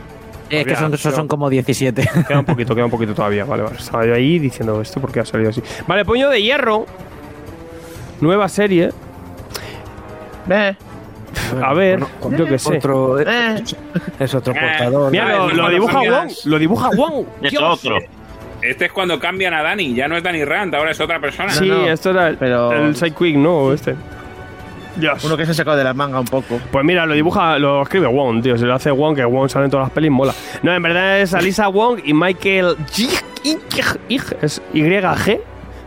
Es 0.48 0.66
que 0.66 0.74
son, 0.74 0.96
son 0.98 1.28
como 1.28 1.48
17. 1.48 2.08
Queda 2.26 2.40
un 2.40 2.44
poquito, 2.44 2.74
queda 2.74 2.86
un 2.86 2.90
poquito 2.90 3.14
todavía, 3.14 3.44
vale, 3.44 3.62
vale. 3.62 3.76
Estaba 3.76 4.04
yo 4.06 4.14
ahí 4.14 4.38
diciendo 4.40 4.80
esto 4.80 5.00
porque 5.00 5.20
ha 5.20 5.24
salido 5.24 5.50
así. 5.50 5.62
Vale, 5.86 6.04
Puño 6.04 6.28
de 6.28 6.42
Hierro. 6.42 6.86
Nueva 8.20 8.48
serie. 8.48 8.90
Eh, 10.50 10.74
A 11.62 11.72
ver, 11.74 12.00
Bueno, 12.20 12.36
yo 12.38 12.46
qué 12.46 12.58
sé. 12.58 12.76
Otro, 12.78 13.20
eh. 13.20 13.62
es 14.18 14.34
otro 14.34 14.52
Eh, 14.54 14.56
portador. 14.60 15.10
Mira, 15.10 15.46
lo, 15.48 15.68
dibuja 15.68 15.98
Wong. 16.00 16.30
Lo 16.44 16.58
dibuja 16.58 16.90
Wong. 16.96 17.24
Es 17.42 17.50
Dios. 17.50 17.62
otro. 17.84 17.98
Este 18.62 18.84
es 18.86 18.92
cuando 18.92 19.18
cambian 19.18 19.54
a 19.54 19.62
Dani, 19.62 19.94
ya 19.94 20.06
no 20.06 20.16
es 20.16 20.22
Dani 20.22 20.44
Rand, 20.44 20.74
ahora 20.74 20.90
es 20.90 21.00
otra 21.00 21.18
persona. 21.18 21.50
Sí, 21.50 21.66
No, 21.68 21.78
no, 21.78 21.86
esto 21.88 22.10
era 22.10 22.28
el, 22.28 22.36
pero- 22.36 22.72
el 22.72 22.94
Sidequick, 22.94 23.36
¿no? 23.36 23.72
Este. 23.72 23.94
Dios. 24.96 25.24
Uno 25.24 25.36
que 25.36 25.46
se 25.46 25.52
ha 25.52 25.54
sacado 25.54 25.76
de 25.76 25.84
la 25.84 25.94
manga 25.94 26.20
un 26.20 26.26
poco. 26.26 26.60
Pues 26.70 26.84
mira, 26.84 27.06
lo 27.06 27.14
dibuja, 27.14 27.58
lo 27.58 27.82
escribe 27.82 28.06
Wong, 28.08 28.42
tío. 28.42 28.58
Se 28.58 28.66
lo 28.66 28.74
hace 28.74 28.90
Wong, 28.90 29.16
que 29.16 29.24
Wong 29.24 29.48
sale 29.48 29.66
en 29.66 29.70
todas 29.70 29.86
las 29.86 29.92
pelis, 29.92 30.10
mola. 30.10 30.34
No, 30.62 30.74
en 30.74 30.82
verdad 30.82 31.20
es 31.20 31.32
Alisa 31.32 31.68
Wong 31.68 32.00
y 32.04 32.12
Michael 32.12 32.76
Ig- 32.96 33.22
Ig- 34.08 34.36
es 34.42 34.60
YG. 34.74 35.40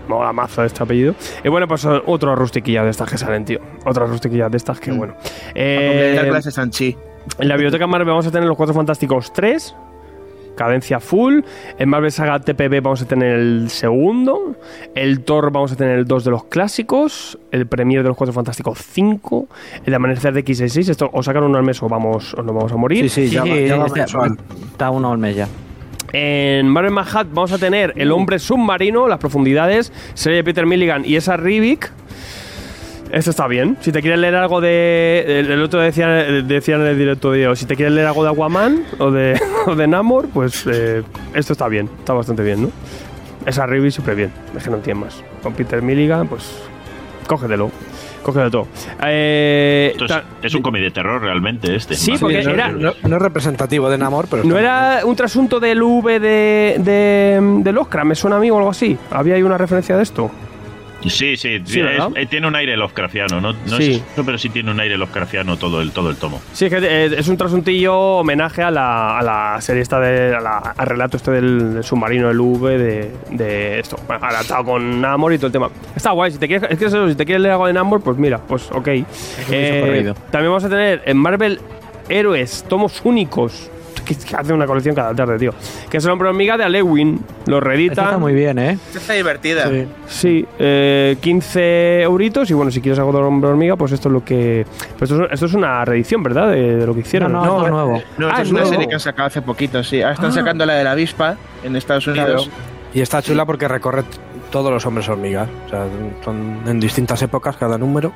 Mola 0.07 0.33
mazo 0.33 0.63
este 0.63 0.83
apellido. 0.83 1.15
Y 1.43 1.49
bueno, 1.49 1.67
pues 1.67 1.85
otro 1.85 2.35
rustiquillas 2.35 2.83
de 2.83 2.91
estas 2.91 3.09
que 3.09 3.17
salen, 3.17 3.45
tío. 3.45 3.59
Otras 3.85 4.09
rustiquillas 4.09 4.51
de 4.51 4.57
estas 4.57 4.79
que, 4.79 4.91
Mm. 4.91 4.97
bueno. 4.97 5.13
Eh, 5.55 5.87
completar 6.15 6.29
clase 6.29 6.51
Sanchi. 6.51 6.95
en 7.39 7.47
la 7.47 7.55
biblioteca 7.55 7.87
Marvel 7.87 8.07
vamos 8.09 8.27
a 8.27 8.31
tener 8.31 8.47
los 8.47 8.57
Cuatro 8.57 8.73
Fantásticos 8.75 9.31
3. 9.33 9.75
Cadencia 10.55 10.99
full. 10.99 11.39
En 11.79 11.89
Marvel 11.89 12.11
Saga 12.11 12.39
TPB 12.39 12.79
vamos 12.81 13.01
a 13.01 13.05
tener 13.07 13.39
el 13.39 13.69
segundo. 13.71 14.55
El 14.93 15.21
Thor 15.21 15.51
vamos 15.51 15.71
a 15.71 15.75
tener 15.75 15.97
el 15.97 16.05
2 16.05 16.25
de 16.25 16.29
los 16.31 16.43
clásicos. 16.43 17.39
El 17.49 17.65
Premier 17.65 18.03
de 18.03 18.09
los 18.09 18.17
Cuatro 18.17 18.33
Fantásticos 18.33 18.77
5. 18.77 19.47
El 19.83 19.93
Amanecer 19.95 20.31
de 20.31 20.43
X66. 20.45 20.89
Esto 20.89 21.09
o 21.11 21.23
sacan 21.23 21.41
uno 21.43 21.57
al 21.57 21.63
mes 21.63 21.81
o, 21.81 21.89
vamos, 21.89 22.35
o 22.35 22.43
nos 22.43 22.53
vamos 22.55 22.71
a 22.71 22.75
morir. 22.77 23.09
Sí, 23.09 23.27
sí, 23.29 23.33
ya, 23.33 23.41
va- 23.41 23.47
ya 23.47 23.77
va 23.77 23.85
está, 23.87 24.03
está 24.03 24.89
uno 24.91 25.11
al 25.11 25.17
mes 25.17 25.35
ya. 25.37 25.47
En 26.13 26.69
Marvel 26.69 26.91
Manhattan 26.91 27.33
vamos 27.33 27.51
a 27.53 27.57
tener 27.57 27.91
El 27.95 28.11
Hombre 28.11 28.37
Submarino, 28.37 29.07
Las 29.07 29.17
Profundidades, 29.17 29.91
serie 30.13 30.37
de 30.37 30.43
Peter 30.43 30.67
Milligan 30.67 31.03
y 31.03 31.15
esa 31.15 31.37
Rivik. 31.37 31.91
Esto 33.11 33.31
está 33.31 33.47
bien. 33.47 33.77
Si 33.81 33.91
te 33.91 33.99
quieres 34.01 34.19
leer 34.19 34.35
algo 34.35 34.61
de. 34.61 35.39
El, 35.39 35.61
otro 35.63 35.81
decía, 35.81 36.07
decía 36.07 36.75
en 36.75 36.81
el 36.81 36.99
directo 36.99 37.31
de 37.31 37.55
si 37.55 37.65
te 37.65 37.75
quieres 37.75 37.95
leer 37.95 38.07
algo 38.07 38.23
de 38.23 38.29
Aquaman 38.29 38.85
o 38.99 39.09
de, 39.09 39.39
o 39.65 39.75
de 39.75 39.87
Namor, 39.87 40.29
pues 40.29 40.67
eh, 40.67 41.01
esto 41.33 41.53
está 41.53 41.67
bien. 41.67 41.89
Está 41.97 42.13
bastante 42.13 42.43
bien, 42.43 42.61
¿no? 42.61 42.71
Esa 43.47 43.65
Rivik 43.65 43.91
siempre 43.91 44.13
bien. 44.13 44.31
Es 44.55 44.63
que 44.63 44.69
no 44.69 44.77
entiendo 44.77 45.05
más. 45.05 45.23
Con 45.41 45.53
Peter 45.53 45.81
Milligan, 45.81 46.27
pues. 46.27 46.63
Cógetelo. 47.25 47.71
Cógetelo 48.23 48.49
todo. 48.51 48.67
Eh, 49.05 49.95
es, 49.99 50.07
ta- 50.07 50.23
es 50.41 50.53
un 50.55 50.61
cómic 50.61 50.81
de 50.81 50.91
terror 50.91 51.21
realmente 51.21 51.75
este. 51.75 51.95
Sí, 51.95 52.13
porque 52.19 52.39
que- 52.39 52.43
no, 52.45 52.51
era- 52.53 52.69
no- 52.71 52.93
no 53.03 53.15
es 53.17 53.21
representativo 53.21 53.89
de 53.89 53.97
Namor, 53.97 54.27
pero 54.29 54.43
¿No 54.43 54.57
era 54.57 55.01
un 55.05 55.15
trasunto 55.15 55.59
del 55.59 55.81
V 55.83 56.19
de, 56.19 56.75
de, 56.79 57.39
del 57.63 57.77
Oscar? 57.77 58.05
¿Me 58.05 58.15
suena 58.15 58.37
a 58.37 58.39
mí 58.39 58.49
o 58.49 58.57
algo 58.57 58.69
así? 58.69 58.97
¿Había 59.11 59.35
ahí 59.35 59.43
una 59.43 59.57
referencia 59.57 59.95
de 59.97 60.03
esto? 60.03 60.31
Sí, 61.09 61.37
sí, 61.37 61.61
Sí, 61.65 61.79
es- 61.79 61.85
¿verdad? 61.85 62.09
eh, 62.15 62.25
tiene 62.25 62.47
un 62.47 62.55
aire 62.55 62.75
Lovecraftiano, 62.77 63.41
no, 63.41 63.53
no 63.53 63.77
Sí. 63.77 63.93
es 63.95 64.03
eso, 64.13 64.25
pero 64.25 64.37
sí 64.37 64.49
tiene 64.49 64.71
un 64.71 64.79
aire 64.79 64.97
Lovecraftiano 64.97 65.57
todo 65.57 65.81
el, 65.81 65.91
todo 65.91 66.09
el 66.09 66.15
tomo. 66.17 66.41
Sí, 66.53 66.65
es 66.65 66.71
que 66.73 66.77
eh, 66.81 67.15
es 67.17 67.27
un 67.27 67.37
trasuntillo 67.37 67.95
homenaje 67.95 68.63
a 68.63 68.71
la, 68.71 69.17
a 69.19 69.21
la 69.23 69.61
serie 69.61 69.81
esta 69.81 69.99
de. 69.99 70.35
a 70.35 70.39
la- 70.39 70.57
al 70.77 70.87
relato 70.87 71.17
este 71.17 71.31
del, 71.31 71.73
del 71.75 71.83
submarino, 71.83 72.29
el 72.29 72.39
V 72.39 72.77
de, 72.77 73.11
de 73.31 73.79
esto. 73.79 73.97
Adaptado 74.09 74.63
con 74.65 75.01
Namor 75.01 75.33
y 75.33 75.37
todo 75.37 75.47
el 75.47 75.53
tema. 75.53 75.69
Está 75.95 76.11
guay. 76.11 76.31
Si 76.31 76.37
te 76.37 76.47
quieres, 76.47 76.69
es 76.71 76.77
que 76.77 76.85
eso, 76.85 77.07
si 77.09 77.15
te 77.15 77.25
quieres 77.25 77.41
leer 77.41 77.53
algo 77.53 77.67
de 77.67 77.73
Namor, 77.73 78.01
pues 78.01 78.17
mira, 78.17 78.37
pues 78.39 78.71
ok. 78.71 78.87
Eh, 79.51 80.13
también 80.31 80.51
vamos 80.51 80.63
a 80.63 80.69
tener 80.69 81.01
en 81.05 81.17
Marvel 81.17 81.59
Héroes, 82.09 82.65
tomos 82.67 83.01
únicos. 83.03 83.69
Que, 84.05 84.15
hace 84.35 84.53
una 84.53 84.65
colección 84.65 84.93
cada 84.95 85.13
tarde, 85.13 85.37
tío. 85.37 85.51
Que 85.89 85.97
es 85.97 86.05
el 86.05 86.11
hombre 86.11 86.29
hormiga 86.29 86.57
de 86.57 86.63
Alewin. 86.65 87.19
Lo 87.45 87.57
Esta 87.57 87.69
reeditan. 87.69 88.05
está 88.05 88.17
muy 88.17 88.33
bien, 88.33 88.59
¿eh? 88.59 88.77
Está 88.95 89.13
divertida. 89.13 89.69
Sí. 89.69 89.87
Sí, 90.07 90.45
eh, 90.59 91.17
15 91.21 92.01
euritos 92.03 92.49
y 92.49 92.53
bueno, 92.53 92.71
si 92.71 92.81
quieres 92.81 92.99
algo 92.99 93.11
de 93.13 93.19
hombre 93.19 93.49
hormiga, 93.49 93.75
pues 93.75 93.91
esto 93.91 94.09
es 94.09 94.13
lo 94.13 94.23
que... 94.25 94.65
Pues 94.97 95.09
esto, 95.11 95.25
es, 95.25 95.31
esto 95.33 95.45
es 95.45 95.53
una 95.53 95.83
reedición, 95.85 96.21
¿verdad? 96.23 96.51
De, 96.51 96.77
de 96.77 96.85
lo 96.87 96.93
que 96.93 97.01
hicieron. 97.01 97.31
No, 97.31 97.43
no, 97.45 97.51
esto 97.55 97.65
es 97.65 97.71
nuevo. 97.71 98.03
No, 98.17 98.27
Ah, 98.27 98.33
es 98.35 98.39
es 98.41 98.51
una 98.51 98.59
nuevo. 98.61 98.73
serie 98.73 98.87
que 98.87 98.93
han 98.93 98.99
sacado 98.99 99.27
hace 99.27 99.41
poquito, 99.41 99.83
sí. 99.83 100.01
Ahora 100.01 100.13
están 100.13 100.29
Ah. 100.31 100.33
sacando 100.33 100.65
la 100.65 100.73
de 100.75 100.83
la 100.83 100.91
avispa 100.91 101.37
en 101.63 101.75
Estados 101.75 102.07
Unidos. 102.07 102.49
Y 102.93 103.01
está 103.01 103.21
chula 103.21 103.45
porque 103.45 103.67
recorre 103.67 104.03
todos 104.51 104.71
los 104.71 104.85
hombres 104.85 105.07
hormigas. 105.09 105.47
O 105.65 105.69
sea, 105.69 105.85
son 106.23 106.59
en 106.67 106.79
distintas 106.79 107.21
épocas 107.21 107.57
cada 107.57 107.77
número. 107.77 108.13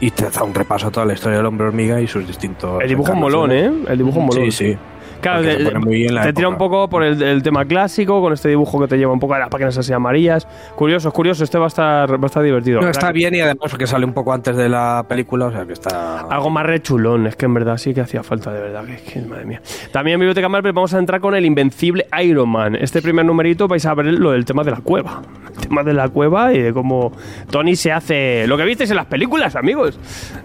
Y 0.00 0.10
te 0.10 0.28
da 0.28 0.42
un 0.42 0.52
repaso 0.52 0.88
a 0.88 0.90
toda 0.90 1.06
la 1.06 1.12
historia 1.12 1.36
del 1.36 1.46
hombre 1.46 1.68
hormiga 1.68 2.00
y 2.00 2.08
sus 2.08 2.26
distintos. 2.26 2.82
El 2.82 2.88
dibujo 2.88 3.12
es 3.12 3.18
molón. 3.18 3.52
¿eh? 3.52 3.70
El 3.86 3.98
dibujo 3.98 4.18
es 4.18 4.26
molón. 4.26 4.50
Sí, 4.50 4.50
sí. 4.50 4.76
Claro, 5.22 5.42
te, 5.42 5.56
se 5.56 5.64
pone 5.64 5.78
muy 5.78 6.06
en 6.06 6.14
la 6.14 6.22
te 6.24 6.32
tira 6.32 6.48
un 6.48 6.58
poco 6.58 6.88
por 6.88 7.02
el, 7.04 7.22
el 7.22 7.42
tema 7.42 7.64
clásico, 7.64 8.20
con 8.20 8.32
este 8.32 8.48
dibujo 8.48 8.80
que 8.80 8.88
te 8.88 8.98
lleva 8.98 9.12
un 9.12 9.20
poco 9.20 9.34
a 9.34 9.38
las 9.38 9.48
páginas 9.48 9.78
así 9.78 9.92
amarillas. 9.92 10.46
Curioso, 10.74 11.08
es 11.08 11.14
curioso, 11.14 11.44
este 11.44 11.58
va 11.58 11.64
a 11.64 11.68
estar, 11.68 12.12
va 12.12 12.24
a 12.24 12.26
estar 12.26 12.42
divertido. 12.42 12.80
No, 12.80 12.88
está 12.88 13.12
bien 13.12 13.34
y 13.34 13.40
además 13.40 13.70
porque 13.70 13.86
sale 13.86 14.04
un 14.04 14.12
poco 14.12 14.32
antes 14.32 14.56
de 14.56 14.68
la 14.68 15.04
película, 15.08 15.46
o 15.46 15.52
sea 15.52 15.64
que 15.64 15.72
está... 15.72 16.20
Algo 16.22 16.50
más 16.50 16.66
rechulón, 16.66 17.26
es 17.26 17.36
que 17.36 17.46
en 17.46 17.54
verdad 17.54 17.76
sí 17.78 17.94
que 17.94 18.00
hacía 18.00 18.22
falta, 18.22 18.52
de 18.52 18.60
verdad, 18.60 18.84
que, 18.84 18.96
que 18.96 19.20
madre 19.22 19.44
mía. 19.44 19.62
También 19.92 20.14
en 20.14 20.20
Biblioteca 20.20 20.48
Marvel 20.48 20.72
vamos 20.72 20.92
a 20.92 20.98
entrar 20.98 21.20
con 21.20 21.34
el 21.34 21.44
invencible 21.44 22.06
Iron 22.22 22.48
Man. 22.48 22.74
Este 22.74 23.00
primer 23.00 23.24
numerito 23.24 23.68
vais 23.68 23.86
a 23.86 23.94
ver 23.94 24.06
lo 24.06 24.32
del 24.32 24.44
tema 24.44 24.64
de 24.64 24.72
la 24.72 24.78
cueva. 24.78 25.22
El 25.54 25.68
tema 25.68 25.84
de 25.84 25.92
la 25.92 26.08
cueva 26.08 26.52
y 26.52 26.60
de 26.60 26.72
cómo 26.72 27.12
Tony 27.50 27.76
se 27.76 27.92
hace... 27.92 28.46
Lo 28.46 28.56
que 28.56 28.64
visteis 28.64 28.90
en 28.90 28.96
las 28.96 29.06
películas, 29.06 29.54
amigos. 29.54 29.98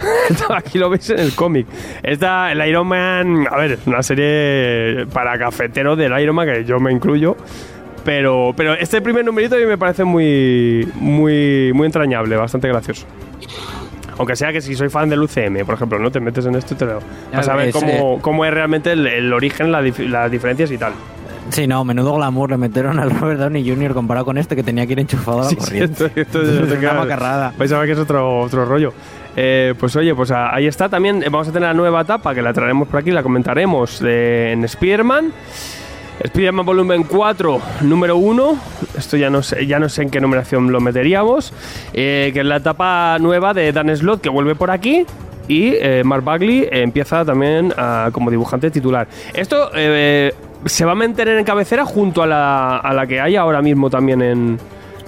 Aquí 0.50 0.78
lo 0.78 0.90
veis 0.90 1.10
en 1.10 1.20
el 1.20 1.34
cómic. 1.34 1.66
Esta, 2.04 2.52
el 2.52 2.68
Iron 2.68 2.88
Man, 2.88 3.48
a 3.50 3.58
ver, 3.58 3.72
es 3.72 3.88
una 3.88 4.04
serie 4.04 4.67
para 5.14 5.38
cafeteros 5.38 5.98
del 5.98 6.18
Iron 6.20 6.36
Man, 6.36 6.48
que 6.48 6.64
yo 6.66 6.80
me 6.80 6.92
incluyo. 6.92 7.36
Pero, 8.06 8.54
pero 8.56 8.74
este 8.74 9.02
primer 9.02 9.26
numerito 9.26 9.56
a 9.56 9.60
mí 9.60 9.66
me 9.66 9.78
parece 9.78 10.04
muy, 10.06 10.88
muy, 10.96 11.72
muy 11.74 11.86
entrañable, 11.88 12.36
bastante 12.38 12.68
gracioso. 12.70 13.06
Aunque 14.18 14.36
sea 14.36 14.52
que 14.52 14.62
si 14.62 14.76
soy 14.76 14.90
fan 14.90 15.10
del 15.10 15.22
UCM, 15.22 15.66
por 15.66 15.76
ejemplo, 15.76 16.00
no 16.00 16.10
te 16.12 16.20
metes 16.20 16.46
en 16.46 16.56
esto 16.56 16.74
y 16.74 16.78
te 16.78 16.86
lo 16.86 17.00
Ya 17.32 17.38
vas 17.38 17.48
a 17.50 17.56
ver 17.56 17.66
ves, 17.68 17.76
cómo, 17.76 18.20
cómo 18.22 18.46
es 18.46 18.54
realmente 18.54 18.94
el, 18.94 19.06
el 19.06 19.34
origen, 19.34 19.72
la 19.72 19.82
dif- 19.84 20.08
las 20.08 20.32
diferencias 20.32 20.72
y 20.72 20.78
tal. 20.78 20.94
Sí, 21.50 21.66
no, 21.66 21.84
menudo 21.86 22.16
glamour 22.16 22.52
le 22.52 22.58
metieron 22.58 23.00
al 23.00 23.10
Robert 23.10 23.40
Downey 23.40 23.68
Jr. 23.68 23.94
comparado 23.94 24.26
con 24.26 24.38
este 24.38 24.56
que 24.56 24.64
tenía 24.64 24.86
que 24.86 24.94
ir 24.94 25.00
enchufado 25.00 25.40
a 25.40 25.44
la 25.44 25.50
Sí, 25.50 25.56
sí, 25.56 25.62
corriente. 25.66 26.06
esto, 26.16 26.42
esto- 26.42 26.42
Es 26.42 26.78
una 26.80 26.94
macarrada. 26.94 27.54
Vais 27.58 27.72
a 27.72 27.78
ver 27.80 27.88
que 27.88 27.94
es 27.94 28.00
otro, 28.00 28.42
otro 28.42 28.66
rollo. 28.66 28.94
Eh, 29.36 29.74
pues 29.80 29.96
oye, 29.96 30.14
pues 30.14 30.32
ah, 30.32 30.54
ahí 30.54 30.68
está 30.68 30.90
también. 30.90 31.24
Vamos 31.32 31.48
a 31.48 31.52
tener 31.52 31.70
la 31.70 31.74
nueva 31.74 32.02
etapa 32.02 32.34
que 32.36 32.42
la 32.42 32.54
traeremos 32.54 32.88
por 32.88 33.00
aquí, 33.00 33.12
la 33.12 33.24
comentaremos 33.24 34.02
eh, 34.06 34.52
en 34.54 34.64
Spider-Man. 34.66 35.32
Spider-Man 36.24 36.66
Volumen 36.66 37.04
4, 37.04 37.62
número 37.82 38.18
1. 38.18 38.58
Esto 38.98 39.18
ya 39.18 39.30
no 39.30 39.42
sé, 39.44 39.66
ya 39.68 39.80
no 39.80 39.88
sé 39.88 40.02
en 40.04 40.10
qué 40.10 40.20
numeración 40.20 40.72
lo 40.72 40.82
meteríamos. 40.82 41.54
eh, 41.94 42.32
que 42.34 42.40
es 42.42 42.46
la 42.46 42.58
etapa 42.58 43.18
nueva 43.20 43.54
de 43.54 43.72
Dan 43.72 43.96
Slott 43.96 44.22
que 44.22 44.30
vuelve 44.30 44.56
por 44.56 44.72
aquí. 44.72 45.06
Y 45.48 45.76
eh, 45.76 46.02
Mark 46.04 46.24
Bagley 46.26 46.68
empieza 46.70 47.24
también 47.24 47.74
como 48.12 48.30
dibujante 48.32 48.70
titular. 48.70 49.08
Esto 49.34 49.72
se 50.66 50.86
va 50.86 50.92
a 50.94 50.96
mantener 50.96 51.38
en 51.38 51.46
cabecera 51.46 51.86
junto 51.86 52.24
a 52.24 52.28
la, 52.28 52.78
a 52.78 52.94
la 52.94 53.06
que 53.08 53.20
hay 53.22 53.36
ahora 53.36 53.62
mismo 53.62 53.90
también 53.90 54.22
en 54.22 54.60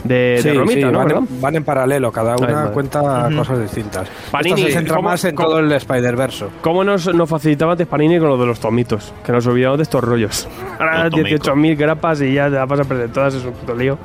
de, 0.03 0.15
de 0.15 0.41
Sí, 0.41 0.51
Romita, 0.53 0.87
sí, 0.87 0.93
¿no? 0.93 0.99
van, 0.99 1.11
en, 1.11 1.41
van 1.41 1.55
en 1.57 1.63
paralelo, 1.65 2.09
cada 2.11 2.35
Ay, 2.35 2.43
una 2.53 2.67
cuenta 2.71 3.29
cosas 3.35 3.59
distintas. 3.61 4.07
Panini, 4.31 4.55
Esta 4.61 4.67
se 4.67 4.73
centra 4.77 4.95
¿cómo- 4.95 5.09
más 5.09 5.25
en 5.25 5.35
todo 5.35 5.59
el 5.59 5.69
Spider-Verse. 5.73 6.45
¿Cómo 6.61 6.85
nos, 6.85 7.13
nos 7.13 7.27
facilitaba 7.29 7.73
antes 7.73 7.85
Panini 7.85 8.17
con 8.17 8.29
lo 8.29 8.37
de 8.37 8.45
los 8.45 8.61
tomitos? 8.61 9.13
Que 9.25 9.33
nos 9.33 9.45
olvidamos 9.45 9.77
de 9.77 9.83
estos 9.83 10.01
rollos. 10.01 10.47
Ahora 10.79 11.03
Los 11.05 11.11
tomicos. 11.15 11.47
18.000 11.49 11.75
grapas 11.77 12.21
y 12.21 12.33
ya 12.33 12.45
te 12.45 12.51
la 12.51 12.65
vas 12.65 12.79
a 12.79 12.83
perder 12.85 13.09
todas, 13.11 13.33
es 13.33 13.43
un 13.43 13.51
puto 13.51 13.75
lío. 13.75 13.97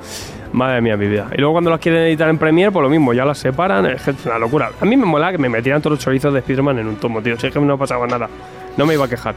Madre 0.55 0.81
mía, 0.81 0.97
mi 0.97 1.09
vida. 1.09 1.27
Y 1.37 1.39
luego 1.39 1.55
cuando 1.55 1.69
las 1.69 1.81
quieren 1.81 2.03
editar 2.03 2.29
en 2.29 2.39
Premiere, 2.39 2.71
pues 2.71 2.81
lo 2.81 2.89
mismo, 2.89 3.13
ya 3.13 3.25
las 3.25 3.39
separan, 3.39 3.87
es 3.87 4.07
una 4.25 4.39
locura. 4.39 4.71
A 4.81 4.85
mí 4.85 4.97
me 4.97 5.05
mola 5.05 5.33
que 5.33 5.39
me 5.39 5.49
metieran 5.49 5.83
todos 5.83 5.97
los 5.97 6.05
chorizos 6.05 6.33
de 6.33 6.39
Spider-Man 6.39 6.79
en 6.79 6.87
un 6.87 6.97
tomo, 6.97 7.21
tío. 7.21 7.37
Si 7.37 7.49
es 7.49 7.53
que 7.53 7.59
no 7.59 7.77
pasaba 7.77 8.07
nada. 8.07 8.29
No 8.77 8.87
me 8.87 8.95
iba 8.95 9.05
a 9.05 9.09
quejar. 9.09 9.35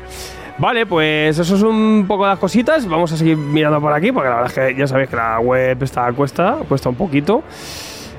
Vale, 0.60 0.86
pues 0.86 1.40
eso 1.40 1.56
es 1.56 1.64
un 1.64 2.06
poco 2.08 2.28
las 2.28 2.38
cositas. 2.38 2.88
Vamos 2.88 3.12
a 3.14 3.18
seguir 3.18 3.36
mirando 3.36 3.82
por 3.82 3.94
aquí, 3.94 4.12
porque 4.12 4.30
la 4.30 4.36
verdad 4.36 4.52
es 4.52 4.74
que 4.74 4.80
ya 4.80 4.86
sabéis 4.86 5.10
que 5.10 5.16
la 5.16 5.40
web 5.40 5.82
está 5.82 6.14
cuesta, 6.14 6.58
cuesta 6.68 6.90
un 6.90 6.96
poquito. 6.96 7.42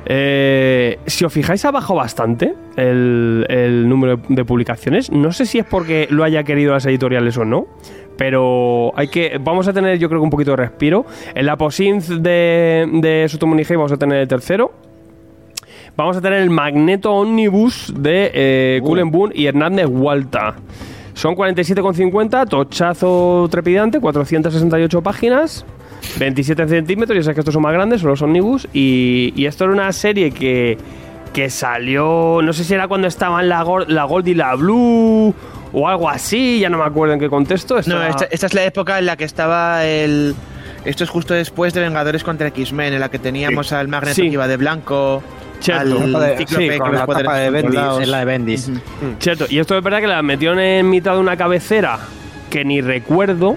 Eh, 0.05 0.99
si 1.07 1.25
os 1.25 1.33
fijáis, 1.33 1.65
ha 1.67 1.71
bajado 1.71 1.97
bastante 1.97 2.55
el 2.77 3.89
número 3.89 4.19
de 4.29 4.45
publicaciones. 4.45 5.13
No 5.13 5.31
sé 5.31 5.47
si 5.47 5.61
es 5.61 5.65
porque 5.65 6.09
lo 6.11 6.25
haya 6.25 6.43
querido 6.43 6.73
las 6.73 6.85
editoriales 6.87 7.37
o 7.39 7.45
no. 7.45 7.69
Pero 8.19 8.93
hay 8.97 9.09
que. 9.09 9.39
Vamos 9.41 9.69
a 9.69 9.73
tener, 9.73 9.97
yo 9.99 10.09
creo 10.09 10.21
que 10.21 10.25
un 10.25 10.31
poquito 10.31 10.51
de 10.51 10.57
respiro. 10.57 11.07
En 11.35 11.47
la 11.47 11.57
Posinth 11.57 12.09
de, 12.09 12.87
de 12.93 13.31
vamos 13.77 13.93
a 13.93 13.97
tener 13.97 14.19
el 14.19 14.29
tercero. 14.29 14.73
Vamos 15.97 16.17
a 16.17 16.21
tener 16.21 16.43
el 16.43 16.51
Magneto 16.51 17.13
Omnibus 17.13 17.93
de 17.97 18.31
eh, 18.35 18.81
Boone 18.83 19.33
y 19.35 19.47
Hernández 19.47 19.87
Walta. 19.89 20.57
Son 21.15 21.35
47,50, 21.35 22.49
tochazo 22.49 23.49
trepidante, 23.51 23.99
468 23.99 25.03
páginas, 25.03 25.67
27 26.21 26.69
centímetros, 26.69 27.17
ya 27.17 27.23
sabes 27.25 27.35
que 27.35 27.41
estos 27.41 27.55
son 27.55 27.65
más 27.65 27.73
grandes, 27.73 28.01
son 28.01 28.11
los 28.11 28.23
Omnibus. 28.23 28.69
Y, 28.73 29.33
y 29.35 29.47
esto 29.47 29.65
era 29.65 29.73
una 29.73 29.93
serie 29.93 30.31
que, 30.31 30.79
que 31.33 31.51
salió, 31.51 32.41
no 32.43 32.53
sé 32.53 32.63
si 32.63 32.75
era 32.75 32.87
cuando 32.87 33.09
estaban 33.09 33.49
la, 33.49 33.65
la 33.89 34.05
Gold 34.05 34.29
y 34.29 34.35
la 34.35 34.55
Blue 34.55 35.35
o 35.73 35.89
algo 35.89 36.09
así, 36.09 36.61
ya 36.61 36.69
no 36.71 36.79
me 36.79 36.85
acuerdo 36.85 37.15
en 37.15 37.21
qué 37.21 37.29
contexto. 37.29 37.75
No, 37.75 37.81
estaba- 37.81 38.09
esta, 38.09 38.25
esta 38.31 38.47
es 38.47 38.55
la 38.55 38.65
época 38.65 38.99
en 38.99 39.07
la 39.07 39.17
que 39.17 39.25
estaba 39.25 39.85
el. 39.85 40.35
Esto 40.85 41.05
es 41.05 41.11
justo 41.11 41.35
después 41.35 41.75
de 41.75 41.81
Vengadores 41.81 42.23
contra 42.25 42.49
X-Men, 42.49 42.95
en 42.95 43.01
la 43.01 43.11
que 43.11 43.19
teníamos 43.19 43.73
al 43.73 43.89
Magneto 43.89 44.15
Sí. 44.15 44.23
que 44.23 44.29
iba 44.29 44.47
de 44.49 44.57
blanco, 44.57 45.23
Cierto. 45.61 45.83
al 46.03 46.13
de- 46.13 46.47
sí, 46.47 46.79
con 46.79 46.95
la 46.95 47.07
tapa 47.07 47.37
de 47.37 47.51
Bendis. 47.51 47.81
Es 48.01 48.09
la 48.09 48.19
de 48.21 48.25
Bendis. 48.25 48.69
Ujú. 48.69 48.79
Cierto, 49.19 49.47
y 49.49 49.59
esto 49.59 49.77
es 49.77 49.83
verdad 49.83 50.01
que 50.01 50.07
la 50.07 50.23
metieron 50.23 50.59
en 50.61 50.89
mitad 50.89 51.15
de 51.15 51.19
una 51.21 51.37
cabecera 51.37 51.99
que 52.51 52.65
ni 52.65 52.81
recuerdo. 52.81 53.57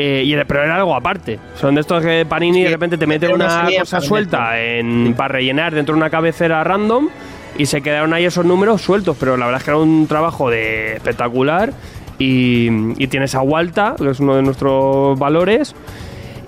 eh, 0.00 0.22
y 0.24 0.32
era- 0.32 0.44
pero 0.44 0.62
era 0.62 0.76
algo 0.76 0.94
aparte. 0.94 1.40
Son 1.56 1.74
de 1.74 1.80
estos 1.80 2.04
que 2.04 2.24
Panini 2.24 2.58
Sí, 2.58 2.64
de 2.64 2.70
repente 2.70 2.96
te 2.96 3.04
mete 3.08 3.26
una 3.26 3.66
cosa 3.80 4.00
suelta 4.00 4.56
en, 4.60 5.12
para 5.16 5.26
rellenar 5.34 5.74
dentro 5.74 5.92
de 5.92 5.98
una 5.98 6.08
cabecera 6.08 6.62
random 6.62 7.08
y 7.56 7.66
se 7.66 7.80
quedaron 7.80 8.12
ahí 8.12 8.24
esos 8.24 8.44
números 8.44 8.82
sueltos. 8.82 9.16
Pero 9.18 9.36
la 9.36 9.46
verdad 9.46 9.60
es 9.60 9.64
que 9.64 9.70
era 9.70 9.78
un 9.78 10.06
trabajo 10.06 10.50
de 10.50 10.94
espectacular. 10.94 11.72
Y, 12.18 12.68
y 13.02 13.06
tienes 13.06 13.36
a 13.36 13.42
Walta, 13.42 13.94
que 13.96 14.10
es 14.10 14.20
uno 14.20 14.34
de 14.34 14.42
nuestros 14.42 15.18
valores. 15.18 15.74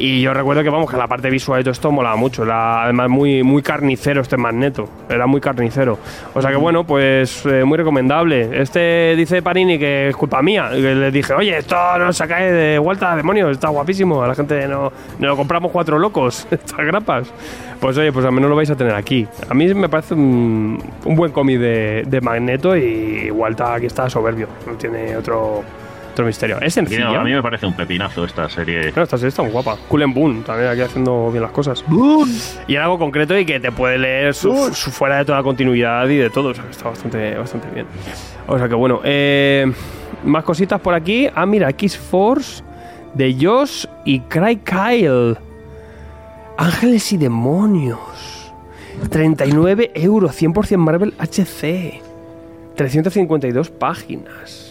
Y 0.00 0.22
yo 0.22 0.32
recuerdo 0.32 0.62
que, 0.62 0.70
vamos, 0.70 0.90
que 0.90 0.96
la 0.96 1.06
parte 1.06 1.28
visual 1.28 1.60
de 1.60 1.64
todo 1.64 1.72
esto 1.72 1.92
molaba 1.92 2.16
mucho. 2.16 2.42
Era 2.44 2.84
además 2.84 3.10
muy, 3.10 3.42
muy 3.42 3.60
carnicero 3.60 4.22
este 4.22 4.38
magneto. 4.38 4.88
Era 5.10 5.26
muy 5.26 5.42
carnicero. 5.42 5.98
O 6.32 6.40
sea 6.40 6.50
que, 6.50 6.56
bueno, 6.56 6.84
pues 6.84 7.44
eh, 7.44 7.64
muy 7.64 7.76
recomendable. 7.76 8.62
Este 8.62 9.14
dice 9.14 9.42
Panini 9.42 9.78
que 9.78 10.08
es 10.08 10.16
culpa 10.16 10.40
mía. 10.40 10.70
Y 10.74 10.80
le 10.80 11.10
dije, 11.10 11.34
oye, 11.34 11.58
esto 11.58 11.76
no 11.98 12.14
se 12.14 12.26
cae 12.26 12.50
de 12.50 12.78
vuelta, 12.78 13.14
demonios, 13.14 13.50
está 13.50 13.68
guapísimo. 13.68 14.22
A 14.22 14.28
la 14.28 14.34
gente 14.34 14.66
no, 14.66 14.90
no 15.18 15.26
lo 15.26 15.36
compramos 15.36 15.70
cuatro 15.70 15.98
locos, 15.98 16.48
estas 16.50 16.78
grapas. 16.78 17.30
Pues 17.78 17.98
oye, 17.98 18.10
pues 18.10 18.24
al 18.24 18.32
menos 18.32 18.48
lo 18.48 18.56
vais 18.56 18.70
a 18.70 18.76
tener 18.76 18.94
aquí. 18.94 19.28
A 19.50 19.52
mí 19.52 19.72
me 19.74 19.90
parece 19.90 20.14
un, 20.14 20.82
un 21.04 21.14
buen 21.14 21.30
cómic 21.30 21.58
de, 21.58 22.04
de 22.06 22.20
magneto 22.22 22.74
y 22.74 23.30
Walta 23.30 23.74
aquí 23.74 23.84
está 23.84 24.08
soberbio. 24.08 24.48
No 24.66 24.72
tiene 24.74 25.14
otro, 25.14 25.62
otro 26.10 26.24
misterio. 26.26 26.60
Es 26.60 26.74
sencillo. 26.74 27.08
A 27.08 27.24
mí 27.24 27.32
me 27.32 27.42
parece 27.42 27.66
un 27.66 27.74
pepinazo 27.74 28.24
esta 28.24 28.48
serie. 28.48 28.80
Claro, 28.92 29.04
esta 29.04 29.16
serie 29.16 29.28
está 29.28 29.42
muy 29.42 29.50
guapa. 29.52 29.76
Cullen 29.88 30.12
Boone 30.14 30.42
también 30.42 30.68
aquí 30.70 30.80
haciendo 30.82 31.30
bien 31.30 31.42
las 31.42 31.52
cosas. 31.52 31.84
Y 32.66 32.74
era 32.74 32.84
algo 32.84 32.98
concreto 32.98 33.38
y 33.38 33.44
que 33.44 33.60
te 33.60 33.72
puede 33.72 33.98
leer 33.98 34.34
su, 34.34 34.72
su 34.74 34.90
fuera 34.90 35.18
de 35.18 35.24
toda 35.24 35.42
continuidad 35.42 36.08
y 36.08 36.16
de 36.16 36.30
todo. 36.30 36.48
O 36.50 36.54
sea, 36.54 36.64
que 36.64 36.70
está 36.70 36.88
bastante, 36.88 37.36
bastante 37.36 37.68
bien. 37.74 37.86
O 38.46 38.58
sea 38.58 38.68
que 38.68 38.74
bueno. 38.74 39.00
eh, 39.04 39.70
más 40.24 40.44
cositas 40.44 40.80
por 40.80 40.94
aquí. 40.94 41.28
Ah, 41.34 41.46
mira, 41.46 41.70
X-Force 41.70 42.62
de 43.14 43.36
Josh 43.40 43.86
y 44.04 44.20
Cry 44.20 44.56
Kyle. 44.56 45.36
Ángeles 46.58 47.12
y 47.12 47.16
demonios. 47.16 47.98
39 49.08 49.92
euros, 49.94 50.40
100% 50.42 50.76
Marvel 50.76 51.14
HC. 51.18 52.02
352 52.76 53.70
páginas. 53.70 54.69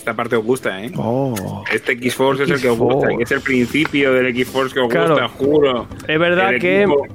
Esta 0.00 0.14
parte 0.14 0.34
os 0.34 0.42
gusta, 0.42 0.82
¿eh? 0.82 0.90
Oh. 0.96 1.62
Este 1.70 1.92
X-Force 1.92 2.44
es 2.44 2.50
el 2.50 2.58
que 2.62 2.70
os 2.70 2.78
gusta, 2.78 3.08
que 3.08 3.22
es 3.22 3.30
el 3.32 3.42
principio 3.42 4.14
del 4.14 4.28
X-Force 4.28 4.72
que 4.72 4.80
os 4.80 4.88
Claro. 4.88 5.10
gusta, 5.10 5.28
juro. 5.28 5.86
Es 6.08 6.18
verdad 6.18 6.54
El 6.54 6.60
que. 6.60 6.82
equipo- 6.84 7.06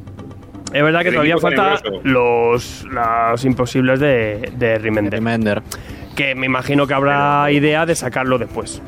Es 0.71 0.84
verdad 0.84 1.02
que 1.02 1.12
todavía 1.12 1.38
falta 1.39 1.78
tenebroso. 1.82 2.08
los, 2.08 2.84
los 2.91 3.43
imposibles 3.45 4.00
de, 4.00 4.52
de 4.56 4.78
Remender. 4.78 5.13
Remender. 5.13 5.63
Que 6.15 6.36
me 6.36 6.45
imagino 6.45 6.86
que 6.86 6.93
habrá 6.93 7.52
idea 7.52 7.88
de 7.88 7.95
sacarlo 7.95 8.38
después. 8.38 8.84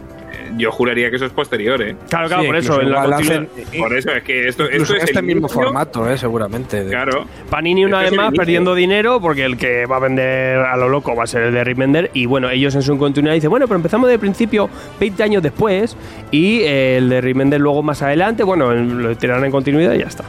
Yo 0.57 0.71
juraría 0.71 1.09
que 1.09 1.15
eso 1.17 1.25
es 1.25 1.31
posterior, 1.31 1.81
¿eh? 1.81 1.95
Claro, 2.09 2.27
claro, 2.27 2.41
Sí, 2.43 2.47
por 2.47 2.55
eso. 2.57 2.81
En 2.81 2.91
la 2.91 3.03
hacen- 3.03 3.49
Por 3.77 3.95
eso 3.97 4.11
es 4.11 4.23
que 4.23 4.47
esto, 4.47 4.65
es 4.65 4.89
este 4.89 5.19
el 5.19 5.25
mismo 5.25 5.41
inicio. 5.47 5.61
formato, 5.63 6.09
eh, 6.09 6.17
seguramente. 6.17 6.83
de- 6.83 6.89
Claro. 6.89 7.25
Panini 7.49 7.85
una 7.85 8.01
vez 8.01 8.13
más 8.13 8.31
perdiendo 8.33 8.73
dinero 8.75 9.19
porque 9.21 9.45
el 9.45 9.57
que 9.57 9.85
va 9.85 9.97
a 9.97 9.99
vender 9.99 10.57
a 10.59 10.75
lo 10.77 10.89
loco 10.89 11.15
va 11.15 11.23
a 11.23 11.27
ser 11.27 11.43
el 11.43 11.53
de 11.53 11.63
Remender 11.63 12.09
y 12.13 12.25
bueno, 12.25 12.49
ellos 12.49 12.73
en 12.75 12.81
su 12.81 12.97
continuidad 12.97 13.35
dicen, 13.35 13.49
bueno, 13.49 13.67
pero 13.67 13.75
empezamos 13.77 14.09
de 14.09 14.17
principio 14.19 14.69
20 14.99 15.21
años 15.23 15.43
después 15.43 15.95
y 16.31 16.61
eh, 16.61 16.97
el 16.97 17.09
de 17.09 17.21
Remender 17.21 17.61
luego 17.61 17.83
más 17.83 18.01
adelante, 18.01 18.43
bueno, 18.43 18.73
lo 18.73 19.15
tirarán 19.15 19.45
en 19.45 19.51
continuidad 19.51 19.93
y 19.93 19.99
ya 19.99 20.05
está. 20.07 20.23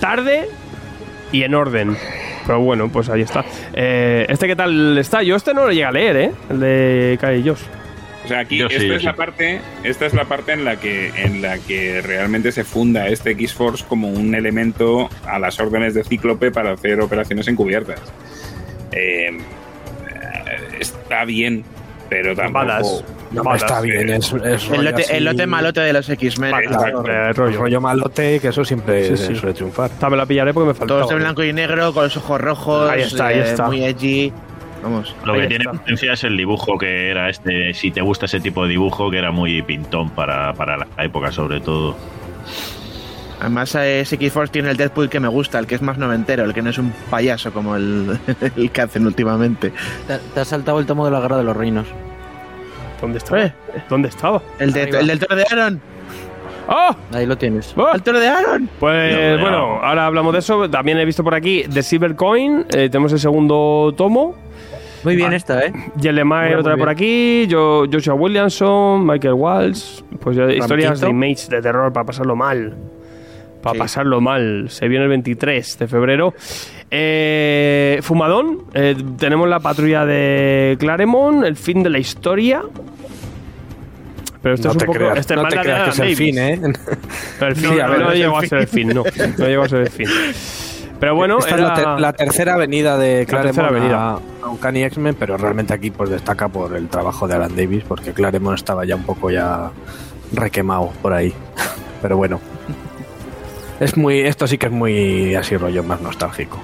Tarde 0.00 0.48
y 1.32 1.42
en 1.42 1.54
orden. 1.54 1.96
Pero 2.46 2.60
bueno, 2.60 2.88
pues 2.92 3.08
ahí 3.08 3.22
está. 3.22 3.44
Eh, 3.74 4.24
¿Este 4.28 4.46
qué 4.46 4.54
tal 4.54 4.96
está? 4.98 5.22
Yo 5.22 5.34
este 5.34 5.52
no 5.52 5.64
lo 5.64 5.70
llegué 5.70 5.84
a 5.84 5.90
leer, 5.90 6.16
¿eh? 6.16 6.30
El 6.50 6.60
de 6.60 7.18
Kai 7.20 7.42
Josh. 7.46 7.62
O 8.26 8.28
sea, 8.28 8.40
aquí 8.40 8.58
Yo 8.58 8.66
esta 8.66 8.82
es 8.96 9.04
la 9.04 9.12
sí. 9.12 9.16
parte, 9.16 9.60
esta 9.84 10.04
es 10.06 10.12
la 10.12 10.24
parte 10.24 10.52
en 10.52 10.64
la 10.64 10.76
que 10.76 11.12
en 11.16 11.40
la 11.42 11.58
que 11.58 12.02
realmente 12.02 12.50
se 12.50 12.64
funda 12.64 13.06
este 13.06 13.30
X-Force 13.30 13.84
como 13.88 14.08
un 14.08 14.34
elemento 14.34 15.08
a 15.26 15.38
las 15.38 15.60
órdenes 15.60 15.94
de 15.94 16.02
Cíclope 16.02 16.50
para 16.50 16.72
hacer 16.72 17.00
operaciones 17.00 17.46
encubiertas. 17.46 18.00
Eh, 18.90 19.38
está 20.80 21.24
bien, 21.24 21.64
pero 22.08 22.34
tampoco. 22.34 23.04
No, 23.32 23.54
está 23.54 23.80
bien, 23.80 24.08
es, 24.10 24.32
es 24.32 24.68
El 24.70 24.84
lote, 24.84 25.02
así- 25.02 25.12
el 25.14 25.24
lote 25.24 25.46
malote 25.46 25.80
de 25.80 25.92
los 25.92 26.08
X-Men. 26.08 26.50
Vale, 26.52 26.66
Claro. 26.68 27.04
eh, 27.08 27.28
el 27.28 27.34
rollo. 27.34 27.58
rollo 27.60 27.80
malote, 27.80 28.38
que 28.40 28.48
eso 28.48 28.64
siempre 28.64 29.16
Sí, 29.16 29.26
sí. 29.26 29.34
suele 29.36 29.54
triunfar. 29.54 29.90
Me 30.10 30.16
la 30.16 30.26
pillaré 30.26 30.54
porque 30.54 30.68
me 30.68 30.74
faltaba. 30.74 31.00
Todos 31.00 31.12
en 31.12 31.18
blanco 31.18 31.42
y 31.44 31.52
negro, 31.52 31.92
con 31.92 32.04
los 32.04 32.16
ojos 32.16 32.40
rojos. 32.40 32.90
Ahí 32.90 33.02
está, 33.02 33.26
ahí 33.28 33.38
eh, 33.38 33.42
está. 33.44 33.66
Muy 33.66 33.84
edgy. 33.84 34.32
Vamos. 34.88 35.14
Lo 35.24 35.34
que 35.34 35.46
tiene 35.48 35.64
está. 35.64 35.72
potencia 35.72 36.12
es 36.12 36.22
el 36.22 36.36
dibujo 36.36 36.78
que 36.78 37.10
era 37.10 37.28
este, 37.28 37.74
si 37.74 37.90
te 37.90 38.00
gusta 38.02 38.26
ese 38.26 38.38
tipo 38.38 38.62
de 38.62 38.68
dibujo, 38.70 39.10
que 39.10 39.18
era 39.18 39.32
muy 39.32 39.60
pintón 39.62 40.10
para, 40.10 40.52
para 40.54 40.76
la 40.76 40.86
época 40.98 41.32
sobre 41.32 41.60
todo. 41.60 41.96
Además, 43.40 43.74
ese 43.74 44.14
X-Force 44.14 44.50
tiene 44.52 44.70
el 44.70 44.76
Deadpool 44.76 45.10
que 45.10 45.20
me 45.20 45.28
gusta, 45.28 45.58
el 45.58 45.66
que 45.66 45.74
es 45.74 45.82
más 45.82 45.98
noventero, 45.98 46.44
el 46.44 46.54
que 46.54 46.62
no 46.62 46.70
es 46.70 46.78
un 46.78 46.92
payaso 47.10 47.52
como 47.52 47.76
el, 47.76 48.16
el 48.56 48.70
que 48.70 48.80
hacen 48.80 49.06
últimamente. 49.06 49.72
Te, 50.06 50.18
te 50.32 50.40
has 50.40 50.48
saltado 50.48 50.78
el 50.78 50.86
tomo 50.86 51.04
de 51.04 51.10
la 51.10 51.20
guerra 51.20 51.36
de 51.38 51.44
los 51.44 51.56
reinos. 51.56 51.86
¿Dónde 53.00 53.18
estaba? 53.18 53.42
Eh. 53.44 53.52
¿Dónde 53.90 54.08
estaba? 54.08 54.40
El, 54.58 54.72
de- 54.72 54.84
el 54.84 55.06
del 55.08 55.18
toro 55.18 55.36
de 55.36 55.44
Aaron. 55.50 55.80
¡Ah! 56.68 56.96
Ahí 57.12 57.26
lo 57.26 57.36
tienes. 57.36 57.74
¡Ah! 57.76 57.92
¡El 57.94 58.02
toro 58.02 58.18
de 58.20 58.26
Aaron! 58.28 58.70
Pues 58.80 59.14
No, 59.14 59.36
no. 59.36 59.42
bueno, 59.42 59.58
ahora 59.82 60.06
hablamos 60.06 60.32
de 60.32 60.38
eso. 60.38 60.70
También 60.70 60.96
he 60.98 61.04
visto 61.04 61.22
por 61.22 61.34
aquí 61.34 61.64
The 61.70 61.82
Silver 61.82 62.16
Coin. 62.16 62.64
eh, 62.70 62.88
tenemos 62.88 63.12
el 63.12 63.18
segundo 63.20 63.92
tomo. 63.96 64.34
Muy 65.06 65.16
bien 65.16 65.32
esta, 65.32 65.64
¿eh? 65.64 65.72
Yelemay 66.00 66.50
Muy 66.50 66.60
otra 66.60 66.72
vez 66.74 66.80
por 66.80 66.88
aquí. 66.88 67.46
Yo, 67.48 67.84
Joshua 67.90 68.14
Williamson, 68.14 69.06
Michael 69.06 69.34
Walsh. 69.34 70.02
Pues 70.20 70.36
ya, 70.36 70.50
historias 70.50 71.00
de 71.00 71.08
image 71.10 71.48
de 71.48 71.62
terror 71.62 71.92
para 71.92 72.04
pasarlo 72.06 72.34
mal. 72.34 72.74
Para 73.62 73.74
Sí. 73.74 73.78
pasarlo 73.78 74.20
mal. 74.20 74.66
Se 74.68 74.88
viene 74.88 75.04
el 75.04 75.08
23 75.10 75.78
de 75.78 75.86
febrero. 75.88 76.34
Eh, 76.90 78.00
Fumadón. 78.02 78.64
eh, 78.74 78.96
tenemos 79.18 79.48
la 79.48 79.60
patrulla 79.60 80.04
de 80.04 80.76
Claremont. 80.78 81.44
El 81.44 81.56
fin 81.56 81.82
de 81.82 81.90
la 81.90 81.98
historia. 81.98 82.62
Pero 84.42 84.54
esto 84.54 84.68
no 84.68 84.70
es 84.70 84.74
un 84.76 84.78
te 84.80 84.86
poco. 84.86 84.98
creas, 84.98 85.18
este 85.18 85.34
no 85.36 85.48
te 85.48 85.56
creas 85.56 85.82
que 85.84 85.90
es 85.90 85.98
el 85.98 86.04
Davis. 86.04 86.18
fin, 86.18 86.38
¿eh? 86.38 86.60
El 87.40 87.54
fin, 87.56 87.70
Sí, 87.72 87.80
a 87.80 87.86
ver, 87.88 88.00
no 88.00 88.12
el 88.12 88.18
llegó 88.18 88.38
a 88.38 88.46
ser 88.46 88.58
el 88.60 88.68
fin, 88.68 88.88
no. 88.88 89.02
No 89.38 89.46
llegó 89.46 89.62
a 89.62 89.68
ser 89.68 89.80
el 89.82 89.90
fin. 89.90 90.06
Pero 91.00 91.14
bueno, 91.14 91.38
Esta 91.38 91.50
es 91.56 91.60
era- 91.60 91.68
la, 91.68 91.74
ter- 91.74 92.00
la 92.00 92.12
tercera 92.14 92.54
avenida 92.54 92.96
de 92.96 93.26
Claremont 93.26 93.68
avenida. 93.70 94.10
a, 94.12 94.18
a 94.42 94.48
Uncanny 94.48 94.82
X-Men, 94.84 95.14
pero 95.18 95.36
realmente 95.36 95.74
aquí 95.74 95.90
pues 95.90 96.08
destaca 96.10 96.48
por 96.48 96.74
el 96.74 96.88
trabajo 96.88 97.28
de 97.28 97.34
Alan 97.34 97.54
Davis, 97.54 97.84
porque 97.86 98.12
Claremont 98.12 98.56
estaba 98.58 98.84
ya 98.86 98.96
un 98.96 99.02
poco 99.04 99.30
ya 99.30 99.70
requemado 100.32 100.90
por 101.02 101.12
ahí. 101.12 101.32
Pero 102.02 102.16
bueno. 102.16 102.40
Es 103.80 103.96
muy, 103.96 104.20
esto 104.20 104.46
sí 104.46 104.56
que 104.58 104.66
es 104.66 104.72
muy 104.72 105.34
así 105.34 105.56
rollo 105.56 105.82
más 105.82 106.00
nostálgico. 106.00 106.58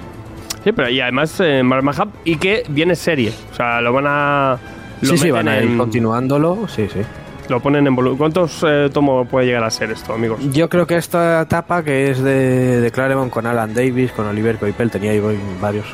Sí, 0.63 0.71
pero 0.71 0.89
y 0.89 0.99
además 1.01 1.37
eh, 1.41 1.61
Marvel 1.61 1.93
Hub 1.99 2.09
y 2.23 2.37
que 2.37 2.63
viene 2.69 2.95
serie. 2.95 3.31
O 3.51 3.55
sea, 3.55 3.81
lo 3.81 3.91
van 3.93 4.05
a. 4.07 4.57
Lo 5.01 5.09
sí, 5.11 5.17
sí, 5.17 5.31
van 5.31 5.47
a 5.47 5.57
ir 5.57 5.63
en- 5.63 5.77
continuándolo, 5.77 6.67
sí, 6.67 6.87
sí. 6.91 7.01
Lo 7.49 7.59
ponen 7.59 7.85
en 7.87 7.95
volumen. 7.95 8.17
¿Cuántos 8.17 8.63
eh, 8.65 8.89
tomos 8.93 9.27
puede 9.27 9.47
llegar 9.47 9.63
a 9.63 9.69
ser 9.69 9.91
esto, 9.91 10.13
amigos? 10.13 10.39
Yo 10.51 10.69
creo 10.69 10.87
que 10.87 10.95
esta 10.95 11.41
etapa 11.41 11.83
que 11.83 12.09
es 12.09 12.21
de, 12.21 12.81
de 12.81 12.91
Claremont 12.91 13.31
con 13.31 13.45
Alan 13.45 13.73
Davis, 13.73 14.11
con 14.11 14.27
Oliver 14.27 14.57
Coipel, 14.57 14.89
tenía 14.89 15.11
ahí 15.11 15.21
varios, 15.61 15.85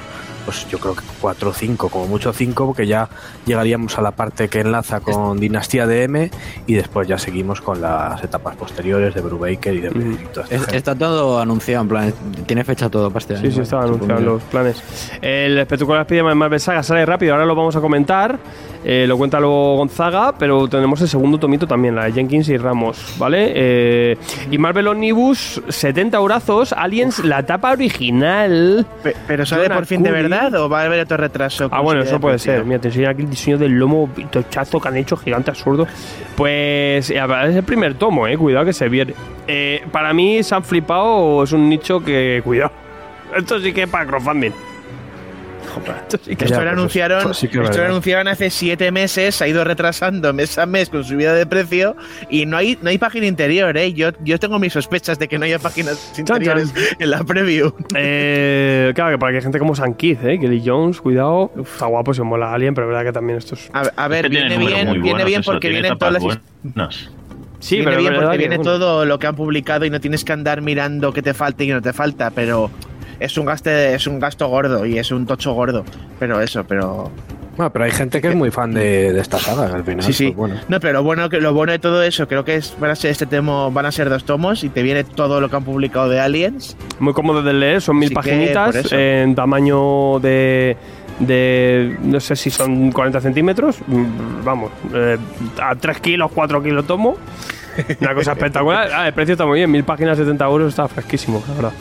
pues 0.45 0.67
yo 0.69 0.79
creo 0.79 0.95
que 0.95 1.03
cuatro 1.21 1.49
o 1.49 1.53
cinco, 1.53 1.89
como 1.89 2.07
mucho 2.07 2.33
cinco, 2.33 2.65
porque 2.67 2.87
ya 2.87 3.07
llegaríamos 3.45 3.97
a 3.97 4.01
la 4.01 4.11
parte 4.11 4.47
que 4.49 4.61
enlaza 4.61 4.99
con 4.99 5.39
Dinastía 5.39 5.85
de 5.87 6.03
M 6.03 6.31
y 6.67 6.73
después 6.73 7.07
ya 7.07 7.17
seguimos 7.17 7.61
con 7.61 7.81
las 7.81 8.23
etapas 8.23 8.55
posteriores 8.55 9.13
de 9.13 9.21
Brubaker 9.21 9.73
y 9.75 9.81
de 9.81 9.89
Ujú. 9.89 9.99
y 9.99 10.15
toda 10.33 10.43
esta 10.43 10.55
Es- 10.55 10.61
gente. 10.61 10.77
está 10.77 10.95
todo 10.95 11.39
anunciado, 11.39 11.83
en 11.83 11.87
plan, 11.89 12.13
tiene 12.45 12.63
fecha 12.63 12.89
todo 12.89 13.09
para 13.09 13.19
este 13.19 13.33
año. 13.35 13.41
Sí, 13.43 13.51
sí, 13.63 13.75
anunciados 13.75 14.23
yo. 14.23 14.33
los 14.33 14.43
planes. 14.43 14.81
El 15.21 15.57
espectacular 15.57 16.01
Spider-Man 16.01 16.37
Marvel 16.37 16.59
Saga 16.59 16.83
sale 16.83 17.05
rápido, 17.05 17.33
ahora 17.33 17.45
lo 17.45 17.55
vamos 17.55 17.75
a 17.75 17.81
comentar. 17.81 18.37
Eh, 18.81 19.05
lo 19.07 19.17
cuenta 19.17 19.41
luego 19.41 19.75
Gonzaga, 19.75 20.33
pero 20.39 20.69
tenemos 20.69 21.01
el 21.01 21.09
segundo 21.09 21.37
tomito 21.37 21.67
también, 21.67 21.95
la 21.95 22.05
de 22.05 22.13
Jenkins 22.13 22.47
y 22.47 22.55
Ramos, 22.55 23.15
¿vale? 23.17 23.51
Eh, 23.53 24.17
y 24.49 24.57
Marvel 24.57 24.87
Omnibus, 24.87 25.61
70 25.67 26.15
eurazos, 26.17 26.71
Aliens, 26.71 27.19
la 27.25 27.43
tapa 27.45 27.71
original. 27.73 28.85
Pe- 29.03 29.15
¿Pero 29.27 29.45
sale 29.45 29.63
Jonah 29.63 29.75
por 29.75 29.85
fin 29.85 30.01
de 30.01 30.09
Cooley. 30.09 30.23
Verdad 30.29 30.53
o 30.55 30.69
va 30.69 30.81
a 30.81 30.85
haber 30.85 31.01
otro 31.01 31.17
retraso? 31.17 31.67
Ah, 31.71 31.81
bueno, 31.81 32.01
eso 32.01 32.19
puede 32.19 32.39
ser. 32.39 32.63
Mira, 32.65 32.79
te 32.79 32.89
enseño 32.89 33.09
aquí 33.09 33.21
el 33.23 33.29
diseño 33.29 33.57
del 33.57 33.73
lomo 33.73 34.09
tochazo 34.31 34.79
que 34.79 34.87
han 34.87 34.97
hecho, 34.97 35.17
gigante 35.17 35.51
absurdo. 35.51 35.87
Pues 36.35 37.09
eh, 37.09 37.21
es 37.47 37.55
el 37.55 37.63
primer 37.63 37.95
tomo, 37.95 38.27
eh. 38.27 38.37
Cuidado 38.37 38.65
que 38.65 38.73
se 38.73 38.87
viene. 38.89 39.13
Eh, 39.47 39.83
para 39.91 40.13
mí, 40.13 40.43
se 40.43 40.55
han 40.55 40.63
flipado, 40.63 41.43
es 41.43 41.51
un 41.51 41.69
nicho 41.69 41.99
que. 41.99 42.41
Cuidado. 42.43 42.71
Esto 43.35 43.59
sí 43.59 43.73
que 43.73 43.83
es 43.83 43.89
para 43.89 44.05
crowdfunding. 44.05 44.51
Esto 45.79 46.19
sí 46.23 46.35
que 46.35 46.45
Esto 46.45 46.55
Ya, 46.55 46.55
lo 46.55 46.61
pues, 46.63 46.73
anunciaron, 46.73 47.23
pues 47.23 47.37
sí 47.37 47.47
que 47.47 47.57
es 47.59 47.63
esto 47.65 47.77
lo 47.79 47.85
anunciaron 47.85 48.27
hace 48.27 48.49
siete 48.49 48.91
meses, 48.91 49.35
se 49.35 49.43
ha 49.43 49.47
ido 49.47 49.63
retrasando 49.63 50.33
mes 50.33 50.57
a 50.57 50.65
mes 50.65 50.89
con 50.89 51.03
subida 51.03 51.33
de 51.33 51.45
precio 51.45 51.95
y 52.29 52.45
no 52.45 52.57
hay, 52.57 52.77
no 52.81 52.89
hay 52.89 52.97
página 52.97 53.25
interior, 53.25 53.75
¿eh? 53.77 53.93
Yo, 53.93 54.09
yo 54.23 54.39
tengo 54.39 54.59
mis 54.59 54.73
sospechas 54.73 55.19
de 55.19 55.27
que 55.27 55.37
no 55.37 55.45
haya 55.45 55.59
páginas 55.59 56.13
interiores 56.17 56.73
en 56.99 57.09
la 57.09 57.23
preview. 57.23 57.73
Eh, 57.95 58.91
claro, 58.95 59.11
que 59.11 59.17
para 59.17 59.31
que 59.31 59.37
hay 59.37 59.43
gente 59.43 59.59
como 59.59 59.75
San 59.75 59.93
Keith, 59.93 60.19
¿eh? 60.23 60.39
Kelly 60.39 60.61
Jones, 60.65 61.01
cuidado. 61.01 61.51
Está 61.61 61.85
guapo, 61.87 62.13
se 62.13 62.23
mola 62.23 62.53
Alien, 62.53 62.73
pero 62.73 62.87
es 62.87 62.89
verdad 62.89 63.05
que 63.05 63.13
también 63.13 63.37
esto 63.37 63.55
es. 63.55 63.69
A, 63.73 63.81
a 63.95 64.07
ver, 64.07 64.25
Es 64.25 64.31
que 64.31 64.37
tiene 64.37 64.57
viene 64.57 64.65
bien, 64.65 64.87
viene 64.93 65.09
buenos, 65.11 65.25
bien 65.25 65.41
porque 65.43 65.69
vienen 65.69 65.97
todas 65.97 66.13
las 66.13 66.23
buenas. 66.23 67.09
Sí, 67.59 67.75
viene 67.75 67.91
pero 67.91 68.01
bien 68.01 68.13
porque 68.15 68.37
viene 68.37 68.57
bueno, 68.57 68.71
todo 68.71 69.05
lo 69.05 69.19
que 69.19 69.27
han 69.27 69.35
publicado 69.35 69.85
y 69.85 69.89
no 69.89 69.99
tienes 69.99 70.23
que 70.23 70.31
andar 70.33 70.61
mirando 70.61 71.11
qué 71.11 71.21
te 71.21 71.33
falta 71.33 71.63
y 71.63 71.67
qué 71.67 71.73
no 71.73 71.81
te 71.81 71.93
falta, 71.93 72.31
pero 72.31 72.71
es 73.19 73.37
un 73.37 73.45
gaste, 73.45 73.93
es 73.95 74.07
un 74.07 74.19
gasto 74.19 74.47
gordo 74.47 74.85
y 74.85 74.97
es 74.97 75.11
un 75.11 75.25
tocho 75.25 75.53
gordo. 75.53 75.83
Pero 76.19 76.41
eso, 76.41 76.63
pero. 76.63 77.11
Bueno, 77.57 77.73
pero 77.73 77.83
hay 77.85 77.91
gente 77.91 78.21
que 78.21 78.29
es 78.29 78.35
muy 78.35 78.51
fan 78.51 78.73
de, 78.73 79.11
de 79.11 79.19
esta 79.19 79.37
saga 79.37 79.75
al 79.75 79.83
final. 79.83 80.01
Sí, 80.03 80.13
sí. 80.13 80.25
pues 80.27 80.37
bueno. 80.37 80.55
No, 80.69 80.79
pero 80.79 80.93
lo 80.93 81.03
bueno, 81.03 81.29
que, 81.29 81.41
lo 81.41 81.53
bueno 81.53 81.73
de 81.73 81.79
todo 81.79 82.01
eso, 82.03 82.25
creo 82.25 82.45
que 82.45 82.55
es, 82.55 82.73
van 82.79 82.91
a 82.91 82.95
ser 82.95 83.11
este 83.11 83.25
tomo, 83.25 83.69
van 83.69 83.85
a 83.85 83.91
ser 83.91 84.09
dos 84.09 84.23
tomos 84.23 84.63
y 84.63 84.69
te 84.69 84.81
viene 84.81 85.03
todo 85.03 85.41
lo 85.41 85.49
que 85.49 85.57
han 85.57 85.65
publicado 85.65 86.07
de 86.07 86.21
Aliens. 86.21 86.77
Muy 86.99 87.11
cómodo 87.13 87.43
de 87.43 87.51
leer, 87.51 87.81
son 87.81 87.97
mil 87.97 88.07
Así 88.07 88.15
paginitas 88.15 88.91
en 88.93 89.35
tamaño 89.35 90.19
de, 90.21 90.77
de. 91.19 91.97
No 92.01 92.21
sé 92.21 92.37
si 92.37 92.49
son 92.49 92.93
40 92.93 93.19
centímetros. 93.19 93.79
mm, 93.87 94.43
Vamos, 94.45 94.71
eh, 94.93 95.17
a 95.61 95.75
3 95.75 95.99
kilos, 95.99 96.31
4 96.33 96.63
kilos 96.63 96.87
tomo. 96.87 97.17
Una 98.01 98.13
cosa 98.13 98.31
espectacular. 98.33 98.89
Ah, 98.93 99.07
el 99.07 99.13
precio 99.13 99.33
está 99.33 99.45
muy 99.45 99.59
bien, 99.59 99.69
mil 99.71 99.83
páginas, 99.83 100.17
70 100.17 100.45
euros, 100.45 100.69
está 100.69 100.87
fresquísimo, 100.87 101.43
la 101.47 101.53
verdad. 101.53 101.71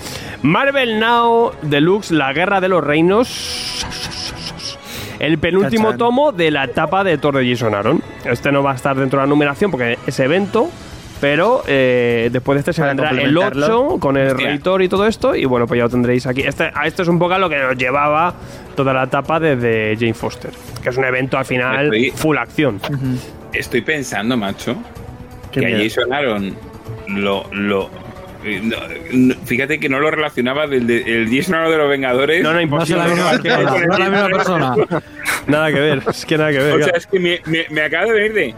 Marvel 0.42 0.98
Now 1.00 1.52
Deluxe, 1.62 2.10
La 2.12 2.32
Guerra 2.32 2.60
de 2.60 2.68
los 2.68 2.82
Reinos. 2.84 3.84
El 5.18 5.38
penúltimo 5.38 5.96
tomo 5.96 6.30
de 6.32 6.50
la 6.50 6.64
etapa 6.64 7.02
de 7.02 7.18
Thor 7.18 7.36
de 7.36 7.50
Jason 7.50 7.74
Aaron. 7.74 8.02
Este 8.24 8.52
no 8.52 8.62
va 8.62 8.72
a 8.72 8.74
estar 8.76 8.96
dentro 8.96 9.18
de 9.20 9.26
la 9.26 9.28
numeración 9.28 9.70
porque 9.70 9.98
es 10.06 10.20
evento. 10.20 10.68
Pero 11.20 11.64
eh, 11.66 12.28
después 12.30 12.54
de 12.54 12.60
este 12.60 12.72
se 12.72 12.80
vendrá 12.84 13.10
el 13.10 13.16
complementarlo. 13.34 13.86
8 13.94 13.98
con 13.98 14.16
el 14.16 14.28
Hostia. 14.28 14.46
Reitor 14.50 14.82
y 14.82 14.88
todo 14.88 15.04
esto. 15.04 15.34
Y 15.34 15.46
bueno, 15.46 15.66
pues 15.66 15.78
ya 15.78 15.82
lo 15.84 15.90
tendréis 15.90 16.28
aquí. 16.28 16.42
Este, 16.42 16.70
a 16.72 16.86
esto 16.86 17.02
es 17.02 17.08
un 17.08 17.18
poco 17.18 17.34
a 17.34 17.40
lo 17.40 17.48
que 17.48 17.58
nos 17.58 17.76
llevaba 17.76 18.32
toda 18.76 18.92
la 18.94 19.02
etapa 19.02 19.40
de, 19.40 19.56
de 19.56 19.96
Jane 19.98 20.14
Foster. 20.14 20.52
Que 20.80 20.90
es 20.90 20.96
un 20.96 21.04
evento 21.04 21.36
al 21.36 21.44
final 21.44 21.86
Estoy- 21.92 22.10
full 22.12 22.36
acción. 22.38 22.80
Estoy 23.52 23.80
pensando, 23.80 24.36
macho, 24.36 24.76
que 25.60 25.66
a 25.66 25.68
miedo. 25.76 25.82
Jason 25.84 26.12
Aaron 26.12 26.56
lo. 27.08 27.46
lo 27.52 27.90
eh, 28.44 28.60
no, 28.62 28.76
no, 29.12 29.34
fíjate 29.46 29.80
que 29.80 29.88
no 29.88 29.98
lo 29.98 30.10
relacionaba 30.12 30.66
del 30.68 30.86
de- 30.86 31.02
el 31.22 31.28
Jason 31.34 31.56
Aaron 31.56 31.72
de 31.72 31.78
los 31.78 31.88
Vengadores. 31.88 32.42
No, 32.42 32.52
no, 32.52 32.60
imposible. 32.60 33.02
la 33.02 33.08
misma. 33.08 33.32
No 33.32 33.92
es 33.94 33.98
la 33.98 34.10
misma 34.10 34.26
persona. 34.28 34.74
nada 35.48 35.72
que 35.72 35.80
ver. 35.80 36.02
Es 36.08 36.24
que 36.24 36.38
nada 36.38 36.50
que 36.52 36.58
ver. 36.58 36.72
O 36.74 36.76
sea, 36.76 36.84
claro. 36.84 36.98
es 36.98 37.06
que 37.06 37.18
me, 37.18 37.40
me, 37.46 37.66
me 37.70 37.82
acaba 37.82 38.06
de 38.06 38.12
venir 38.12 38.32
de. 38.34 38.54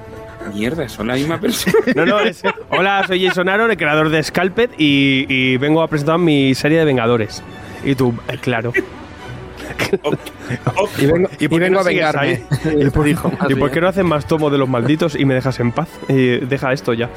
Mierda, 0.54 0.88
son 0.88 1.06
la 1.08 1.14
misma 1.14 1.38
persona. 1.40 1.74
No, 1.94 2.06
no, 2.06 2.20
es- 2.20 2.42
Hola, 2.70 3.04
soy 3.06 3.26
Jason 3.26 3.48
Aaron, 3.48 3.70
el 3.70 3.76
creador 3.76 4.08
de 4.10 4.22
Scalped, 4.22 4.70
y, 4.78 5.26
y 5.28 5.56
vengo 5.58 5.82
a 5.82 5.88
presentar 5.88 6.18
mi 6.18 6.54
serie 6.54 6.78
de 6.78 6.84
Vengadores. 6.86 7.42
Y 7.84 7.94
tú, 7.94 8.14
eh, 8.28 8.36
claro. 8.40 8.72
Y 10.98 11.06
vengo, 11.06 11.28
¿Y 11.38 11.44
y 11.44 11.48
por 11.48 11.58
qué 11.58 11.64
vengo 11.64 11.74
no 11.74 11.80
a 11.80 11.82
vengarme. 11.84 12.42
Y 12.78 12.90
por- 12.90 13.04
dijo, 13.04 13.32
¿Y 13.48 13.54
por 13.54 13.70
qué 13.70 13.80
no 13.80 13.88
hacen 13.88 14.06
más 14.06 14.26
tomos 14.26 14.50
de 14.52 14.58
los 14.58 14.68
malditos 14.68 15.14
y 15.14 15.24
me 15.24 15.34
dejas 15.34 15.58
en 15.60 15.72
paz? 15.72 15.88
Y 16.08 16.38
deja 16.38 16.72
esto 16.72 16.92
ya. 16.92 17.08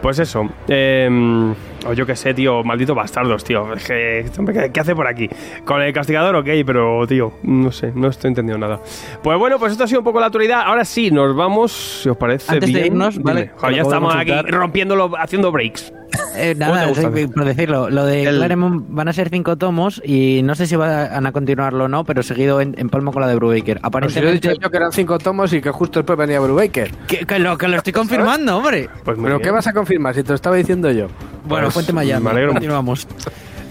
Pues 0.00 0.18
eso. 0.18 0.48
eh, 0.68 1.52
o 1.84 1.92
yo 1.94 2.06
qué 2.06 2.14
sé, 2.14 2.32
tío. 2.34 2.62
Malditos 2.62 2.94
bastardos, 2.94 3.42
tío. 3.44 3.72
Este 3.74 4.24
¿qué, 4.52 4.70
qué 4.72 4.80
hace 4.80 4.94
por 4.94 5.06
aquí? 5.08 5.28
Con 5.64 5.82
el 5.82 5.92
castigador, 5.92 6.36
ok, 6.36 6.46
pero, 6.64 7.06
tío, 7.08 7.32
no 7.42 7.72
sé, 7.72 7.90
no 7.94 8.08
estoy 8.08 8.28
entendiendo 8.28 8.66
nada. 8.66 8.80
Pues 9.22 9.38
bueno, 9.38 9.58
pues 9.58 9.72
esto 9.72 9.84
ha 9.84 9.88
sido 9.88 10.00
un 10.00 10.04
poco 10.04 10.20
la 10.20 10.26
actualidad. 10.26 10.62
Ahora 10.64 10.84
sí, 10.84 11.10
nos 11.10 11.34
vamos, 11.34 11.72
si 12.02 12.08
os 12.08 12.16
parece 12.16 12.52
Antes 12.52 12.72
de 12.72 12.80
bien. 12.80 12.86
irnos, 12.92 13.14
Dime. 13.18 13.24
vale, 13.32 13.50
Joder, 13.56 13.76
ya 13.76 13.82
estamos 13.82 14.14
aquí 14.14 14.32
rompiéndolo, 14.48 15.10
haciendo 15.18 15.50
breaks. 15.50 15.92
Eh, 16.36 16.54
¿Cómo 16.58 16.74
nada, 16.74 16.88
por 17.34 17.44
decirlo, 17.46 17.88
lo 17.88 18.04
de 18.04 18.24
El- 18.24 18.36
Claremont 18.36 18.84
van 18.88 19.08
a 19.08 19.12
ser 19.14 19.30
cinco 19.30 19.56
tomos 19.56 20.00
y 20.04 20.42
no 20.44 20.54
sé 20.54 20.66
si 20.66 20.76
van 20.76 21.26
a 21.26 21.32
continuarlo 21.32 21.84
o 21.84 21.88
no, 21.88 22.04
pero 22.04 22.11
seguido 22.22 22.60
en, 22.60 22.74
en 22.76 22.90
palmo 22.90 23.12
con 23.12 23.22
la 23.22 23.28
de 23.28 23.36
Brubaker. 23.36 23.80
Pero 23.80 24.08
si 24.10 24.20
lo 24.20 24.26
he 24.26 24.28
Aparentemente, 24.32 24.48
dicho 24.50 24.60
yo 24.60 24.70
que 24.70 24.76
eran 24.76 24.92
cinco 24.92 25.18
tomos 25.18 25.52
y 25.54 25.62
que 25.62 25.70
justo 25.70 26.00
después 26.00 26.18
venía 26.18 26.38
Brubaker. 26.40 26.90
que, 27.06 27.24
que 27.24 27.38
lo, 27.38 27.56
que 27.56 27.68
lo 27.68 27.76
estoy 27.78 27.94
confirmando, 27.94 28.58
hombre. 28.58 28.90
Pues 29.04 29.16
¿Pero 29.16 29.36
bien. 29.36 29.40
qué 29.40 29.50
vas 29.50 29.66
a 29.66 29.72
confirmar 29.72 30.14
si 30.14 30.22
te 30.22 30.28
lo 30.28 30.34
estaba 30.34 30.56
diciendo 30.56 30.90
yo? 30.90 31.06
Bueno, 31.44 31.64
Pues, 31.68 31.74
cuénteme 31.74 32.06
ya. 32.06 32.20
me 32.20 32.28
alegro. 32.30 32.50
Continuamos. 32.52 33.08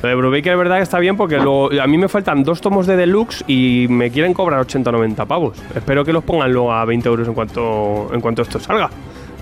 Lo 0.01 0.09
de 0.09 0.15
Brubaker 0.15 0.53
es 0.53 0.57
verdad 0.57 0.77
que 0.77 0.81
está 0.83 0.97
bien 0.97 1.15
porque 1.15 1.35
luego, 1.37 1.69
a 1.79 1.85
mí 1.85 1.95
me 1.99 2.07
faltan 2.09 2.43
dos 2.43 2.59
tomos 2.59 2.87
de 2.87 2.95
deluxe 2.97 3.43
y 3.45 3.85
me 3.87 4.09
quieren 4.09 4.33
cobrar 4.33 4.59
80 4.61 4.89
o 4.89 4.93
90 4.93 5.25
pavos. 5.25 5.57
Espero 5.75 6.03
que 6.03 6.11
los 6.11 6.23
pongan 6.23 6.51
luego 6.51 6.73
a 6.73 6.83
20 6.85 7.07
euros 7.07 7.27
en 7.27 7.35
cuanto, 7.35 8.09
en 8.11 8.19
cuanto 8.19 8.41
esto 8.41 8.59
salga. 8.59 8.89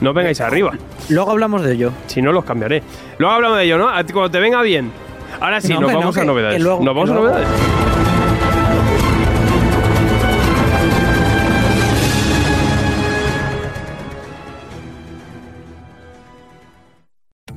No 0.02 0.14
vengáis 0.14 0.42
arriba. 0.42 0.72
Luego 1.10 1.32
hablamos 1.32 1.62
de 1.64 1.74
ello. 1.74 1.92
Si 2.08 2.22
no, 2.22 2.32
los 2.34 2.44
cambiaré. 2.44 2.84
Luego 3.20 3.34
hablamos 3.36 3.58
de 3.58 3.64
ello, 3.66 3.78
¿no? 3.78 3.88
A 3.90 4.04
Cuando 4.04 4.32
te 4.32 4.40
venga 4.40 4.62
bien. 4.62 4.92
Ahora 5.40 5.62
sí, 5.62 5.70
No, 5.70 5.76
nos 5.82 5.84
hombre, 5.92 5.96
vamos 5.98 6.16
no, 6.16 6.22
a 6.22 6.24
que- 6.24 6.28
novedades. 6.28 6.58
que 6.58 6.64
luego- 6.64 6.84
nos 6.84 6.96
vamos 6.96 7.10
a 7.10 7.14
luego- 7.14 7.28
novedades. 7.30 8.09